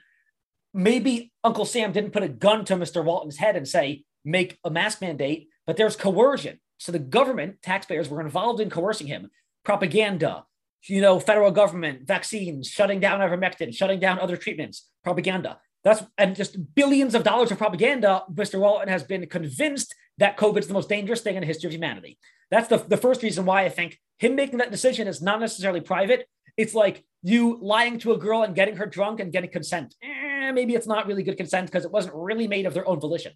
Maybe 0.74 1.32
Uncle 1.44 1.66
Sam 1.66 1.92
didn't 1.92 2.12
put 2.12 2.24
a 2.24 2.30
gun 2.30 2.64
to 2.66 2.76
Mr. 2.76 3.04
Walton's 3.04 3.38
head 3.38 3.56
and 3.56 3.68
say, 3.68 4.04
make 4.26 4.58
a 4.64 4.70
mask 4.70 5.02
mandate, 5.02 5.50
but 5.66 5.78
there's 5.78 5.96
coercion. 5.96 6.60
So 6.78 6.92
the 6.92 7.00
government, 7.00 7.62
taxpayers 7.62 8.10
were 8.10 8.22
involved 8.22 8.60
in 8.60 8.70
coercing 8.70 9.08
him. 9.08 9.30
Propaganda, 9.64 10.46
you 10.86 11.02
know, 11.02 11.20
federal 11.20 11.52
government, 11.52 12.08
vaccines, 12.08 12.70
shutting 12.70 13.00
down 13.00 13.20
ivermectin, 13.20 13.76
shutting 13.76 14.00
down 14.00 14.20
other 14.20 14.38
treatments, 14.38 14.88
propaganda. 15.04 15.60
That's 15.84 16.04
and 16.18 16.36
just 16.36 16.76
billions 16.76 17.16
of 17.16 17.24
dollars 17.24 17.52
of 17.52 17.58
propaganda. 17.58 18.24
Mr. 18.32 18.60
Walton 18.60 18.90
has 18.90 19.04
been 19.04 19.26
convinced 19.28 19.94
that 20.18 20.38
COVID 20.38 20.60
is 20.60 20.68
the 20.68 20.74
most 20.74 20.90
dangerous 20.90 21.22
thing 21.22 21.36
in 21.36 21.42
the 21.42 21.48
history 21.48 21.68
of 21.68 21.74
humanity. 21.74 22.18
That's 22.50 22.68
the, 22.68 22.78
the 22.78 22.98
first 22.98 23.24
reason 23.24 23.46
why 23.46 23.64
I 23.64 23.70
think 23.70 24.00
him 24.20 24.36
making 24.36 24.58
that 24.60 24.72
decision 24.72 25.08
is 25.08 25.22
not 25.22 25.40
necessarily 25.40 25.82
private. 25.82 26.28
It's 26.56 26.74
like 26.74 27.04
you 27.24 27.60
lying 27.62 28.00
to 28.00 28.14
a 28.14 28.18
girl 28.18 28.44
and 28.44 28.56
getting 28.56 28.78
her 28.78 28.86
drunk 28.86 29.20
and 29.20 29.32
getting 29.32 29.52
consent. 29.52 29.96
Eh, 30.02 30.52
maybe 30.52 30.74
it's 30.74 30.88
not 30.88 31.08
really 31.08 31.24
good 31.24 31.38
consent 31.38 31.68
because 31.68 31.86
it 31.86 31.92
wasn't 31.92 32.16
really 32.16 32.48
made 32.48 32.66
of 32.66 32.74
their 32.74 32.88
own 32.88 33.00
volition 33.00 33.34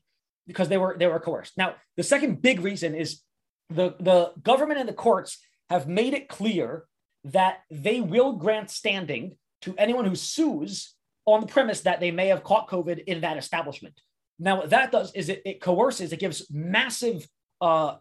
because 0.48 0.70
they 0.70 0.78
were 0.78 0.96
they 0.98 1.08
were 1.08 1.20
coerced. 1.20 1.58
Now, 1.58 1.76
the 1.98 2.04
second 2.04 2.42
big 2.42 2.62
reason 2.62 2.96
is 2.96 3.22
the 3.70 3.96
the 4.00 4.34
government 4.42 4.80
and 4.80 4.90
the 4.90 4.94
courts 4.94 5.38
have 5.70 5.88
made 5.88 6.14
it 6.14 6.28
clear 6.28 6.86
that 7.24 7.60
they 7.70 8.02
will 8.02 8.34
grant 8.34 8.70
standing 8.70 9.38
to 9.62 9.76
anyone 9.78 10.06
who 10.06 10.16
sues 10.16 10.96
on 11.26 11.42
the 11.42 11.48
premise 11.48 11.82
that 11.82 12.00
they 12.00 12.12
may 12.12 12.28
have 12.28 12.44
caught 12.44 12.68
COVID 12.68 13.04
in 13.06 13.22
that 13.22 13.38
establishment. 13.38 14.00
Now, 14.40 14.58
what 14.58 14.72
that 14.72 14.92
does 14.92 15.14
is 15.14 15.30
it, 15.30 15.42
it 15.46 15.62
coerces, 15.62 16.12
it 16.12 16.20
gives 16.20 16.50
massive 16.50 17.28
uh, 17.62 17.98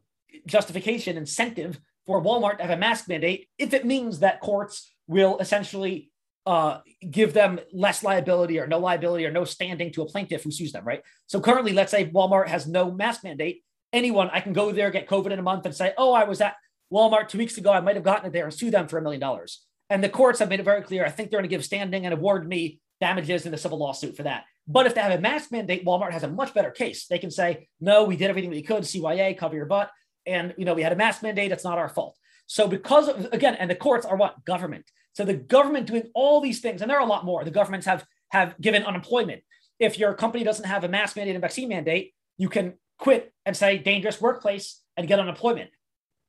justification, 0.46 1.18
incentive 1.18 1.78
for 2.06 2.22
Walmart 2.22 2.56
to 2.56 2.62
have 2.62 2.70
a 2.70 2.80
mask 2.80 3.08
mandate 3.08 3.48
if 3.58 3.74
it 3.74 3.84
means 3.84 4.20
that 4.20 4.40
courts 4.40 4.90
will 5.06 5.38
essentially 5.38 6.09
uh, 6.46 6.78
give 7.10 7.34
them 7.34 7.60
less 7.72 8.02
liability 8.02 8.58
or 8.58 8.66
no 8.66 8.78
liability 8.78 9.26
or 9.26 9.30
no 9.30 9.44
standing 9.44 9.92
to 9.92 10.02
a 10.02 10.06
plaintiff 10.06 10.42
who 10.42 10.50
sues 10.50 10.72
them, 10.72 10.84
right? 10.84 11.02
So 11.26 11.40
currently, 11.40 11.72
let's 11.72 11.90
say 11.90 12.06
Walmart 12.06 12.48
has 12.48 12.66
no 12.66 12.90
mask 12.90 13.24
mandate. 13.24 13.62
Anyone, 13.92 14.30
I 14.32 14.40
can 14.40 14.52
go 14.52 14.72
there, 14.72 14.90
get 14.90 15.08
COVID 15.08 15.32
in 15.32 15.38
a 15.38 15.42
month, 15.42 15.66
and 15.66 15.74
say, 15.74 15.92
oh, 15.98 16.12
I 16.12 16.24
was 16.24 16.40
at 16.40 16.56
Walmart 16.92 17.28
two 17.28 17.38
weeks 17.38 17.58
ago. 17.58 17.72
I 17.72 17.80
might 17.80 17.96
have 17.96 18.04
gotten 18.04 18.26
it 18.26 18.32
there 18.32 18.44
and 18.44 18.54
sue 18.54 18.70
them 18.70 18.88
for 18.88 18.98
a 18.98 19.02
million 19.02 19.20
dollars. 19.20 19.64
And 19.90 20.02
the 20.02 20.08
courts 20.08 20.38
have 20.38 20.48
made 20.48 20.60
it 20.60 20.64
very 20.64 20.82
clear. 20.82 21.04
I 21.04 21.10
think 21.10 21.30
they're 21.30 21.40
going 21.40 21.48
to 21.48 21.54
give 21.54 21.64
standing 21.64 22.04
and 22.04 22.14
award 22.14 22.48
me 22.48 22.80
damages 23.00 23.46
in 23.46 23.54
a 23.54 23.58
civil 23.58 23.78
lawsuit 23.78 24.16
for 24.16 24.22
that. 24.22 24.44
But 24.68 24.86
if 24.86 24.94
they 24.94 25.00
have 25.00 25.18
a 25.18 25.20
mask 25.20 25.50
mandate, 25.50 25.84
Walmart 25.84 26.12
has 26.12 26.22
a 26.22 26.28
much 26.28 26.54
better 26.54 26.70
case. 26.70 27.06
They 27.06 27.18
can 27.18 27.30
say, 27.30 27.68
no, 27.80 28.04
we 28.04 28.16
did 28.16 28.30
everything 28.30 28.50
we 28.50 28.62
could, 28.62 28.84
CYA, 28.84 29.36
cover 29.36 29.56
your 29.56 29.66
butt. 29.66 29.90
And, 30.26 30.54
you 30.56 30.64
know, 30.64 30.74
we 30.74 30.82
had 30.82 30.92
a 30.92 30.96
mask 30.96 31.22
mandate. 31.22 31.50
It's 31.50 31.64
not 31.64 31.78
our 31.78 31.88
fault. 31.88 32.16
So 32.46 32.68
because 32.68 33.08
of, 33.08 33.28
again, 33.32 33.54
and 33.54 33.68
the 33.68 33.74
courts 33.74 34.06
are 34.06 34.16
what? 34.16 34.44
Government. 34.44 34.84
So 35.20 35.26
the 35.26 35.34
government 35.34 35.86
doing 35.86 36.04
all 36.14 36.40
these 36.40 36.60
things, 36.60 36.80
and 36.80 36.90
there 36.90 36.96
are 36.96 37.02
a 37.02 37.06
lot 37.06 37.26
more. 37.26 37.44
The 37.44 37.50
governments 37.50 37.84
have, 37.84 38.06
have 38.30 38.58
given 38.58 38.84
unemployment. 38.84 39.42
If 39.78 39.98
your 39.98 40.14
company 40.14 40.44
doesn't 40.44 40.64
have 40.64 40.82
a 40.82 40.88
mask 40.88 41.14
mandate 41.14 41.34
and 41.34 41.42
vaccine 41.42 41.68
mandate, 41.68 42.14
you 42.38 42.48
can 42.48 42.78
quit 42.98 43.30
and 43.44 43.54
say 43.54 43.76
dangerous 43.76 44.18
workplace 44.18 44.80
and 44.96 45.06
get 45.06 45.20
unemployment 45.20 45.68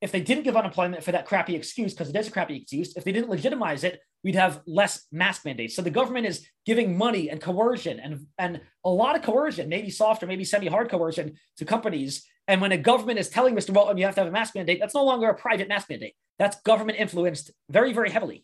if 0.01 0.11
they 0.11 0.19
didn't 0.19 0.43
give 0.43 0.57
unemployment 0.57 1.03
for 1.03 1.11
that 1.11 1.27
crappy 1.27 1.55
excuse, 1.55 1.93
because 1.93 2.09
it 2.09 2.15
is 2.15 2.27
a 2.27 2.31
crappy 2.31 2.57
excuse, 2.57 2.97
if 2.97 3.03
they 3.03 3.11
didn't 3.11 3.29
legitimize 3.29 3.83
it, 3.83 4.01
we'd 4.23 4.35
have 4.35 4.61
less 4.65 5.05
mask 5.11 5.45
mandates. 5.45 5.75
So 5.75 5.83
the 5.83 5.91
government 5.91 6.25
is 6.25 6.47
giving 6.65 6.97
money 6.97 7.29
and 7.29 7.39
coercion 7.39 7.99
and, 7.99 8.25
and 8.39 8.61
a 8.83 8.89
lot 8.89 9.15
of 9.15 9.21
coercion, 9.21 9.69
maybe 9.69 9.91
soft 9.91 10.23
or 10.23 10.27
maybe 10.27 10.43
semi-hard 10.43 10.89
coercion 10.89 11.37
to 11.57 11.65
companies. 11.65 12.25
And 12.47 12.61
when 12.61 12.71
a 12.71 12.77
government 12.77 13.19
is 13.19 13.29
telling 13.29 13.55
Mr. 13.55 13.69
Walton 13.69 13.97
you 13.97 14.05
have 14.05 14.15
to 14.15 14.21
have 14.21 14.27
a 14.27 14.31
mask 14.31 14.55
mandate, 14.55 14.79
that's 14.79 14.95
no 14.95 15.05
longer 15.05 15.29
a 15.29 15.35
private 15.35 15.67
mask 15.67 15.89
mandate. 15.89 16.15
That's 16.39 16.59
government 16.61 16.99
influenced 16.99 17.51
very, 17.69 17.93
very 17.93 18.09
heavily. 18.09 18.43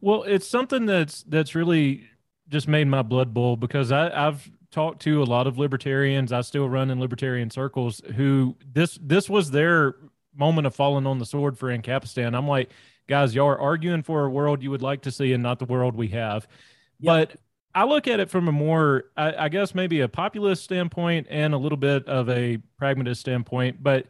Well, 0.00 0.22
it's 0.24 0.46
something 0.46 0.86
that's 0.86 1.22
that's 1.24 1.54
really 1.54 2.08
just 2.48 2.68
made 2.68 2.86
my 2.86 3.02
blood 3.02 3.34
boil 3.34 3.56
because 3.56 3.90
I, 3.90 4.28
I've 4.28 4.50
talked 4.70 5.02
to 5.02 5.22
a 5.22 5.24
lot 5.24 5.46
of 5.46 5.58
libertarians. 5.58 6.32
I 6.32 6.42
still 6.42 6.68
run 6.68 6.90
in 6.90 7.00
libertarian 7.00 7.50
circles 7.50 8.00
who 8.14 8.56
this 8.72 8.98
this 9.02 9.28
was 9.28 9.50
their 9.50 9.96
moment 10.34 10.66
of 10.66 10.74
falling 10.74 11.06
on 11.06 11.18
the 11.18 11.26
sword 11.26 11.58
for 11.58 11.76
Ancapistan. 11.76 12.36
I'm 12.36 12.46
like, 12.46 12.70
guys, 13.08 13.34
y'all 13.34 13.48
are 13.48 13.58
arguing 13.58 14.02
for 14.02 14.24
a 14.24 14.30
world 14.30 14.62
you 14.62 14.70
would 14.70 14.82
like 14.82 15.02
to 15.02 15.10
see 15.10 15.32
and 15.32 15.42
not 15.42 15.58
the 15.58 15.64
world 15.64 15.94
we 15.94 16.08
have. 16.08 16.46
Yep. 17.00 17.30
But 17.30 17.40
I 17.74 17.84
look 17.84 18.08
at 18.08 18.20
it 18.20 18.30
from 18.30 18.48
a 18.48 18.52
more, 18.52 19.04
I, 19.16 19.34
I, 19.44 19.48
guess, 19.48 19.74
maybe 19.74 20.00
a 20.00 20.08
populist 20.08 20.64
standpoint 20.64 21.26
and 21.28 21.52
a 21.52 21.58
little 21.58 21.76
bit 21.76 22.06
of 22.08 22.28
a 22.30 22.58
pragmatist 22.78 23.20
standpoint. 23.20 23.82
But 23.82 24.06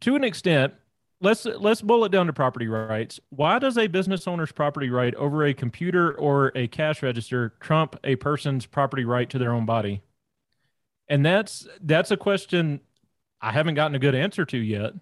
to 0.00 0.16
an 0.16 0.24
extent, 0.24 0.72
let's 1.20 1.44
let's 1.44 1.82
boil 1.82 2.04
it 2.04 2.12
down 2.12 2.26
to 2.26 2.32
property 2.32 2.68
rights. 2.68 3.20
Why 3.30 3.58
does 3.58 3.78
a 3.78 3.86
business 3.86 4.26
owner's 4.26 4.52
property 4.52 4.90
right 4.90 5.14
over 5.14 5.44
a 5.44 5.54
computer 5.54 6.12
or 6.12 6.52
a 6.54 6.68
cash 6.68 7.02
register 7.02 7.54
trump 7.60 7.98
a 8.04 8.16
person's 8.16 8.66
property 8.66 9.04
right 9.04 9.28
to 9.30 9.38
their 9.38 9.52
own 9.52 9.66
body? 9.66 10.02
And 11.08 11.24
that's 11.24 11.66
that's 11.80 12.10
a 12.10 12.16
question 12.16 12.80
I 13.40 13.52
haven't 13.52 13.74
gotten 13.74 13.94
a 13.94 14.00
good 14.00 14.14
answer 14.14 14.44
to 14.46 14.58
yet. 14.58 14.92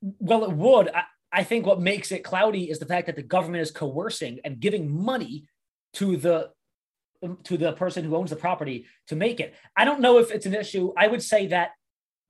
Well, 0.00 0.44
it 0.44 0.52
would. 0.52 0.88
I, 0.88 1.04
I 1.32 1.44
think 1.44 1.66
what 1.66 1.80
makes 1.80 2.12
it 2.12 2.24
cloudy 2.24 2.70
is 2.70 2.78
the 2.78 2.86
fact 2.86 3.06
that 3.06 3.16
the 3.16 3.22
government 3.22 3.62
is 3.62 3.70
coercing 3.70 4.40
and 4.44 4.60
giving 4.60 4.90
money 4.90 5.46
to 5.94 6.16
the 6.16 6.50
um, 7.22 7.38
to 7.44 7.56
the 7.56 7.72
person 7.72 8.04
who 8.04 8.16
owns 8.16 8.30
the 8.30 8.36
property 8.36 8.86
to 9.08 9.16
make 9.16 9.40
it. 9.40 9.54
I 9.76 9.84
don't 9.84 10.00
know 10.00 10.18
if 10.18 10.30
it's 10.30 10.46
an 10.46 10.54
issue. 10.54 10.92
I 10.96 11.08
would 11.08 11.22
say 11.22 11.48
that 11.48 11.70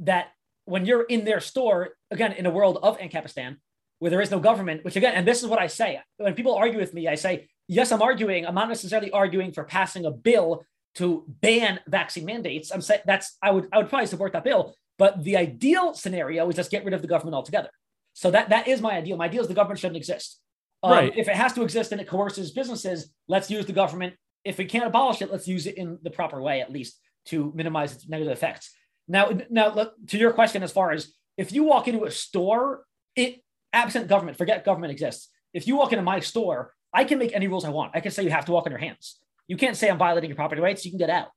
that 0.00 0.28
when 0.68 0.84
you're 0.84 1.02
in 1.02 1.24
their 1.24 1.40
store, 1.40 1.90
again, 2.10 2.32
in 2.32 2.44
a 2.44 2.50
world 2.50 2.78
of 2.82 2.98
Ancapistan, 2.98 3.56
where 3.98 4.10
there 4.10 4.20
is 4.20 4.30
no 4.30 4.38
government, 4.38 4.84
which 4.84 4.96
again, 4.96 5.14
and 5.14 5.26
this 5.26 5.42
is 5.42 5.48
what 5.48 5.58
I 5.58 5.66
say 5.66 6.00
when 6.18 6.34
people 6.34 6.54
argue 6.54 6.78
with 6.78 6.94
me, 6.94 7.08
I 7.08 7.14
say, 7.14 7.48
yes, 7.66 7.90
I'm 7.90 8.02
arguing. 8.02 8.46
I'm 8.46 8.54
not 8.54 8.68
necessarily 8.68 9.10
arguing 9.10 9.52
for 9.52 9.64
passing 9.64 10.04
a 10.04 10.10
bill 10.10 10.64
to 10.96 11.24
ban 11.40 11.80
vaccine 11.86 12.24
mandates. 12.24 12.70
I'm 12.70 12.82
saying 12.82 13.00
that's 13.06 13.36
I 13.42 13.50
would 13.50 13.68
I 13.72 13.78
would 13.78 13.88
probably 13.88 14.06
support 14.06 14.32
that 14.34 14.44
bill, 14.44 14.74
but 14.98 15.22
the 15.24 15.36
ideal 15.36 15.94
scenario 15.94 16.48
is 16.48 16.56
just 16.56 16.70
get 16.70 16.84
rid 16.84 16.94
of 16.94 17.02
the 17.02 17.08
government 17.08 17.34
altogether. 17.34 17.70
So 18.12 18.30
that 18.30 18.50
that 18.50 18.68
is 18.68 18.80
my 18.80 18.92
ideal. 18.92 19.16
My 19.16 19.26
ideal 19.26 19.42
is 19.42 19.48
the 19.48 19.54
government 19.54 19.80
shouldn't 19.80 19.96
exist. 19.96 20.40
Um, 20.82 20.92
right. 20.92 21.12
If 21.16 21.28
it 21.28 21.34
has 21.34 21.52
to 21.54 21.62
exist 21.62 21.92
and 21.92 22.00
it 22.00 22.08
coerces 22.08 22.52
businesses, 22.52 23.10
let's 23.26 23.50
use 23.50 23.66
the 23.66 23.72
government. 23.72 24.14
If 24.44 24.58
we 24.58 24.64
can't 24.64 24.86
abolish 24.86 25.22
it, 25.22 25.32
let's 25.32 25.48
use 25.48 25.66
it 25.66 25.76
in 25.76 25.98
the 26.02 26.10
proper 26.10 26.40
way, 26.40 26.60
at 26.60 26.70
least 26.70 27.00
to 27.26 27.52
minimize 27.54 27.94
its 27.94 28.08
negative 28.08 28.32
effects. 28.32 28.70
Now, 29.08 29.30
now 29.50 29.90
to 30.08 30.18
your 30.18 30.32
question, 30.32 30.62
as 30.62 30.70
far 30.70 30.92
as 30.92 31.12
if 31.36 31.52
you 31.52 31.64
walk 31.64 31.88
into 31.88 32.04
a 32.04 32.10
store, 32.10 32.84
it 33.16 33.42
absent 33.72 34.08
government, 34.08 34.36
forget 34.36 34.64
government 34.64 34.92
exists. 34.92 35.28
If 35.52 35.66
you 35.66 35.76
walk 35.76 35.92
into 35.92 36.04
my 36.04 36.20
store, 36.20 36.74
I 36.92 37.04
can 37.04 37.18
make 37.18 37.34
any 37.34 37.48
rules 37.48 37.64
I 37.64 37.70
want. 37.70 37.92
I 37.94 38.00
can 38.00 38.12
say 38.12 38.22
you 38.22 38.30
have 38.30 38.44
to 38.46 38.52
walk 38.52 38.66
on 38.66 38.72
your 38.72 38.80
hands. 38.80 39.18
You 39.46 39.56
can't 39.56 39.76
say 39.76 39.88
I'm 39.88 39.98
violating 39.98 40.30
your 40.30 40.36
property 40.36 40.60
rights. 40.60 40.84
You 40.84 40.90
can 40.90 40.98
get 40.98 41.10
out. 41.10 41.28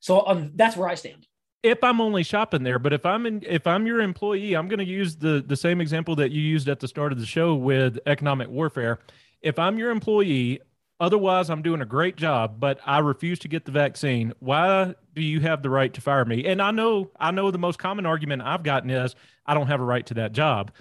So 0.00 0.26
um, 0.26 0.52
that's 0.54 0.76
where 0.76 0.88
I 0.88 0.94
stand. 0.94 1.26
If 1.62 1.82
I'm 1.82 2.00
only 2.00 2.22
shopping 2.22 2.62
there, 2.62 2.78
but 2.78 2.92
if 2.92 3.04
I'm 3.04 3.26
in, 3.26 3.42
if 3.46 3.66
I'm 3.66 3.86
your 3.86 4.00
employee, 4.00 4.54
I'm 4.54 4.68
going 4.68 4.78
to 4.78 4.84
use 4.84 5.16
the 5.16 5.44
the 5.44 5.56
same 5.56 5.80
example 5.80 6.14
that 6.16 6.30
you 6.30 6.40
used 6.40 6.68
at 6.68 6.78
the 6.78 6.86
start 6.86 7.12
of 7.12 7.18
the 7.18 7.26
show 7.26 7.56
with 7.56 7.98
economic 8.06 8.48
warfare. 8.48 9.00
If 9.42 9.58
I'm 9.58 9.76
your 9.76 9.90
employee, 9.90 10.60
Otherwise, 11.00 11.48
I'm 11.48 11.62
doing 11.62 11.80
a 11.80 11.86
great 11.86 12.16
job, 12.16 12.58
but 12.58 12.80
I 12.84 12.98
refuse 12.98 13.38
to 13.40 13.48
get 13.48 13.64
the 13.64 13.70
vaccine. 13.70 14.32
Why 14.40 14.94
do 15.14 15.22
you 15.22 15.40
have 15.40 15.62
the 15.62 15.70
right 15.70 15.92
to 15.94 16.00
fire 16.00 16.24
me? 16.24 16.44
And 16.44 16.60
I 16.60 16.72
know, 16.72 17.12
I 17.20 17.30
know 17.30 17.50
the 17.50 17.58
most 17.58 17.78
common 17.78 18.04
argument 18.04 18.42
I've 18.42 18.64
gotten 18.64 18.90
is 18.90 19.14
I 19.46 19.54
don't 19.54 19.68
have 19.68 19.80
a 19.80 19.84
right 19.84 20.04
to 20.06 20.14
that 20.14 20.32
job. 20.32 20.72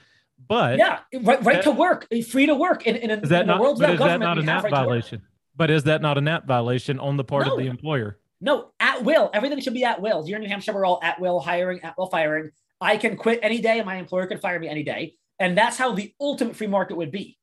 But 0.47 0.77
yeah, 0.77 0.99
right, 1.13 1.43
right 1.43 1.55
that, 1.57 1.63
to 1.63 1.71
work, 1.71 2.07
free 2.29 2.45
to 2.47 2.55
work 2.55 2.87
in, 2.87 2.95
in, 2.95 3.11
a, 3.11 3.15
is 3.15 3.29
that 3.29 3.41
in 3.41 3.47
not, 3.47 3.59
world 3.59 3.81
is 3.81 3.99
that 3.99 4.19
not 4.19 4.37
a 4.37 4.43
NAP 4.43 4.63
right 4.63 4.71
violation? 4.71 5.21
But 5.55 5.71
is 5.71 5.83
that 5.83 6.01
not 6.01 6.17
a 6.17 6.21
NAP 6.21 6.45
violation 6.45 6.99
on 6.99 7.17
the 7.17 7.23
part 7.23 7.47
no. 7.47 7.53
of 7.53 7.59
the 7.59 7.67
employer? 7.67 8.19
No, 8.39 8.71
at 8.79 9.03
will. 9.03 9.31
Everything 9.33 9.59
should 9.59 9.73
be 9.73 9.83
at 9.83 10.01
will. 10.01 10.25
Here 10.25 10.35
in 10.35 10.43
New 10.43 10.49
Hampshire, 10.49 10.73
we're 10.73 10.85
all 10.85 10.99
at 11.01 11.19
will 11.19 11.39
hiring, 11.39 11.81
at 11.81 11.97
will 11.97 12.07
firing. 12.07 12.51
I 12.79 12.97
can 12.97 13.17
quit 13.17 13.39
any 13.41 13.59
day, 13.59 13.79
and 13.79 13.85
my 13.85 13.95
employer 13.95 14.27
can 14.27 14.37
fire 14.37 14.59
me 14.59 14.67
any 14.67 14.83
day. 14.83 15.15
And 15.39 15.57
that's 15.57 15.77
how 15.77 15.93
the 15.93 16.13
ultimate 16.21 16.55
free 16.55 16.67
market 16.67 16.97
would 16.97 17.11
be. 17.11 17.37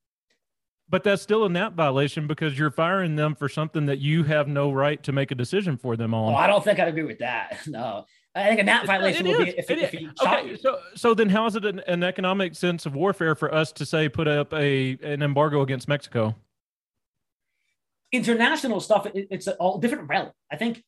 But 0.88 1.02
that's 1.02 1.22
still 1.22 1.44
a 1.44 1.48
NAP 1.48 1.74
violation 1.74 2.26
because 2.26 2.58
you're 2.58 2.70
firing 2.70 3.16
them 3.16 3.34
for 3.34 3.48
something 3.48 3.86
that 3.86 4.00
you 4.00 4.24
have 4.24 4.48
no 4.48 4.70
right 4.70 5.02
to 5.04 5.12
make 5.12 5.30
a 5.30 5.34
decision 5.34 5.76
for 5.76 5.96
them 5.96 6.12
on. 6.12 6.34
Oh, 6.34 6.36
I 6.36 6.46
don't 6.46 6.62
think 6.62 6.78
I'd 6.78 6.88
agree 6.88 7.04
with 7.04 7.18
that. 7.18 7.58
No. 7.66 8.06
I 8.36 8.48
think 8.48 8.60
a 8.60 8.64
NAP 8.64 8.86
violation 8.86 9.28
would 9.28 9.44
be 9.44 9.50
if, 9.50 9.70
it, 9.70 9.78
if 9.78 9.94
you 9.94 10.10
okay, 10.20 10.56
so 10.56 10.80
so 10.96 11.14
then 11.14 11.28
how 11.28 11.46
is 11.46 11.54
it 11.54 11.64
an, 11.64 11.80
an, 11.86 12.02
economic 12.02 12.56
sense 12.56 12.84
of 12.84 12.94
warfare 12.94 13.36
for 13.36 13.54
us 13.54 13.70
to 13.72 13.86
say 13.86 14.08
put 14.08 14.26
up 14.26 14.52
a 14.52 14.98
an 15.04 15.22
embargo 15.22 15.62
against 15.62 15.86
Mexico? 15.86 16.34
International 18.10 18.80
stuff, 18.80 19.06
it, 19.06 19.28
it's 19.30 19.46
a 19.46 19.54
all 19.54 19.78
different 19.78 20.08
realm. 20.08 20.32
I 20.50 20.56
think 20.56 20.82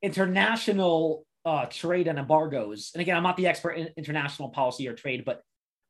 international 0.00 1.26
uh, 1.44 1.66
trade 1.66 2.08
and 2.08 2.18
embargoes, 2.18 2.92
and 2.94 3.02
again, 3.02 3.14
I'm 3.14 3.22
not 3.22 3.36
the 3.36 3.46
expert 3.46 3.72
in 3.72 3.90
international 3.98 4.48
policy 4.48 4.88
or 4.88 4.94
trade, 4.94 5.26
but 5.26 5.42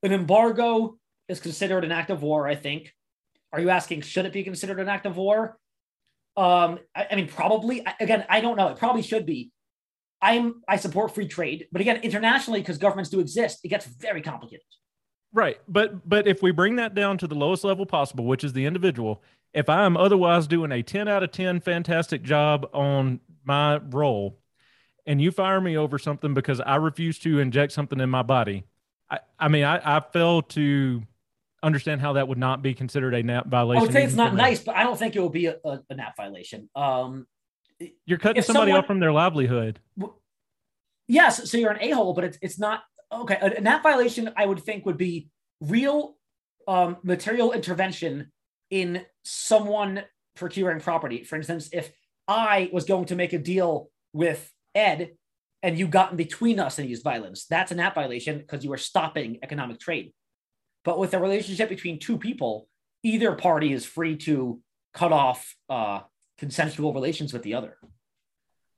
an 0.03 0.13
embargo 0.13 0.99
is 1.29 1.39
considered 1.39 1.85
an 1.85 1.93
act 1.93 2.11
of 2.11 2.23
war. 2.23 2.49
I 2.49 2.57
think 2.57 2.93
are 3.53 3.61
you 3.61 3.71
asking 3.71 4.03
should 4.03 4.27
it 4.27 4.33
be 4.33 4.45
considered 4.45 4.81
an 4.81 4.89
act 4.89 5.07
of 5.07 5.17
war? 5.17 5.59
Um, 6.37 6.79
I, 6.95 7.09
I 7.11 7.17
mean, 7.17 7.29
probably. 7.29 7.85
Again, 7.99 8.25
I 8.29 8.41
don't 8.41 8.57
know. 8.57 8.69
It 8.69 8.79
probably 8.79 9.03
should 9.03 9.27
be. 9.27 9.53
I'm 10.23 10.63
I 10.69 10.77
support 10.77 11.15
free 11.15 11.29
trade, 11.29 11.67
but 11.73 11.81
again, 11.81 12.01
internationally, 12.03 12.61
because 12.61 12.79
governments 12.79 13.11
do 13.11 13.21
exist, 13.21 13.61
it 13.65 13.69
gets 13.69 13.87
very 13.87 14.21
complicated. 14.23 14.67
Right, 15.33 15.59
but 15.69 16.09
but 16.09 16.27
if 16.27 16.43
we 16.43 16.51
bring 16.51 16.77
that 16.77 16.95
down 16.95 17.17
to 17.19 17.27
the 17.27 17.35
lowest 17.35 17.65
level 17.65 17.87
possible, 17.87 18.25
which 18.27 18.45
is 18.45 18.53
the 18.53 18.67
individual, 18.67 19.23
if 19.55 19.69
I 19.69 19.85
am 19.85 19.97
otherwise 19.97 20.47
doing 20.47 20.73
a 20.73 20.83
ten 20.83 21.09
out 21.09 21.23
of 21.23 21.31
ten 21.33 21.61
fantastic 21.61 22.23
job 22.23 22.69
on 22.75 23.21
my 23.45 23.79
role, 23.79 24.39
and 25.07 25.23
you 25.23 25.31
fire 25.31 25.61
me 25.61 25.77
over 25.77 25.99
something 25.99 26.35
because 26.35 26.61
I 26.61 26.77
refuse 26.77 27.19
to 27.21 27.39
inject 27.39 27.73
something 27.73 28.01
in 28.01 28.11
my 28.11 28.23
body, 28.23 28.65
I, 29.09 29.21
I 29.39 29.49
mean, 29.49 29.65
I, 29.65 29.97
I 29.97 30.01
fail 30.01 30.43
to 30.43 31.03
understand 31.63 32.01
how 32.01 32.15
that 32.15 32.29
would 32.29 32.39
not 32.39 32.63
be 32.63 32.75
considered 32.75 33.15
a 33.15 33.23
NAP 33.23 33.47
violation. 33.47 33.81
I 33.81 33.83
would 33.83 33.93
say 33.93 34.05
it's 34.05 34.15
not 34.15 34.35
nice, 34.35 34.61
but 34.61 34.77
I 34.77 34.83
don't 34.83 34.99
think 34.99 35.17
it 35.17 35.21
will 35.21 35.29
be 35.29 35.47
a, 35.47 35.57
a, 35.65 35.81
a 35.91 35.95
NAP 35.95 36.17
violation. 36.17 36.69
Um, 36.75 37.27
you're 38.07 38.19
cutting 38.19 38.43
somebody 38.43 38.71
someone, 38.71 38.79
off 38.79 38.87
from 38.87 39.01
their 39.01 39.13
livelihood. 39.13 39.81
Yes, 41.09 41.51
so 41.51 41.59
you're 41.59 41.71
an 41.71 41.83
a 41.83 41.91
hole, 41.91 42.13
but 42.15 42.25
it's 42.25 42.39
it's 42.43 42.59
not 42.59 42.83
okay. 43.13 43.39
A, 43.41 43.59
a 43.59 43.61
NAP 43.61 43.83
violation, 43.83 44.31
I 44.37 44.47
would 44.47 44.61
think, 44.61 44.87
would 44.87 44.99
be 44.99 45.29
real 45.61 46.17
um, 46.69 46.99
material 47.03 47.53
intervention 47.53 48.31
in 48.71 49.05
someone 49.25 50.05
procuring 50.37 50.81
property. 50.81 51.25
For 51.25 51.37
instance, 51.37 51.69
if 51.73 51.91
I 52.29 52.71
was 52.73 52.85
going 52.85 53.07
to 53.07 53.17
make 53.17 53.33
a 53.33 53.39
deal 53.39 53.91
with 54.13 54.51
Ed 54.75 55.13
and 55.63 55.79
you 55.79 55.89
got 55.89 56.13
in 56.13 56.17
between 56.17 56.61
us 56.61 56.79
and 56.79 56.89
used 56.89 57.03
violence, 57.03 57.47
that's 57.47 57.73
a 57.73 57.75
NAP 57.75 57.95
violation 57.95 58.39
because 58.39 58.63
you 58.65 58.71
were 58.71 58.79
stopping 58.79 59.39
economic 59.43 59.81
trade. 59.81 60.13
But 60.85 60.99
with 60.99 61.15
a 61.15 61.19
relationship 61.19 61.69
between 61.69 61.99
two 61.99 62.19
people, 62.19 62.69
either 63.03 63.33
party 63.33 63.73
is 63.73 63.85
free 63.85 64.17
to 64.19 64.61
cut 64.95 65.13
off 65.13 65.57
uh, 65.69 66.01
consensual 66.39 66.93
relations 66.93 67.33
with 67.33 67.43
the 67.43 67.55
other. 67.55 67.77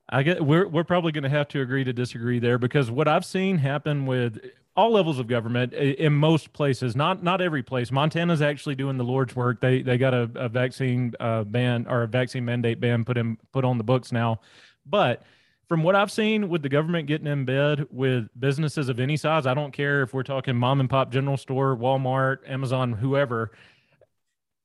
I 0.08 0.22
get 0.22 0.44
we're 0.44 0.68
we're 0.68 0.84
probably 0.84 1.12
going 1.12 1.24
to 1.24 1.30
have 1.30 1.48
to 1.48 1.60
agree 1.60 1.84
to 1.84 1.92
disagree 1.92 2.38
there 2.38 2.58
because 2.58 2.90
what 2.90 3.08
I've 3.08 3.24
seen 3.24 3.58
happen 3.58 4.04
with 4.04 4.38
all 4.74 4.90
levels 4.90 5.18
of 5.18 5.26
government 5.26 5.72
in 5.74 6.12
most 6.12 6.52
places, 6.52 6.96
not 6.96 7.22
not 7.22 7.40
every 7.40 7.62
place. 7.62 7.90
Montana's 7.90 8.42
actually 8.42 8.74
doing 8.74 8.96
the 8.96 9.04
Lord's 9.04 9.36
work. 9.36 9.60
They 9.60 9.82
they 9.82 9.98
got 9.98 10.12
a, 10.12 10.30
a 10.34 10.48
vaccine 10.48 11.14
uh, 11.20 11.44
ban 11.44 11.86
or 11.88 12.02
a 12.02 12.08
vaccine 12.08 12.44
mandate 12.44 12.80
ban 12.80 13.04
put 13.04 13.16
in 13.16 13.38
put 13.52 13.64
on 13.64 13.78
the 13.78 13.84
books 13.84 14.12
now, 14.12 14.40
but 14.84 15.22
from 15.68 15.82
what 15.82 15.94
I've 15.94 16.10
seen 16.10 16.48
with 16.48 16.62
the 16.62 16.68
government 16.68 17.06
getting 17.06 17.26
in 17.26 17.44
bed 17.44 17.86
with 17.90 18.28
businesses 18.38 18.88
of 18.88 19.00
any 19.00 19.16
size, 19.16 19.46
I 19.46 19.54
don't 19.54 19.72
care 19.72 20.02
if 20.02 20.12
we're 20.12 20.22
talking 20.22 20.56
mom 20.56 20.80
and 20.80 20.90
pop 20.90 21.10
general 21.10 21.36
store, 21.36 21.76
Walmart, 21.76 22.38
Amazon, 22.46 22.92
whoever. 22.92 23.52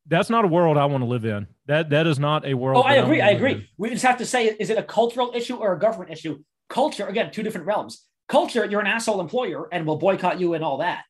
That's 0.08 0.30
not 0.30 0.46
a 0.46 0.48
world 0.48 0.78
I 0.78 0.86
want 0.86 1.04
to 1.04 1.08
live 1.08 1.26
in. 1.26 1.48
That 1.66 1.90
that 1.90 2.08
is 2.08 2.18
not 2.18 2.46
a 2.46 2.54
world. 2.54 2.84
Oh, 2.84 2.88
I 2.88 2.96
agree. 2.96 3.22
I, 3.22 3.28
I 3.28 3.32
agree. 3.32 3.52
In. 3.54 3.68
We 3.78 3.90
just 3.90 4.04
have 4.04 4.18
to 4.18 4.26
say, 4.26 4.48
is 4.48 4.70
it 4.70 4.78
a 4.78 4.84
cultural 4.84 5.32
issue 5.36 5.56
or 5.56 5.74
a 5.74 5.80
government 5.80 6.12
issue? 6.12 6.40
Culture, 6.70 7.08
again, 7.08 7.32
two 7.32 7.44
different 7.44 7.68
realms. 7.68 8.06
Culture, 8.28 8.66
you're 8.66 8.82
an 8.82 8.88
asshole 8.88 9.22
employer 9.22 9.68
and 9.72 9.86
we'll 9.86 9.98
boycott 9.98 10.40
you 10.40 10.54
and 10.54 10.64
all 10.64 10.80
that. 10.80 11.04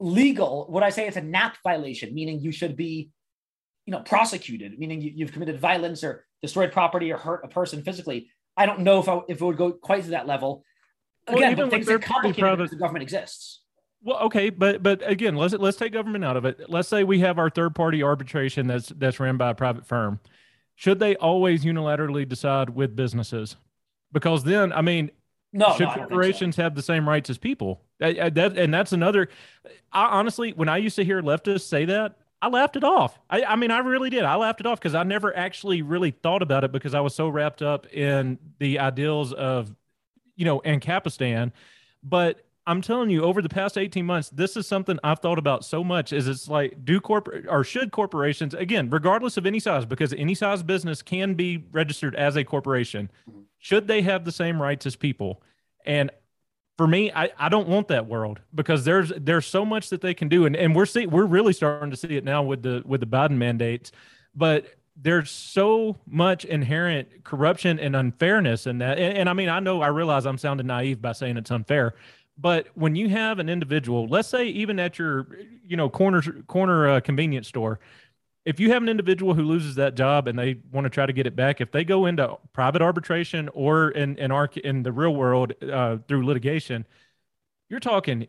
Legal, 0.00 0.66
what 0.68 0.82
I 0.82 0.90
say 0.90 1.06
it's 1.06 1.16
a 1.16 1.22
NAP 1.22 1.56
violation, 1.62 2.14
meaning 2.14 2.40
you 2.40 2.52
should 2.52 2.76
be, 2.76 3.10
you 3.86 3.92
know, 3.92 4.00
prosecuted, 4.00 4.78
meaning 4.78 5.00
you, 5.00 5.12
you've 5.14 5.32
committed 5.32 5.60
violence 5.60 6.02
or 6.04 6.24
destroyed 6.42 6.72
property 6.72 7.12
or 7.12 7.18
hurt 7.18 7.44
a 7.44 7.48
person 7.48 7.82
physically 7.82 8.30
I 8.58 8.66
don't 8.66 8.80
know 8.80 8.98
if 8.98 9.08
I, 9.08 9.20
if 9.28 9.40
it 9.40 9.44
would 9.44 9.56
go 9.56 9.72
quite 9.72 10.04
to 10.04 10.10
that 10.10 10.26
level. 10.26 10.64
Again, 11.26 11.56
well, 11.56 11.66
but 11.66 11.70
things 11.70 11.88
are 11.88 11.98
complicated 11.98 12.42
private, 12.42 12.70
the 12.70 12.76
government 12.76 13.02
exists. 13.02 13.60
Well, 14.02 14.18
okay, 14.20 14.50
but 14.50 14.82
but 14.82 15.08
again, 15.08 15.36
let's 15.36 15.54
let's 15.54 15.76
take 15.76 15.92
government 15.92 16.24
out 16.24 16.36
of 16.36 16.44
it. 16.44 16.68
Let's 16.68 16.88
say 16.88 17.04
we 17.04 17.20
have 17.20 17.38
our 17.38 17.50
third 17.50 17.74
party 17.74 18.02
arbitration 18.02 18.66
that's 18.66 18.88
that's 18.88 19.20
ran 19.20 19.36
by 19.36 19.50
a 19.50 19.54
private 19.54 19.86
firm. 19.86 20.20
Should 20.74 20.98
they 20.98 21.16
always 21.16 21.64
unilaterally 21.64 22.28
decide 22.28 22.70
with 22.70 22.94
businesses? 22.94 23.56
Because 24.12 24.44
then, 24.44 24.72
I 24.72 24.80
mean, 24.80 25.10
no, 25.52 25.74
should 25.76 25.88
no, 25.88 25.94
corporations 25.94 26.56
so. 26.56 26.62
have 26.62 26.74
the 26.74 26.82
same 26.82 27.08
rights 27.08 27.30
as 27.30 27.38
people? 27.38 27.82
That, 27.98 28.34
that, 28.36 28.56
and 28.56 28.72
that's 28.72 28.92
another. 28.92 29.28
I, 29.92 30.06
honestly, 30.06 30.52
when 30.52 30.68
I 30.68 30.76
used 30.76 30.96
to 30.96 31.04
hear 31.04 31.20
leftists 31.20 31.62
say 31.62 31.84
that, 31.86 32.16
I 32.40 32.48
laughed 32.48 32.76
it 32.76 32.84
off. 32.84 33.18
I, 33.28 33.42
I 33.44 33.56
mean, 33.56 33.70
I 33.70 33.78
really 33.78 34.10
did. 34.10 34.24
I 34.24 34.36
laughed 34.36 34.60
it 34.60 34.66
off 34.66 34.78
because 34.78 34.94
I 34.94 35.02
never 35.02 35.36
actually 35.36 35.82
really 35.82 36.12
thought 36.12 36.42
about 36.42 36.64
it 36.64 36.72
because 36.72 36.94
I 36.94 37.00
was 37.00 37.14
so 37.14 37.28
wrapped 37.28 37.62
up 37.62 37.86
in 37.92 38.38
the 38.58 38.78
ideals 38.78 39.32
of, 39.32 39.74
you 40.36 40.44
know, 40.44 40.60
Ancapistan. 40.60 41.52
But 42.02 42.44
I'm 42.64 42.80
telling 42.80 43.10
you, 43.10 43.24
over 43.24 43.42
the 43.42 43.48
past 43.48 43.76
18 43.76 44.06
months, 44.06 44.28
this 44.28 44.56
is 44.56 44.68
something 44.68 44.98
I've 45.02 45.18
thought 45.18 45.38
about 45.38 45.64
so 45.64 45.82
much. 45.82 46.12
Is 46.12 46.28
it's 46.28 46.48
like, 46.48 46.84
do 46.84 47.00
corporate 47.00 47.46
or 47.48 47.64
should 47.64 47.90
corporations, 47.90 48.54
again, 48.54 48.88
regardless 48.88 49.36
of 49.36 49.44
any 49.44 49.58
size, 49.58 49.84
because 49.84 50.12
any 50.12 50.34
size 50.34 50.62
business 50.62 51.02
can 51.02 51.34
be 51.34 51.64
registered 51.72 52.14
as 52.14 52.36
a 52.36 52.44
corporation, 52.44 53.10
mm-hmm. 53.28 53.40
should 53.58 53.88
they 53.88 54.02
have 54.02 54.24
the 54.24 54.32
same 54.32 54.62
rights 54.62 54.86
as 54.86 54.94
people? 54.94 55.42
And 55.84 56.10
for 56.78 56.86
me, 56.86 57.10
I, 57.12 57.30
I 57.36 57.48
don't 57.48 57.68
want 57.68 57.88
that 57.88 58.06
world 58.06 58.40
because 58.54 58.84
there's 58.84 59.12
there's 59.16 59.46
so 59.46 59.64
much 59.64 59.90
that 59.90 60.00
they 60.00 60.14
can 60.14 60.28
do, 60.28 60.46
and, 60.46 60.54
and 60.54 60.74
we're 60.74 60.86
see 60.86 61.06
we're 61.06 61.26
really 61.26 61.52
starting 61.52 61.90
to 61.90 61.96
see 61.96 62.16
it 62.16 62.24
now 62.24 62.44
with 62.44 62.62
the 62.62 62.82
with 62.86 63.00
the 63.00 63.06
Biden 63.06 63.32
mandates, 63.32 63.90
but 64.34 64.66
there's 64.96 65.30
so 65.30 65.96
much 66.06 66.44
inherent 66.44 67.24
corruption 67.24 67.78
and 67.80 67.94
unfairness 67.94 68.66
in 68.66 68.78
that. 68.78 68.98
And, 68.98 69.18
and 69.18 69.28
I 69.28 69.32
mean, 69.32 69.48
I 69.48 69.58
know 69.58 69.82
I 69.82 69.88
realize 69.88 70.24
I'm 70.24 70.38
sounding 70.38 70.68
naive 70.68 71.02
by 71.02 71.12
saying 71.12 71.36
it's 71.36 71.50
unfair, 71.50 71.94
but 72.38 72.68
when 72.74 72.94
you 72.94 73.08
have 73.08 73.40
an 73.40 73.48
individual, 73.48 74.06
let's 74.06 74.28
say 74.28 74.46
even 74.46 74.78
at 74.78 75.00
your 75.00 75.26
you 75.66 75.76
know 75.76 75.90
corner 75.90 76.22
corner 76.46 76.88
uh, 76.88 77.00
convenience 77.00 77.48
store, 77.48 77.80
if 78.48 78.58
you 78.58 78.72
have 78.72 78.82
an 78.82 78.88
individual 78.88 79.34
who 79.34 79.42
loses 79.42 79.74
that 79.74 79.94
job 79.94 80.26
and 80.26 80.38
they 80.38 80.56
want 80.72 80.86
to 80.86 80.88
try 80.88 81.04
to 81.04 81.12
get 81.12 81.26
it 81.26 81.36
back, 81.36 81.60
if 81.60 81.70
they 81.70 81.84
go 81.84 82.06
into 82.06 82.34
private 82.54 82.80
arbitration 82.80 83.50
or 83.52 83.90
in 83.90 84.16
in 84.16 84.32
our 84.32 84.48
in 84.64 84.82
the 84.82 84.90
real 84.90 85.14
world 85.14 85.52
uh, 85.62 85.98
through 86.08 86.24
litigation, 86.24 86.86
you're 87.68 87.78
talking 87.78 88.26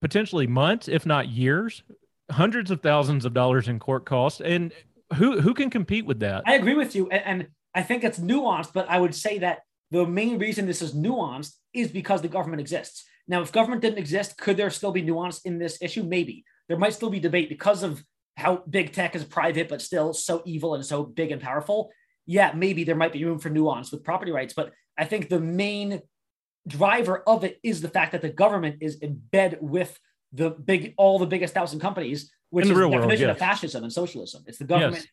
potentially 0.00 0.46
months, 0.46 0.88
if 0.88 1.04
not 1.04 1.28
years, 1.28 1.82
hundreds 2.30 2.70
of 2.70 2.80
thousands 2.80 3.26
of 3.26 3.34
dollars 3.34 3.68
in 3.68 3.78
court 3.78 4.06
costs, 4.06 4.40
and 4.40 4.72
who 5.16 5.38
who 5.42 5.52
can 5.52 5.68
compete 5.68 6.06
with 6.06 6.20
that? 6.20 6.44
I 6.46 6.54
agree 6.54 6.74
with 6.74 6.96
you, 6.96 7.10
and, 7.10 7.22
and 7.26 7.48
I 7.74 7.82
think 7.82 8.04
it's 8.04 8.18
nuanced, 8.18 8.72
but 8.72 8.88
I 8.88 8.98
would 8.98 9.14
say 9.14 9.40
that 9.40 9.58
the 9.90 10.06
main 10.06 10.38
reason 10.38 10.64
this 10.64 10.80
is 10.80 10.94
nuanced 10.94 11.56
is 11.74 11.90
because 11.90 12.22
the 12.22 12.28
government 12.28 12.62
exists. 12.62 13.04
Now, 13.26 13.42
if 13.42 13.52
government 13.52 13.82
didn't 13.82 13.98
exist, 13.98 14.38
could 14.38 14.56
there 14.56 14.70
still 14.70 14.92
be 14.92 15.02
nuance 15.02 15.42
in 15.42 15.58
this 15.58 15.76
issue? 15.82 16.04
Maybe 16.04 16.46
there 16.68 16.78
might 16.78 16.94
still 16.94 17.10
be 17.10 17.20
debate 17.20 17.50
because 17.50 17.82
of 17.82 18.02
how 18.38 18.62
big 18.70 18.92
tech 18.92 19.16
is 19.16 19.24
private, 19.24 19.68
but 19.68 19.82
still 19.82 20.14
so 20.14 20.42
evil 20.46 20.74
and 20.74 20.86
so 20.86 21.02
big 21.02 21.32
and 21.32 21.42
powerful, 21.42 21.90
yeah, 22.24 22.52
maybe 22.54 22.84
there 22.84 22.94
might 22.94 23.12
be 23.12 23.24
room 23.24 23.40
for 23.40 23.50
nuance 23.50 23.90
with 23.90 24.04
property 24.04 24.30
rights. 24.30 24.54
But 24.54 24.72
I 24.96 25.06
think 25.06 25.28
the 25.28 25.40
main 25.40 26.00
driver 26.66 27.22
of 27.26 27.42
it 27.42 27.58
is 27.64 27.80
the 27.80 27.88
fact 27.88 28.12
that 28.12 28.22
the 28.22 28.28
government 28.28 28.76
is 28.80 28.96
in 28.96 29.20
bed 29.32 29.58
with 29.60 29.98
the 30.32 30.50
big, 30.50 30.94
all 30.98 31.18
the 31.18 31.26
biggest 31.26 31.52
thousand 31.52 31.80
companies, 31.80 32.30
which 32.50 32.66
is 32.66 32.68
the 32.68 32.74
definition 32.76 33.00
world, 33.00 33.18
yes. 33.18 33.30
of 33.30 33.38
fascism 33.38 33.82
and 33.82 33.92
socialism. 33.92 34.44
It's 34.46 34.58
the 34.58 34.64
government 34.64 34.96
yes. 34.96 35.06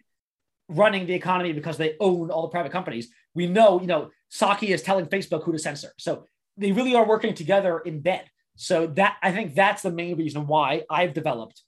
running 0.69 1.07
the 1.07 1.13
economy 1.13 1.51
because 1.51 1.77
they 1.77 1.95
own 1.99 2.29
all 2.29 2.43
the 2.43 2.49
private 2.49 2.71
companies. 2.71 3.09
We 3.33 3.47
know, 3.47 3.81
you 3.81 3.87
know, 3.87 4.11
Psaki 4.31 4.69
is 4.69 4.83
telling 4.83 5.07
Facebook 5.07 5.43
who 5.43 5.51
to 5.51 5.59
censor. 5.59 5.93
So 5.97 6.25
they 6.57 6.71
really 6.71 6.93
are 6.93 7.07
working 7.07 7.33
together 7.33 7.79
in 7.79 8.01
bed. 8.01 8.25
So 8.55 8.87
that 8.87 9.17
I 9.23 9.31
think 9.31 9.55
that's 9.55 9.81
the 9.81 9.91
main 9.91 10.15
reason 10.15 10.45
why 10.45 10.83
I've 10.89 11.13
developed 11.13 11.61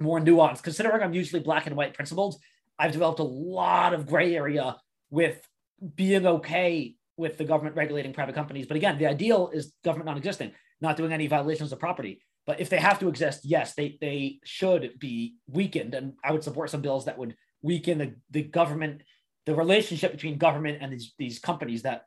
more 0.00 0.20
nuanced. 0.20 0.62
Considering 0.62 1.02
I'm 1.02 1.14
usually 1.14 1.42
black 1.42 1.66
and 1.66 1.76
white 1.76 1.94
principled, 1.94 2.36
I've 2.78 2.92
developed 2.92 3.20
a 3.20 3.24
lot 3.24 3.94
of 3.94 4.06
gray 4.06 4.36
area 4.36 4.76
with 5.10 5.46
being 5.94 6.26
okay 6.26 6.96
with 7.16 7.36
the 7.36 7.44
government 7.44 7.76
regulating 7.76 8.12
private 8.12 8.34
companies. 8.34 8.66
But 8.66 8.76
again, 8.76 8.98
the 8.98 9.06
ideal 9.06 9.50
is 9.52 9.72
government 9.84 10.06
non-existent, 10.06 10.54
not 10.80 10.96
doing 10.96 11.12
any 11.12 11.26
violations 11.26 11.72
of 11.72 11.78
property. 11.80 12.22
But 12.46 12.60
if 12.60 12.70
they 12.70 12.78
have 12.78 12.98
to 13.00 13.08
exist, 13.08 13.40
yes, 13.44 13.74
they 13.74 13.98
they 14.00 14.38
should 14.44 14.98
be 14.98 15.34
weakened. 15.48 15.94
And 15.94 16.14
I 16.24 16.32
would 16.32 16.44
support 16.44 16.70
some 16.70 16.80
bills 16.80 17.04
that 17.04 17.18
would 17.18 17.36
weaken 17.60 17.98
the, 17.98 18.14
the 18.30 18.42
government, 18.42 19.02
the 19.46 19.54
relationship 19.54 20.12
between 20.12 20.38
government 20.38 20.78
and 20.80 20.92
these, 20.92 21.12
these 21.18 21.38
companies 21.40 21.82
that 21.82 22.04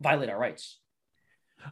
violate 0.00 0.28
our 0.28 0.38
rights. 0.38 0.78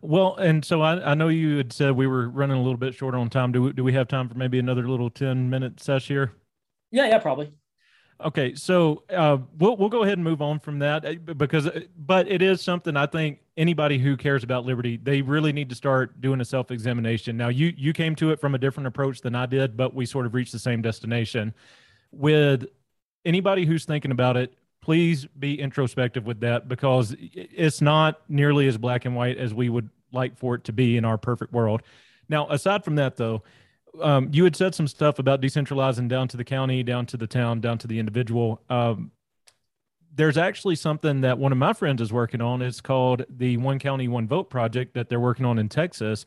Well, 0.02 0.36
and 0.36 0.64
so 0.64 0.82
I, 0.82 1.12
I 1.12 1.14
know 1.14 1.28
you 1.28 1.56
had 1.56 1.72
said 1.72 1.92
we 1.92 2.06
were 2.06 2.28
running 2.28 2.56
a 2.56 2.62
little 2.62 2.76
bit 2.76 2.94
short 2.94 3.14
on 3.14 3.30
time. 3.30 3.52
Do 3.52 3.62
we, 3.62 3.72
do 3.72 3.84
we 3.84 3.92
have 3.94 4.08
time 4.08 4.28
for 4.28 4.36
maybe 4.36 4.58
another 4.58 4.88
little 4.88 5.10
10 5.10 5.50
minute 5.50 5.80
session 5.80 6.14
here? 6.14 6.32
Yeah, 6.90 7.06
yeah, 7.08 7.18
probably. 7.18 7.52
Okay, 8.20 8.54
so 8.56 9.04
uh, 9.10 9.38
we'll 9.58 9.76
we'll 9.76 9.88
go 9.88 10.02
ahead 10.02 10.18
and 10.18 10.24
move 10.24 10.42
on 10.42 10.58
from 10.58 10.80
that 10.80 11.04
uh, 11.04 11.12
because, 11.34 11.68
uh, 11.68 11.82
but 11.96 12.26
it 12.26 12.42
is 12.42 12.60
something 12.60 12.96
I 12.96 13.06
think 13.06 13.38
anybody 13.56 13.96
who 13.96 14.16
cares 14.16 14.42
about 14.42 14.64
liberty 14.64 14.96
they 14.96 15.22
really 15.22 15.52
need 15.52 15.68
to 15.68 15.76
start 15.76 16.20
doing 16.20 16.40
a 16.40 16.44
self 16.44 16.72
examination. 16.72 17.36
Now, 17.36 17.48
you 17.48 17.72
you 17.76 17.92
came 17.92 18.16
to 18.16 18.32
it 18.32 18.40
from 18.40 18.56
a 18.56 18.58
different 18.58 18.88
approach 18.88 19.20
than 19.20 19.36
I 19.36 19.46
did, 19.46 19.76
but 19.76 19.94
we 19.94 20.04
sort 20.04 20.26
of 20.26 20.34
reached 20.34 20.50
the 20.50 20.58
same 20.58 20.82
destination. 20.82 21.54
With 22.10 22.66
anybody 23.24 23.64
who's 23.64 23.84
thinking 23.84 24.10
about 24.10 24.36
it, 24.36 24.52
please 24.80 25.26
be 25.38 25.60
introspective 25.60 26.26
with 26.26 26.40
that 26.40 26.68
because 26.68 27.14
it's 27.18 27.80
not 27.80 28.20
nearly 28.28 28.68
as 28.68 28.78
black 28.78 29.04
and 29.04 29.14
white 29.14 29.38
as 29.38 29.52
we 29.52 29.68
would 29.68 29.90
like 30.12 30.36
for 30.36 30.54
it 30.54 30.64
to 30.64 30.72
be 30.72 30.96
in 30.96 31.04
our 31.04 31.18
perfect 31.18 31.52
world. 31.52 31.82
Now, 32.28 32.48
aside 32.48 32.84
from 32.84 32.96
that, 32.96 33.16
though, 33.16 33.42
um, 34.00 34.28
you 34.32 34.44
had 34.44 34.54
said 34.54 34.74
some 34.74 34.86
stuff 34.86 35.18
about 35.18 35.40
decentralizing 35.40 36.08
down 36.08 36.28
to 36.28 36.36
the 36.36 36.44
county, 36.44 36.82
down 36.82 37.06
to 37.06 37.16
the 37.16 37.26
town, 37.26 37.60
down 37.60 37.78
to 37.78 37.86
the 37.86 37.98
individual. 37.98 38.62
Um, 38.68 39.10
there's 40.14 40.36
actually 40.36 40.76
something 40.76 41.20
that 41.22 41.38
one 41.38 41.52
of 41.52 41.58
my 41.58 41.72
friends 41.72 42.02
is 42.02 42.12
working 42.12 42.40
on. 42.40 42.60
It's 42.60 42.80
called 42.80 43.24
the 43.28 43.56
One 43.56 43.78
County, 43.78 44.08
One 44.08 44.26
Vote 44.26 44.50
project 44.50 44.94
that 44.94 45.08
they're 45.08 45.20
working 45.20 45.46
on 45.46 45.58
in 45.58 45.68
Texas. 45.68 46.26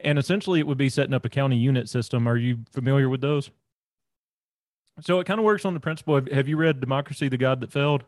And 0.00 0.18
essentially, 0.18 0.60
it 0.60 0.66
would 0.66 0.78
be 0.78 0.88
setting 0.88 1.14
up 1.14 1.24
a 1.24 1.28
county 1.28 1.56
unit 1.56 1.88
system. 1.88 2.28
Are 2.28 2.36
you 2.36 2.58
familiar 2.72 3.08
with 3.08 3.20
those? 3.20 3.50
So 5.00 5.20
it 5.20 5.26
kind 5.26 5.38
of 5.38 5.44
works 5.44 5.64
on 5.64 5.74
the 5.74 5.80
principle. 5.80 6.16
Of, 6.16 6.28
have 6.28 6.48
you 6.48 6.56
read 6.56 6.80
Democracy: 6.80 7.28
The 7.28 7.36
God 7.36 7.60
That 7.60 7.72
Failed? 7.72 8.04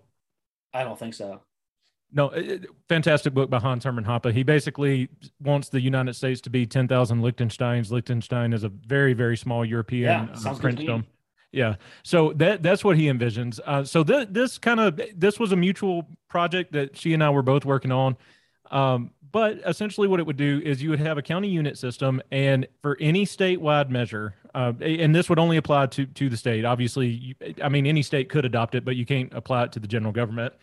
I 0.72 0.84
don't 0.84 0.99
think 0.99 1.14
so. 1.14 1.41
No, 2.11 2.30
it, 2.30 2.66
fantastic 2.89 3.34
book 3.34 3.51
by 3.51 3.59
Hans 3.59 3.84
Hermann 3.84 4.05
Hoppe. 4.05 4.32
He 4.32 4.43
basically 4.43 5.09
wants 5.41 5.68
the 5.68 5.80
United 5.80 6.14
States 6.14 6.41
to 6.43 6.51
be 6.51 6.64
10,000 6.64 7.20
Liechtensteins. 7.20 7.91
Liechtenstein 7.91 8.55
is 8.55 8.64
a 8.64 8.70
very, 8.70 9.12
very 9.12 9.36
small 9.36 9.62
European 9.62 10.28
yeah, 10.28 10.51
uh, 10.51 10.55
princedom. 10.55 11.05
Yeah. 11.53 11.76
So 12.03 12.32
that 12.34 12.62
that's 12.62 12.84
what 12.84 12.97
he 12.97 13.07
envisions. 13.07 13.59
Uh, 13.64 13.84
so 13.84 14.05
th- 14.05 14.28
this 14.30 14.59
kind 14.59 14.80
of 14.80 15.01
this 15.14 15.39
was 15.39 15.53
a 15.53 15.57
mutual 15.57 16.07
project 16.28 16.72
that 16.72 16.97
she 16.97 17.14
and 17.14 17.24
I 17.24 17.30
were 17.30 17.43
both 17.43 17.64
working 17.64 17.93
on. 17.93 18.16
Um, 18.70 19.12
but 19.30 19.60
essentially, 19.66 20.08
what 20.08 20.20
it 20.20 20.26
would 20.26 20.36
do 20.36 20.60
is 20.64 20.82
you 20.82 20.90
would 20.90 21.00
have 21.00 21.18
a 21.18 21.22
county 21.22 21.48
unit 21.48 21.76
system, 21.76 22.20
and 22.30 22.66
for 22.82 22.96
any 23.00 23.26
statewide 23.26 23.90
measure, 23.90 24.34
uh, 24.54 24.72
and 24.80 25.14
this 25.14 25.28
would 25.28 25.38
only 25.38 25.56
apply 25.56 25.86
to 25.86 26.06
to 26.06 26.28
the 26.28 26.36
state. 26.36 26.64
Obviously, 26.64 27.08
you, 27.08 27.34
I 27.62 27.68
mean, 27.68 27.86
any 27.86 28.02
state 28.02 28.28
could 28.28 28.44
adopt 28.44 28.74
it, 28.74 28.84
but 28.84 28.96
you 28.96 29.04
can't 29.04 29.32
apply 29.34 29.64
it 29.64 29.72
to 29.72 29.80
the 29.80 29.88
general 29.88 30.12
government. 30.12 30.54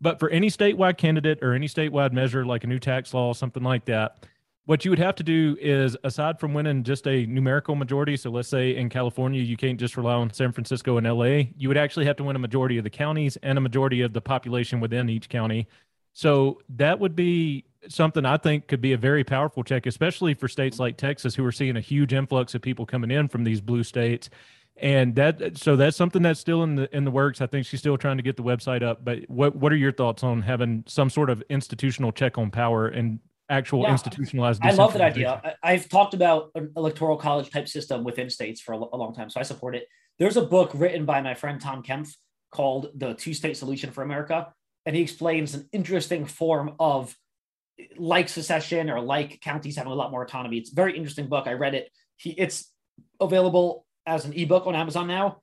But 0.00 0.20
for 0.20 0.30
any 0.30 0.48
statewide 0.48 0.96
candidate 0.96 1.40
or 1.42 1.54
any 1.54 1.66
statewide 1.66 2.12
measure, 2.12 2.46
like 2.46 2.64
a 2.64 2.66
new 2.66 2.78
tax 2.78 3.12
law, 3.12 3.32
something 3.32 3.62
like 3.62 3.84
that, 3.86 4.26
what 4.68 4.84
you 4.84 4.90
would 4.90 4.98
have 4.98 5.16
to 5.16 5.22
do 5.22 5.56
is, 5.60 5.96
aside 6.04 6.38
from 6.38 6.52
winning 6.54 6.84
just 6.84 7.06
a 7.08 7.26
numerical 7.26 7.74
majority, 7.74 8.16
so 8.16 8.30
let's 8.30 8.48
say 8.48 8.76
in 8.76 8.90
California, 8.90 9.40
you 9.42 9.56
can't 9.56 9.80
just 9.80 9.96
rely 9.96 10.12
on 10.12 10.30
San 10.32 10.52
Francisco 10.52 10.98
and 10.98 11.06
LA, 11.06 11.44
you 11.56 11.68
would 11.68 11.78
actually 11.78 12.04
have 12.04 12.16
to 12.16 12.24
win 12.24 12.36
a 12.36 12.38
majority 12.38 12.78
of 12.78 12.84
the 12.84 12.90
counties 12.90 13.36
and 13.42 13.56
a 13.56 13.60
majority 13.60 14.02
of 14.02 14.12
the 14.12 14.20
population 14.20 14.78
within 14.78 15.08
each 15.08 15.28
county. 15.30 15.66
So 16.12 16.60
that 16.76 17.00
would 17.00 17.16
be 17.16 17.64
something 17.88 18.24
I 18.24 18.36
think 18.36 18.68
could 18.68 18.80
be 18.80 18.92
a 18.92 18.98
very 18.98 19.24
powerful 19.24 19.64
check, 19.64 19.86
especially 19.86 20.34
for 20.34 20.48
states 20.48 20.78
like 20.78 20.96
Texas, 20.96 21.34
who 21.34 21.44
are 21.44 21.52
seeing 21.52 21.76
a 21.76 21.80
huge 21.80 22.12
influx 22.12 22.54
of 22.54 22.62
people 22.62 22.86
coming 22.86 23.10
in 23.10 23.28
from 23.28 23.44
these 23.44 23.60
blue 23.60 23.82
states. 23.82 24.30
And 24.80 25.16
that, 25.16 25.58
so 25.58 25.74
that's 25.74 25.96
something 25.96 26.22
that's 26.22 26.38
still 26.38 26.62
in 26.62 26.76
the 26.76 26.94
in 26.96 27.04
the 27.04 27.10
works. 27.10 27.40
I 27.40 27.46
think 27.46 27.66
she's 27.66 27.80
still 27.80 27.98
trying 27.98 28.16
to 28.16 28.22
get 28.22 28.36
the 28.36 28.44
website 28.44 28.82
up. 28.82 29.04
But 29.04 29.28
what 29.28 29.56
what 29.56 29.72
are 29.72 29.76
your 29.76 29.92
thoughts 29.92 30.22
on 30.22 30.42
having 30.42 30.84
some 30.86 31.10
sort 31.10 31.30
of 31.30 31.42
institutional 31.50 32.12
check 32.12 32.38
on 32.38 32.52
power 32.52 32.86
and 32.86 33.18
actual 33.50 33.82
yeah, 33.82 33.92
institutionalized? 33.92 34.60
I 34.62 34.70
love 34.72 34.92
that 34.92 35.02
idea. 35.02 35.56
I've 35.64 35.88
talked 35.88 36.14
about 36.14 36.52
an 36.54 36.70
electoral 36.76 37.16
college 37.16 37.50
type 37.50 37.66
system 37.68 38.04
within 38.04 38.30
states 38.30 38.60
for 38.60 38.72
a 38.72 38.78
long 38.78 39.14
time, 39.14 39.30
so 39.30 39.40
I 39.40 39.42
support 39.42 39.74
it. 39.74 39.88
There's 40.20 40.36
a 40.36 40.42
book 40.42 40.70
written 40.74 41.04
by 41.04 41.22
my 41.22 41.34
friend 41.34 41.60
Tom 41.60 41.82
Kempf 41.82 42.14
called 42.52 42.90
"The 42.94 43.14
Two 43.14 43.34
State 43.34 43.56
Solution 43.56 43.90
for 43.90 44.02
America," 44.02 44.52
and 44.86 44.94
he 44.94 45.02
explains 45.02 45.54
an 45.54 45.68
interesting 45.72 46.24
form 46.24 46.76
of 46.78 47.16
like 47.96 48.28
secession 48.28 48.90
or 48.90 49.00
like 49.00 49.40
counties 49.40 49.76
having 49.76 49.92
a 49.92 49.94
lot 49.94 50.10
more 50.10 50.22
autonomy. 50.22 50.58
It's 50.58 50.72
a 50.72 50.74
very 50.74 50.96
interesting 50.96 51.28
book. 51.28 51.46
I 51.46 51.52
read 51.52 51.74
it. 51.74 51.90
He, 52.16 52.30
it's 52.30 52.72
available 53.20 53.86
as 54.06 54.24
an 54.24 54.32
ebook 54.34 54.66
on 54.66 54.74
Amazon 54.74 55.06
now. 55.06 55.40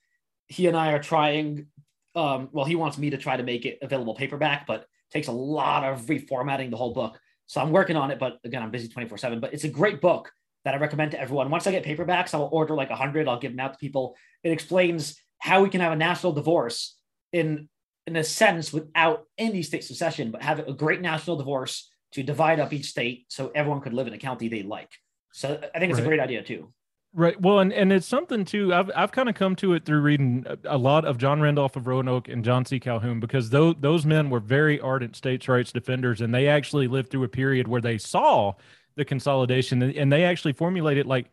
He 0.47 0.67
and 0.67 0.75
I 0.75 0.91
are 0.91 1.01
trying. 1.01 1.67
Um, 2.15 2.49
well, 2.51 2.65
he 2.65 2.75
wants 2.75 2.97
me 2.97 3.09
to 3.11 3.17
try 3.17 3.37
to 3.37 3.43
make 3.43 3.65
it 3.65 3.79
available 3.81 4.15
paperback, 4.15 4.67
but 4.67 4.85
takes 5.11 5.27
a 5.27 5.33
lot 5.33 5.83
of 5.83 6.01
reformatting 6.03 6.71
the 6.71 6.77
whole 6.77 6.93
book. 6.93 7.19
So 7.47 7.61
I'm 7.61 7.71
working 7.71 7.95
on 7.95 8.11
it, 8.11 8.19
but 8.19 8.39
again, 8.43 8.63
I'm 8.63 8.71
busy 8.71 8.87
24 8.87 9.17
seven. 9.17 9.39
But 9.39 9.53
it's 9.53 9.63
a 9.63 9.69
great 9.69 10.01
book 10.01 10.31
that 10.63 10.73
I 10.73 10.77
recommend 10.77 11.11
to 11.11 11.19
everyone. 11.19 11.49
Once 11.49 11.67
I 11.67 11.71
get 11.71 11.83
paperbacks, 11.83 12.33
I'll 12.33 12.49
order 12.51 12.73
like 12.73 12.89
a 12.89 12.95
hundred. 12.95 13.27
I'll 13.27 13.39
give 13.39 13.51
them 13.51 13.59
out 13.59 13.73
to 13.73 13.79
people. 13.79 14.15
It 14.43 14.51
explains 14.51 15.15
how 15.39 15.61
we 15.61 15.69
can 15.69 15.81
have 15.81 15.93
a 15.93 15.95
national 15.95 16.33
divorce 16.33 16.97
in 17.31 17.69
in 18.07 18.15
a 18.15 18.23
sense 18.23 18.71
without 18.71 19.23
any 19.37 19.63
state 19.63 19.83
secession, 19.83 20.31
but 20.31 20.43
have 20.43 20.59
a 20.59 20.73
great 20.73 21.01
national 21.01 21.37
divorce 21.37 21.89
to 22.15 22.23
divide 22.23 22.59
up 22.59 22.73
each 22.73 22.87
state 22.87 23.25
so 23.27 23.51
everyone 23.53 23.81
could 23.81 23.93
live 23.93 24.07
in 24.07 24.13
a 24.13 24.17
county 24.17 24.47
they 24.47 24.63
like. 24.63 24.91
So 25.33 25.59
I 25.75 25.79
think 25.79 25.91
it's 25.91 25.99
right. 25.99 26.05
a 26.05 26.07
great 26.07 26.19
idea 26.19 26.41
too. 26.43 26.73
Right. 27.13 27.39
Well, 27.39 27.59
and, 27.59 27.71
and 27.71 27.93
it's 27.93 28.07
something 28.07 28.43
too. 28.43 28.73
I've 28.73 28.91
I've 28.93 29.11
kind 29.11 29.29
of 29.29 29.35
come 29.35 29.55
to 29.57 29.73
it 29.73 29.85
through 29.85 30.01
reading 30.01 30.45
a 30.65 30.77
lot 30.77 31.05
of 31.05 31.17
John 31.17 31.39
Randolph 31.39 31.75
of 31.77 31.87
Roanoke 31.87 32.27
and 32.27 32.43
John 32.43 32.65
C. 32.65 32.79
Calhoun 32.79 33.19
because 33.19 33.49
those 33.49 33.75
those 33.79 34.05
men 34.05 34.29
were 34.29 34.41
very 34.41 34.79
ardent 34.81 35.15
states' 35.15 35.47
rights 35.47 35.71
defenders, 35.71 36.19
and 36.19 36.33
they 36.33 36.47
actually 36.47 36.87
lived 36.87 37.11
through 37.11 37.23
a 37.23 37.29
period 37.29 37.67
where 37.67 37.79
they 37.81 37.97
saw 37.97 38.53
the 38.95 39.05
consolidation, 39.05 39.81
and 39.81 40.11
they 40.11 40.23
actually 40.23 40.53
formulated 40.53 41.05
like, 41.05 41.27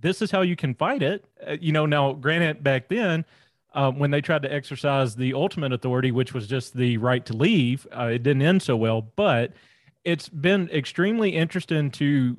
this 0.00 0.22
is 0.22 0.30
how 0.30 0.42
you 0.42 0.56
can 0.56 0.74
fight 0.74 1.02
it. 1.02 1.24
Uh, 1.46 1.56
you 1.60 1.72
know, 1.72 1.86
now 1.86 2.12
granted, 2.12 2.62
back 2.62 2.88
then 2.88 3.24
um, 3.74 3.98
when 3.98 4.10
they 4.10 4.20
tried 4.20 4.42
to 4.42 4.52
exercise 4.52 5.14
the 5.14 5.34
ultimate 5.34 5.72
authority, 5.72 6.10
which 6.10 6.32
was 6.32 6.46
just 6.46 6.74
the 6.74 6.96
right 6.96 7.24
to 7.26 7.34
leave, 7.34 7.86
uh, 7.96 8.04
it 8.04 8.22
didn't 8.22 8.42
end 8.42 8.62
so 8.62 8.76
well. 8.76 9.02
But 9.02 9.52
it's 10.08 10.30
been 10.30 10.70
extremely 10.70 11.36
interesting 11.36 11.90
to 11.90 12.34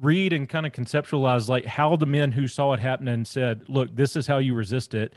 read 0.00 0.32
and 0.32 0.48
kind 0.48 0.64
of 0.64 0.72
conceptualize 0.72 1.46
like 1.46 1.66
how 1.66 1.94
the 1.94 2.06
men 2.06 2.32
who 2.32 2.48
saw 2.48 2.72
it 2.72 2.80
happening 2.80 3.22
said, 3.26 3.62
look, 3.68 3.94
this 3.94 4.16
is 4.16 4.26
how 4.26 4.38
you 4.38 4.54
resist 4.54 4.94
it. 4.94 5.12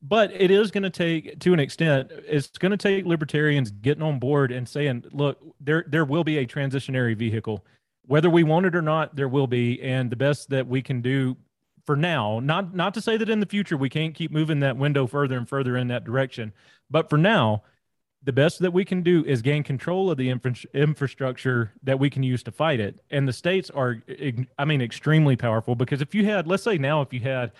But 0.00 0.32
it 0.32 0.52
is 0.52 0.70
going 0.70 0.84
to 0.84 0.90
take, 0.90 1.40
to 1.40 1.52
an 1.52 1.58
extent, 1.58 2.12
it's 2.28 2.46
going 2.58 2.70
to 2.70 2.76
take 2.76 3.04
libertarians 3.06 3.72
getting 3.72 4.04
on 4.04 4.20
board 4.20 4.52
and 4.52 4.68
saying, 4.68 5.04
look, 5.12 5.40
there 5.60 5.84
there 5.88 6.04
will 6.04 6.24
be 6.24 6.38
a 6.38 6.46
transitionary 6.46 7.16
vehicle, 7.16 7.64
whether 8.06 8.30
we 8.30 8.44
want 8.44 8.66
it 8.66 8.76
or 8.76 8.82
not. 8.82 9.16
There 9.16 9.28
will 9.28 9.46
be, 9.48 9.82
and 9.82 10.10
the 10.10 10.16
best 10.16 10.50
that 10.50 10.66
we 10.66 10.80
can 10.80 11.02
do 11.02 11.36
for 11.84 11.96
now 11.96 12.38
not 12.38 12.72
not 12.72 12.94
to 12.94 13.00
say 13.00 13.16
that 13.16 13.28
in 13.28 13.40
the 13.40 13.46
future 13.46 13.76
we 13.76 13.88
can't 13.88 14.14
keep 14.14 14.30
moving 14.30 14.60
that 14.60 14.76
window 14.76 15.04
further 15.04 15.36
and 15.36 15.48
further 15.48 15.76
in 15.76 15.88
that 15.88 16.04
direction 16.04 16.52
but 16.88 17.10
for 17.10 17.18
now 17.18 17.60
the 18.24 18.32
best 18.32 18.60
that 18.60 18.72
we 18.72 18.84
can 18.84 19.02
do 19.02 19.24
is 19.24 19.42
gain 19.42 19.62
control 19.62 20.10
of 20.10 20.16
the 20.16 20.30
infra- 20.30 20.54
infrastructure 20.74 21.72
that 21.82 21.98
we 21.98 22.08
can 22.08 22.22
use 22.22 22.42
to 22.44 22.52
fight 22.52 22.80
it. 22.80 23.00
And 23.10 23.26
the 23.26 23.32
states 23.32 23.70
are 23.70 24.02
i 24.58 24.64
mean 24.64 24.80
extremely 24.80 25.36
powerful 25.36 25.74
because 25.74 26.00
if 26.00 26.14
you 26.14 26.24
had 26.24 26.46
let's 26.46 26.62
say 26.62 26.78
now 26.78 27.02
if 27.02 27.12
you 27.12 27.20
had 27.20 27.52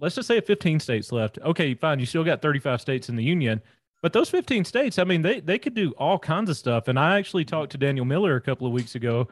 let's 0.00 0.14
just 0.14 0.28
say 0.28 0.40
15 0.40 0.80
states 0.80 1.12
left. 1.12 1.38
Okay 1.44 1.74
fine 1.74 1.98
you 1.98 2.06
still 2.06 2.24
got 2.24 2.42
35 2.42 2.80
states 2.80 3.08
in 3.08 3.16
the 3.16 3.24
union 3.24 3.60
but 4.00 4.12
those 4.12 4.30
15 4.30 4.64
states 4.64 4.98
i 4.98 5.04
mean 5.04 5.22
they 5.22 5.40
they 5.40 5.58
could 5.58 5.74
do 5.74 5.92
all 5.92 6.18
kinds 6.18 6.50
of 6.50 6.56
stuff. 6.56 6.88
And 6.88 6.98
i 6.98 7.18
actually 7.18 7.44
talked 7.44 7.72
to 7.72 7.78
daniel 7.78 8.04
miller 8.04 8.36
a 8.36 8.40
couple 8.40 8.66
of 8.66 8.72
weeks 8.72 8.94
ago 8.94 9.28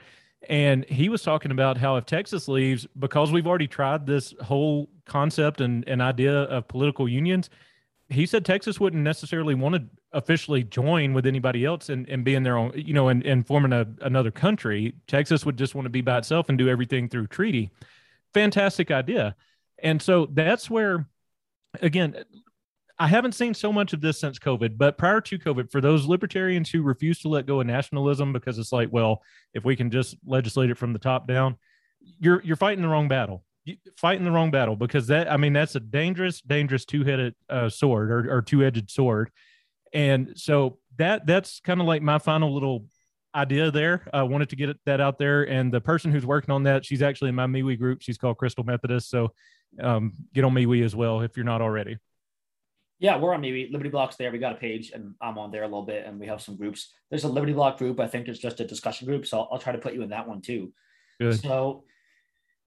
and 0.49 0.84
he 0.84 1.09
was 1.09 1.22
talking 1.22 1.51
about 1.51 1.76
how 1.76 1.97
if 1.97 2.07
Texas 2.07 2.47
leaves, 2.47 2.87
because 2.99 3.32
we've 3.32 3.47
already 3.47 3.66
tried 3.66 4.07
this 4.07 4.34
whole 4.43 4.89
concept 5.05 5.61
and, 5.61 5.82
and 5.89 6.01
idea 6.01 6.43
of 6.43 6.68
political 6.68 7.09
unions, 7.09 7.51
he 8.09 8.26
said 8.26 8.45
Texas 8.45 8.78
wouldn't 8.78 9.03
necessarily 9.03 9.55
want 9.55 9.74
to 9.74 9.82
officially 10.16 10.64
join 10.64 11.14
with 11.14 11.26
anybody 11.26 11.64
else 11.64 11.88
and, 11.88 12.08
and 12.08 12.24
be 12.24 12.34
in 12.34 12.42
their 12.42 12.56
own, 12.56 12.72
you 12.74 12.94
know, 12.94 13.08
and, 13.08 13.24
and 13.24 13.46
forming 13.46 13.72
a, 13.72 13.86
another 14.00 14.30
country. 14.30 14.94
Texas 15.06 15.44
would 15.44 15.56
just 15.56 15.74
want 15.74 15.86
to 15.86 15.90
be 15.90 16.00
by 16.00 16.18
itself 16.18 16.48
and 16.48 16.58
do 16.58 16.68
everything 16.68 17.08
through 17.08 17.26
treaty. 17.26 17.70
Fantastic 18.34 18.90
idea. 18.90 19.36
And 19.82 20.00
so 20.00 20.26
that's 20.32 20.70
where, 20.70 21.06
again, 21.80 22.16
I 22.98 23.08
haven't 23.08 23.32
seen 23.32 23.52
so 23.52 23.72
much 23.72 23.92
of 23.92 24.00
this 24.00 24.18
since 24.18 24.38
COVID, 24.38 24.78
but 24.78 24.96
prior 24.96 25.20
to 25.20 25.38
COVID, 25.38 25.70
for 25.70 25.82
those 25.82 26.06
libertarians 26.06 26.70
who 26.70 26.82
refuse 26.82 27.20
to 27.20 27.28
let 27.28 27.46
go 27.46 27.60
of 27.60 27.66
nationalism 27.66 28.32
because 28.32 28.58
it's 28.58 28.72
like, 28.72 28.88
well, 28.90 29.22
if 29.52 29.64
we 29.64 29.76
can 29.76 29.90
just 29.90 30.16
legislate 30.24 30.70
it 30.70 30.78
from 30.78 30.94
the 30.94 30.98
top 30.98 31.28
down, 31.28 31.56
you're 32.18 32.42
you're 32.42 32.56
fighting 32.56 32.82
the 32.82 32.88
wrong 32.88 33.08
battle. 33.08 33.44
Fighting 33.96 34.24
the 34.24 34.30
wrong 34.30 34.52
battle 34.52 34.76
because 34.76 35.08
that 35.08 35.30
I 35.30 35.36
mean 35.36 35.52
that's 35.52 35.74
a 35.74 35.80
dangerous, 35.80 36.40
dangerous 36.40 36.84
two-headed 36.84 37.34
uh, 37.50 37.68
sword 37.68 38.12
or, 38.12 38.36
or 38.36 38.40
two-edged 38.40 38.90
sword, 38.90 39.30
and 39.97 40.32
so 40.36 40.78
that 40.99 41.26
that's 41.26 41.61
kind 41.61 41.80
of 41.80 41.86
like 41.86 42.03
my 42.03 42.18
final 42.18 42.53
little 42.53 42.84
idea 43.34 43.70
there. 43.70 44.07
I 44.12 44.22
wanted 44.22 44.51
to 44.51 44.57
get 44.57 44.76
that 44.84 45.01
out 45.01 45.18
there, 45.18 45.42
and 45.49 45.72
the 45.72 45.80
person 45.80 46.12
who's 46.12 46.26
working 46.26 46.53
on 46.53 46.64
that, 46.64 46.84
she's 46.84 47.03
actually 47.03 47.30
in 47.30 47.34
my 47.34 47.47
MeWe 47.47 47.78
group. 47.78 48.03
She's 48.03 48.18
called 48.18 48.36
Crystal 48.36 48.64
Methodist, 48.64 49.11
so 49.11 49.32
um, 49.80 50.12
get 50.34 50.44
on 50.44 50.53
MeWe 50.53 50.84
as 50.84 50.94
well 50.94 51.22
if 51.22 51.36
you're 51.36 51.47
not 51.47 51.62
already. 51.62 51.97
Yeah, 52.99 53.18
we're 53.18 53.34
on 53.34 53.42
MeWe 53.42 53.72
Liberty 53.72 53.90
Blocks 53.90 54.16
there. 54.16 54.32
We 54.32 54.38
got 54.38 54.53
a 54.53 54.59
page 54.59 54.90
and 54.90 55.14
I'm 55.20 55.36
on 55.36 55.51
there 55.51 55.64
a 55.64 55.66
little 55.66 55.84
bit 55.84 56.07
and 56.07 56.18
we 56.18 56.26
have 56.28 56.40
some 56.40 56.57
groups. 56.57 56.94
There's 57.11 57.24
a 57.24 57.28
Liberty 57.28 57.53
Block 57.53 57.76
group. 57.76 58.01
I 58.01 58.07
think 58.07 58.26
it's 58.26 58.38
just 58.38 58.61
a 58.61 58.66
discussion 58.66 59.07
group. 59.07 59.26
So 59.26 59.40
I'll, 59.40 59.49
I'll 59.53 59.59
try 59.59 59.72
to 59.72 59.78
put 59.78 59.92
you 59.92 60.01
in 60.01 60.09
that 60.11 60.26
one 60.26 60.40
too. 60.40 60.72
Good. 61.20 61.38
So 61.40 61.84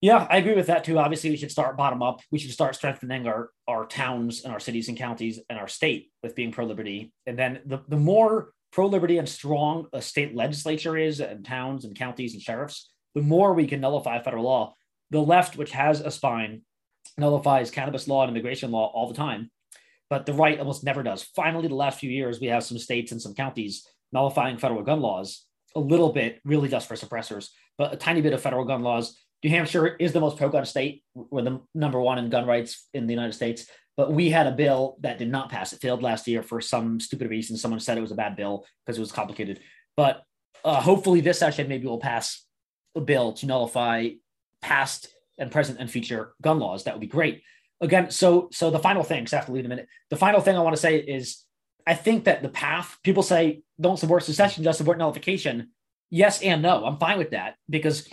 yeah, 0.01 0.27
I 0.29 0.37
agree 0.37 0.55
with 0.55 0.67
that 0.67 0.83
too. 0.83 0.97
Obviously, 0.97 1.29
we 1.29 1.37
should 1.37 1.51
start 1.51 1.77
bottom 1.77 2.01
up. 2.01 2.21
We 2.31 2.39
should 2.39 2.51
start 2.51 2.75
strengthening 2.75 3.27
our 3.27 3.51
our 3.67 3.85
towns 3.85 4.43
and 4.43 4.53
our 4.53 4.59
cities 4.59 4.89
and 4.89 4.97
counties 4.97 5.39
and 5.49 5.59
our 5.59 5.67
state 5.67 6.11
with 6.23 6.35
being 6.35 6.51
pro 6.51 6.65
liberty. 6.65 7.13
And 7.25 7.37
then 7.37 7.61
the, 7.65 7.81
the 7.87 7.97
more 7.97 8.51
pro 8.71 8.87
liberty 8.87 9.17
and 9.17 9.27
strong 9.27 9.87
a 9.93 10.01
state 10.01 10.35
legislature 10.35 10.97
is, 10.97 11.19
and 11.19 11.45
towns 11.45 11.85
and 11.85 11.95
counties 11.95 12.33
and 12.33 12.41
sheriffs, 12.41 12.91
the 13.15 13.21
more 13.21 13.53
we 13.53 13.67
can 13.67 13.81
nullify 13.81 14.21
federal 14.21 14.43
law. 14.43 14.73
The 15.11 15.19
left, 15.19 15.57
which 15.57 15.71
has 15.71 16.01
a 16.01 16.11
spine, 16.11 16.61
nullifies 17.17 17.71
cannabis 17.71 18.07
law 18.07 18.23
and 18.23 18.31
immigration 18.31 18.71
law 18.71 18.91
all 18.93 19.07
the 19.07 19.15
time 19.15 19.49
but 20.09 20.25
the 20.25 20.33
right 20.33 20.59
almost 20.59 20.83
never 20.83 21.03
does. 21.03 21.23
Finally, 21.23 21.67
the 21.67 21.75
last 21.75 21.99
few 21.99 22.09
years, 22.09 22.39
we 22.39 22.47
have 22.47 22.63
some 22.63 22.77
states 22.77 23.11
and 23.11 23.21
some 23.21 23.35
counties 23.35 23.87
nullifying 24.11 24.57
federal 24.57 24.81
gun 24.81 25.01
laws 25.01 25.45
a 25.75 25.79
little 25.79 26.11
bit, 26.11 26.39
really 26.43 26.67
just 26.67 26.87
for 26.87 26.95
suppressors, 26.95 27.49
but 27.77 27.93
a 27.93 27.97
tiny 27.97 28.21
bit 28.21 28.33
of 28.33 28.41
federal 28.41 28.65
gun 28.65 28.81
laws. 28.81 29.15
New 29.43 29.49
Hampshire 29.49 29.87
is 29.87 30.11
the 30.11 30.19
most 30.19 30.37
pro-gun 30.37 30.65
state. 30.65 31.03
We're 31.13 31.43
the 31.43 31.61
number 31.73 31.99
one 31.99 32.17
in 32.17 32.29
gun 32.29 32.45
rights 32.45 32.87
in 32.93 33.07
the 33.07 33.13
United 33.13 33.33
States. 33.33 33.67
But 33.95 34.11
we 34.11 34.29
had 34.29 34.47
a 34.47 34.51
bill 34.51 34.97
that 35.01 35.17
did 35.17 35.29
not 35.29 35.49
pass. 35.49 35.73
It 35.73 35.81
failed 35.81 36.01
last 36.01 36.27
year 36.27 36.41
for 36.41 36.61
some 36.61 36.99
stupid 36.99 37.29
reason. 37.29 37.57
Someone 37.57 37.79
said 37.79 37.97
it 37.97 38.01
was 38.01 38.11
a 38.11 38.15
bad 38.15 38.35
bill 38.35 38.65
because 38.85 38.97
it 38.97 39.01
was 39.01 39.11
complicated. 39.11 39.59
But 39.97 40.23
uh, 40.63 40.81
hopefully, 40.81 41.21
this 41.21 41.39
session 41.39 41.67
maybe 41.67 41.87
will 41.87 41.99
pass 41.99 42.45
a 42.95 43.01
bill 43.01 43.33
to 43.33 43.45
nullify 43.45 44.09
past 44.61 45.07
and 45.37 45.51
present 45.51 45.79
and 45.79 45.91
future 45.91 46.33
gun 46.41 46.59
laws. 46.59 46.83
That 46.83 46.93
would 46.93 47.01
be 47.01 47.07
great 47.07 47.43
again, 47.81 48.11
so 48.11 48.49
so 48.51 48.69
the 48.69 48.79
final 48.79 49.03
thing, 49.03 49.27
I 49.31 49.35
have 49.35 49.45
to 49.45 49.51
leave 49.51 49.65
in 49.65 49.71
a 49.71 49.75
minute. 49.75 49.87
The 50.09 50.15
final 50.15 50.41
thing 50.41 50.55
I 50.55 50.61
want 50.61 50.75
to 50.75 50.81
say 50.81 50.97
is 50.97 51.43
I 51.85 51.95
think 51.95 52.25
that 52.25 52.41
the 52.41 52.49
path 52.49 52.97
people 53.03 53.23
say 53.23 53.61
don't 53.79 53.97
support 53.97 54.23
secession, 54.23 54.63
just 54.63 54.77
support 54.77 54.97
nullification. 54.97 55.69
Yes 56.09 56.41
and 56.41 56.61
no. 56.61 56.85
I'm 56.85 56.97
fine 56.97 57.17
with 57.17 57.31
that 57.31 57.55
because 57.69 58.07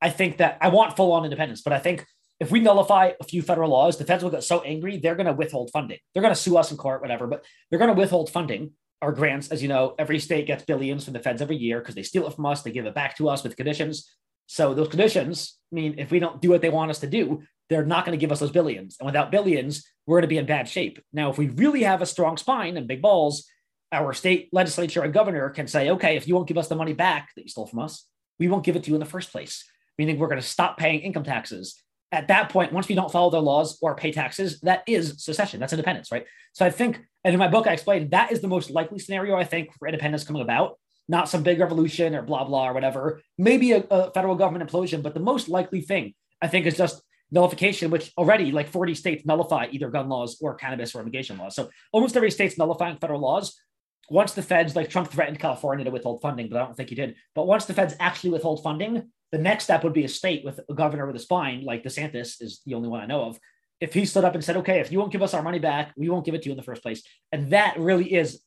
I 0.00 0.10
think 0.10 0.38
that 0.38 0.58
I 0.60 0.68
want 0.68 0.96
full 0.96 1.12
on 1.12 1.24
independence, 1.24 1.62
but 1.62 1.72
I 1.72 1.78
think 1.78 2.06
if 2.38 2.50
we 2.50 2.60
nullify 2.60 3.12
a 3.20 3.24
few 3.24 3.42
federal 3.42 3.70
laws, 3.70 3.98
the 3.98 4.04
feds 4.04 4.22
will 4.22 4.30
get 4.30 4.42
so 4.42 4.62
angry 4.62 4.96
they're 4.96 5.14
going 5.14 5.26
to 5.26 5.32
withhold 5.32 5.70
funding. 5.72 5.98
They're 6.14 6.22
going 6.22 6.34
to 6.34 6.40
sue 6.40 6.56
us 6.56 6.70
in 6.70 6.78
court, 6.78 7.02
whatever, 7.02 7.26
but 7.26 7.44
they're 7.68 7.78
going 7.78 7.94
to 7.94 8.00
withhold 8.00 8.30
funding. 8.30 8.72
Our 9.02 9.12
grants, 9.12 9.48
as 9.50 9.62
you 9.62 9.68
know, 9.68 9.94
every 9.98 10.18
state 10.18 10.46
gets 10.46 10.64
billions 10.64 11.04
from 11.04 11.14
the 11.14 11.20
feds 11.20 11.40
every 11.40 11.56
year 11.56 11.80
because 11.80 11.94
they 11.94 12.02
steal 12.02 12.26
it 12.26 12.34
from 12.34 12.46
us. 12.46 12.62
They 12.62 12.70
give 12.70 12.86
it 12.86 12.94
back 12.94 13.16
to 13.16 13.28
us 13.28 13.42
with 13.42 13.56
conditions. 13.56 14.10
So 14.46 14.74
those 14.74 14.88
conditions 14.88 15.58
mean 15.70 15.94
if 15.98 16.10
we 16.10 16.18
don't 16.18 16.40
do 16.40 16.50
what 16.50 16.60
they 16.60 16.70
want 16.70 16.90
us 16.90 16.98
to 17.00 17.06
do, 17.06 17.42
they're 17.68 17.84
not 17.84 18.04
going 18.04 18.18
to 18.18 18.20
give 18.20 18.32
us 18.32 18.40
those 18.40 18.50
billions. 18.50 18.96
And 18.98 19.06
without 19.06 19.30
billions, 19.30 19.84
we're 20.06 20.16
going 20.16 20.22
to 20.22 20.28
be 20.28 20.38
in 20.38 20.46
bad 20.46 20.68
shape. 20.68 20.98
Now, 21.12 21.30
if 21.30 21.38
we 21.38 21.48
really 21.48 21.84
have 21.84 22.02
a 22.02 22.06
strong 22.06 22.36
spine 22.36 22.76
and 22.76 22.88
big 22.88 23.00
balls, 23.00 23.46
our 23.92 24.12
state 24.12 24.48
legislature 24.52 25.02
and 25.02 25.14
governor 25.14 25.50
can 25.50 25.66
say, 25.66 25.90
okay, 25.90 26.16
if 26.16 26.26
you 26.26 26.34
won't 26.34 26.48
give 26.48 26.58
us 26.58 26.68
the 26.68 26.76
money 26.76 26.92
back 26.92 27.30
that 27.36 27.42
you 27.42 27.48
stole 27.48 27.66
from 27.66 27.78
us, 27.78 28.06
we 28.38 28.48
won't 28.48 28.64
give 28.64 28.76
it 28.76 28.84
to 28.84 28.90
you 28.90 28.96
in 28.96 29.00
the 29.00 29.06
first 29.06 29.30
place, 29.30 29.64
meaning 29.98 30.18
we're 30.18 30.28
going 30.28 30.40
to 30.40 30.46
stop 30.46 30.76
paying 30.78 31.00
income 31.00 31.24
taxes. 31.24 31.82
At 32.12 32.28
that 32.28 32.48
point, 32.48 32.72
once 32.72 32.88
we 32.88 32.94
don't 32.94 33.12
follow 33.12 33.30
their 33.30 33.40
laws 33.40 33.78
or 33.80 33.94
pay 33.94 34.10
taxes, 34.12 34.60
that 34.60 34.82
is 34.86 35.22
secession. 35.22 35.60
That's 35.60 35.72
independence, 35.72 36.10
right? 36.10 36.26
So 36.52 36.66
I 36.66 36.70
think, 36.70 37.00
and 37.24 37.32
in 37.34 37.38
my 37.38 37.48
book, 37.48 37.66
I 37.66 37.72
explained 37.72 38.10
that 38.10 38.32
is 38.32 38.40
the 38.40 38.48
most 38.48 38.70
likely 38.70 38.98
scenario, 38.98 39.36
I 39.36 39.44
think, 39.44 39.72
for 39.78 39.86
independence 39.86 40.24
coming 40.24 40.42
about. 40.42 40.78
not 41.10 41.28
some 41.28 41.42
big 41.42 41.58
revolution 41.58 42.14
or 42.14 42.22
blah 42.22 42.44
blah 42.44 42.68
or 42.68 42.72
whatever. 42.72 43.20
Maybe 43.36 43.72
a, 43.72 43.84
a 43.90 44.12
federal 44.12 44.36
government 44.36 44.68
implosion, 44.70 45.02
but 45.02 45.12
the 45.12 45.20
most 45.20 45.48
likely 45.48 45.80
thing 45.80 46.14
I 46.40 46.46
think 46.48 46.66
is 46.66 46.76
just 46.76 47.02
nullification, 47.32 47.90
which 47.90 48.12
already 48.16 48.52
like 48.52 48.68
40 48.68 48.94
states 48.94 49.26
nullify 49.26 49.66
either 49.70 49.90
gun 49.90 50.08
laws 50.08 50.38
or 50.40 50.54
cannabis 50.54 50.94
or 50.94 51.00
immigration 51.00 51.36
laws. 51.36 51.54
So 51.56 51.68
almost 51.92 52.16
every 52.16 52.30
state's 52.30 52.56
nullifying 52.56 52.96
federal 52.96 53.20
laws. 53.20 53.60
Once 54.08 54.32
the 54.32 54.42
feds, 54.42 54.74
like 54.74 54.88
Trump 54.90 55.10
threatened 55.10 55.38
California 55.38 55.84
to 55.84 55.90
withhold 55.90 56.20
funding, 56.22 56.48
but 56.48 56.60
I 56.60 56.64
don't 56.64 56.76
think 56.76 56.88
he 56.88 56.96
did. 56.96 57.14
But 57.34 57.46
once 57.46 57.66
the 57.66 57.74
feds 57.74 57.94
actually 58.00 58.30
withhold 58.30 58.62
funding, 58.62 59.10
the 59.32 59.38
next 59.38 59.64
step 59.64 59.84
would 59.84 59.92
be 59.92 60.04
a 60.04 60.08
state 60.08 60.44
with 60.44 60.60
a 60.68 60.74
governor 60.74 61.06
with 61.06 61.16
a 61.16 61.20
spine, 61.20 61.64
like 61.64 61.84
DeSantis 61.84 62.42
is 62.42 62.60
the 62.66 62.74
only 62.74 62.88
one 62.88 63.00
I 63.00 63.06
know 63.06 63.24
of. 63.24 63.38
If 63.80 63.94
he 63.94 64.04
stood 64.04 64.24
up 64.24 64.34
and 64.34 64.44
said, 64.44 64.56
okay, 64.58 64.80
if 64.80 64.92
you 64.92 64.98
won't 64.98 65.12
give 65.12 65.22
us 65.22 65.32
our 65.32 65.42
money 65.42 65.58
back, 65.58 65.92
we 65.96 66.08
won't 66.08 66.24
give 66.24 66.34
it 66.34 66.42
to 66.42 66.48
you 66.48 66.52
in 66.52 66.56
the 66.56 66.62
first 66.62 66.82
place. 66.82 67.02
And 67.32 67.50
that 67.50 67.78
really 67.78 68.12
is 68.12 68.42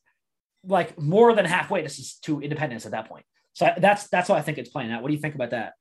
like 0.64 0.98
more 0.98 1.34
than 1.34 1.44
halfway 1.44 1.82
to, 1.82 2.20
to 2.22 2.40
independence 2.40 2.86
at 2.86 2.92
that 2.92 3.08
point. 3.08 3.24
So 3.52 3.72
that's 3.78 4.08
that's 4.08 4.28
why 4.28 4.36
I 4.36 4.42
think 4.42 4.58
it's 4.58 4.70
playing 4.70 4.92
out. 4.92 5.02
What 5.02 5.08
do 5.08 5.14
you 5.14 5.20
think 5.20 5.34
about 5.34 5.50
that? 5.50 5.74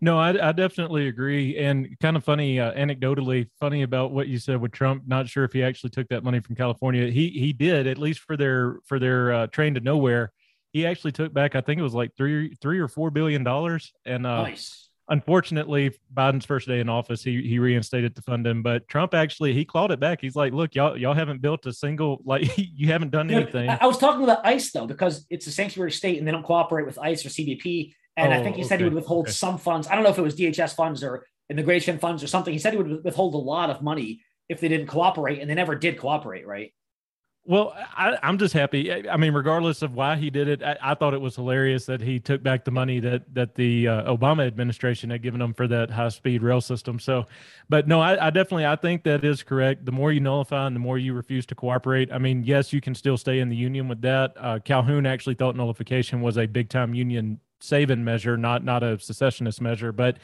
No, 0.00 0.18
I, 0.18 0.48
I 0.48 0.52
definitely 0.52 1.08
agree. 1.08 1.56
And 1.56 1.98
kind 2.00 2.16
of 2.16 2.24
funny, 2.24 2.60
uh, 2.60 2.72
anecdotally, 2.74 3.48
funny 3.58 3.82
about 3.82 4.12
what 4.12 4.28
you 4.28 4.38
said 4.38 4.60
with 4.60 4.72
Trump. 4.72 5.04
Not 5.06 5.28
sure 5.28 5.44
if 5.44 5.52
he 5.52 5.62
actually 5.62 5.90
took 5.90 6.08
that 6.08 6.22
money 6.22 6.40
from 6.40 6.54
California. 6.54 7.10
He 7.10 7.30
he 7.30 7.52
did, 7.52 7.86
at 7.86 7.98
least 7.98 8.20
for 8.20 8.36
their 8.36 8.78
for 8.84 8.98
their 8.98 9.32
uh, 9.32 9.46
train 9.48 9.74
to 9.74 9.80
nowhere. 9.80 10.32
He 10.76 10.86
actually 10.86 11.12
took 11.12 11.32
back, 11.32 11.54
I 11.54 11.60
think 11.60 11.78
it 11.78 11.82
was 11.82 11.94
like 11.94 12.16
three 12.16 12.54
three 12.60 12.78
or 12.78 12.88
four 12.88 13.10
billion 13.10 13.44
dollars. 13.44 13.92
And 14.04 14.26
uh, 14.26 14.42
nice 14.42 14.86
unfortunately, 15.08 15.96
Biden's 16.12 16.44
first 16.44 16.66
day 16.66 16.80
in 16.80 16.88
office, 16.88 17.22
he 17.22 17.42
he 17.42 17.58
reinstated 17.58 18.14
the 18.14 18.22
funding, 18.22 18.62
but 18.62 18.88
Trump 18.88 19.14
actually 19.14 19.52
he 19.52 19.64
clawed 19.64 19.90
it 19.90 20.00
back. 20.00 20.20
He's 20.20 20.36
like, 20.36 20.52
"Look, 20.52 20.74
y'all 20.74 20.96
y'all 20.96 21.14
haven't 21.14 21.40
built 21.40 21.66
a 21.66 21.72
single 21.72 22.20
like 22.24 22.50
you 22.56 22.88
haven't 22.88 23.10
done 23.10 23.30
anything." 23.30 23.68
I 23.68 23.86
was 23.86 23.98
talking 23.98 24.24
about 24.24 24.44
ICE 24.44 24.70
though 24.72 24.86
because 24.86 25.26
it's 25.30 25.46
a 25.46 25.52
sanctuary 25.52 25.92
state 25.92 26.18
and 26.18 26.26
they 26.26 26.32
don't 26.32 26.44
cooperate 26.44 26.86
with 26.86 26.98
ICE 26.98 27.24
or 27.24 27.28
CBP. 27.28 27.94
And 28.18 28.32
oh, 28.32 28.36
I 28.36 28.42
think 28.42 28.56
he 28.56 28.64
said 28.64 28.80
he 28.80 28.84
would 28.84 28.94
withhold 28.94 29.26
okay. 29.26 29.32
some 29.32 29.58
funds. 29.58 29.86
I 29.88 29.94
don't 29.94 30.02
know 30.02 30.10
if 30.10 30.18
it 30.18 30.22
was 30.22 30.36
DHS 30.36 30.74
funds 30.74 31.04
or 31.04 31.26
immigration 31.50 31.98
funds 31.98 32.24
or 32.24 32.26
something. 32.26 32.52
He 32.52 32.58
said 32.58 32.72
he 32.72 32.78
would 32.78 33.04
withhold 33.04 33.34
a 33.34 33.38
lot 33.38 33.68
of 33.68 33.82
money 33.82 34.22
if 34.48 34.58
they 34.60 34.68
didn't 34.68 34.86
cooperate, 34.86 35.40
and 35.40 35.50
they 35.50 35.54
never 35.54 35.74
did 35.74 35.98
cooperate, 35.98 36.46
right? 36.46 36.72
Well, 37.48 37.76
I, 37.96 38.18
am 38.22 38.38
just 38.38 38.52
happy. 38.52 39.08
I 39.08 39.16
mean, 39.16 39.32
regardless 39.32 39.82
of 39.82 39.94
why 39.94 40.16
he 40.16 40.30
did 40.30 40.48
it, 40.48 40.64
I, 40.64 40.76
I, 40.82 40.94
thought 40.94 41.14
it 41.14 41.20
was 41.20 41.36
hilarious 41.36 41.86
that 41.86 42.00
he 42.00 42.18
took 42.18 42.42
back 42.42 42.64
the 42.64 42.72
money 42.72 42.98
that 42.98 43.32
that 43.34 43.54
the 43.54 43.86
uh, 43.86 44.16
Obama 44.16 44.44
administration 44.44 45.10
had 45.10 45.22
given 45.22 45.40
him 45.40 45.54
for 45.54 45.68
that 45.68 45.88
high 45.88 46.08
speed 46.08 46.42
rail 46.42 46.60
system. 46.60 46.98
So, 46.98 47.26
but 47.68 47.86
no, 47.86 48.00
I, 48.00 48.26
I, 48.26 48.30
definitely 48.30 48.66
I 48.66 48.74
think 48.74 49.04
that 49.04 49.24
is 49.24 49.44
correct. 49.44 49.86
The 49.86 49.92
more 49.92 50.10
you 50.10 50.18
nullify 50.18 50.66
and 50.66 50.74
the 50.74 50.80
more 50.80 50.98
you 50.98 51.14
refuse 51.14 51.46
to 51.46 51.54
cooperate. 51.54 52.12
I 52.12 52.18
mean, 52.18 52.42
yes, 52.42 52.72
you 52.72 52.80
can 52.80 52.96
still 52.96 53.16
stay 53.16 53.38
in 53.38 53.48
the 53.48 53.56
union 53.56 53.86
with 53.86 54.00
that. 54.00 54.32
Uh, 54.36 54.58
Calhoun 54.58 55.06
actually 55.06 55.36
thought 55.36 55.54
nullification 55.54 56.20
was 56.22 56.38
a 56.38 56.46
big 56.46 56.68
time 56.68 56.94
union 56.94 57.38
saving 57.60 58.02
measure, 58.02 58.36
not 58.36 58.64
not 58.64 58.82
a 58.82 58.98
secessionist 58.98 59.60
measure, 59.60 59.92
but 59.92 60.18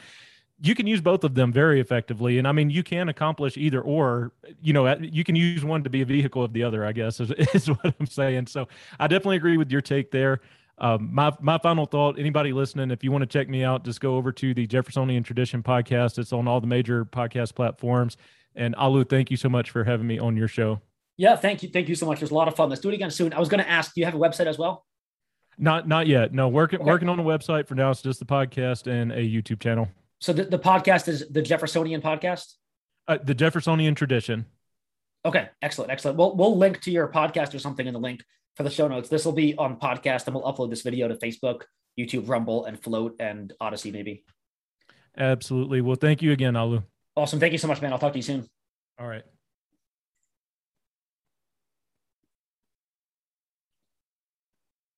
you 0.63 0.73
can 0.73 0.87
use 0.87 1.01
both 1.01 1.25
of 1.25 1.35
them 1.35 1.51
very 1.51 1.79
effectively 1.79 2.39
and 2.39 2.47
i 2.47 2.51
mean 2.51 2.69
you 2.69 2.81
can 2.81 3.09
accomplish 3.09 3.57
either 3.57 3.81
or 3.81 4.31
you 4.61 4.73
know 4.73 4.95
you 4.99 5.23
can 5.23 5.35
use 5.35 5.63
one 5.63 5.83
to 5.83 5.89
be 5.89 6.01
a 6.01 6.05
vehicle 6.05 6.43
of 6.43 6.53
the 6.53 6.63
other 6.63 6.85
i 6.85 6.91
guess 6.91 7.19
is, 7.19 7.31
is 7.53 7.69
what 7.69 7.93
i'm 7.99 8.07
saying. 8.07 8.47
So 8.47 8.67
i 8.99 9.07
definitely 9.07 9.37
agree 9.37 9.57
with 9.57 9.71
your 9.71 9.81
take 9.81 10.09
there. 10.09 10.39
Um, 10.79 11.13
my 11.13 11.31
my 11.39 11.59
final 11.59 11.85
thought 11.85 12.17
anybody 12.17 12.51
listening 12.51 12.89
if 12.89 13.03
you 13.03 13.11
want 13.11 13.21
to 13.21 13.27
check 13.27 13.47
me 13.47 13.63
out 13.63 13.85
just 13.85 14.01
go 14.01 14.15
over 14.15 14.31
to 14.31 14.53
the 14.55 14.65
jeffersonian 14.65 15.21
tradition 15.21 15.61
podcast. 15.61 16.17
It's 16.17 16.33
on 16.33 16.47
all 16.47 16.59
the 16.59 16.67
major 16.67 17.05
podcast 17.05 17.53
platforms. 17.53 18.17
And 18.55 18.75
alu 18.75 19.03
thank 19.03 19.29
you 19.29 19.37
so 19.37 19.49
much 19.49 19.69
for 19.69 19.83
having 19.83 20.07
me 20.07 20.17
on 20.17 20.35
your 20.35 20.47
show. 20.47 20.81
Yeah 21.17 21.35
thank 21.35 21.61
you 21.61 21.69
thank 21.69 21.89
you 21.89 21.95
so 21.95 22.05
much. 22.05 22.17
It 22.17 22.23
was 22.23 22.31
a 22.31 22.35
lot 22.35 22.47
of 22.47 22.55
fun. 22.55 22.69
Let's 22.69 22.81
do 22.81 22.89
it 22.89 22.95
again 22.95 23.11
soon. 23.11 23.33
I 23.33 23.39
was 23.39 23.49
going 23.49 23.63
to 23.63 23.69
ask 23.69 23.93
do 23.93 24.01
you 24.01 24.05
have 24.05 24.15
a 24.15 24.19
website 24.19 24.47
as 24.47 24.57
well? 24.57 24.85
Not 25.59 25.87
not 25.87 26.07
yet. 26.07 26.33
No 26.33 26.47
working 26.47 26.79
okay. 26.81 26.89
working 26.89 27.09
on 27.09 27.19
a 27.19 27.23
website 27.23 27.67
for 27.67 27.75
now. 27.75 27.91
It's 27.91 28.01
just 28.01 28.19
the 28.19 28.25
podcast 28.25 28.87
and 28.87 29.11
a 29.11 29.17
youtube 29.17 29.59
channel 29.59 29.89
so 30.23 30.31
the, 30.31 30.45
the 30.45 30.57
podcast 30.57 31.09
is 31.09 31.27
the 31.29 31.41
Jeffersonian 31.41 32.01
podcast? 32.01 32.53
Uh, 33.09 33.17
the 33.21 33.33
Jeffersonian 33.33 33.93
tradition. 33.93 34.45
Okay, 35.25 35.49
excellent, 35.61 35.91
excellent. 35.91 36.17
We'll 36.17 36.33
we'll 36.37 36.57
link 36.57 36.79
to 36.83 36.91
your 36.91 37.09
podcast 37.09 37.53
or 37.53 37.59
something 37.59 37.85
in 37.85 37.93
the 37.93 37.99
link 37.99 38.23
for 38.55 38.63
the 38.63 38.69
show 38.69 38.87
notes. 38.87 39.09
This 39.09 39.25
will 39.25 39.33
be 39.33 39.53
on 39.57 39.77
podcast, 39.77 40.27
and 40.27 40.33
we'll 40.33 40.45
upload 40.45 40.69
this 40.69 40.81
video 40.81 41.09
to 41.09 41.15
Facebook, 41.15 41.63
YouTube, 41.99 42.29
Rumble, 42.29 42.63
and 42.63 42.81
Float, 42.81 43.17
and 43.19 43.51
Odysee, 43.59 43.91
maybe. 43.91 44.23
Absolutely. 45.17 45.81
Well, 45.81 45.97
thank 45.97 46.21
you 46.21 46.31
again, 46.31 46.55
Alu. 46.55 46.83
Awesome. 47.17 47.41
Thank 47.41 47.51
you 47.51 47.59
so 47.59 47.67
much, 47.67 47.81
man. 47.81 47.91
I'll 47.91 47.99
talk 47.99 48.13
to 48.13 48.19
you 48.19 48.23
soon. 48.23 48.47
All 48.97 49.07
right. 49.07 49.23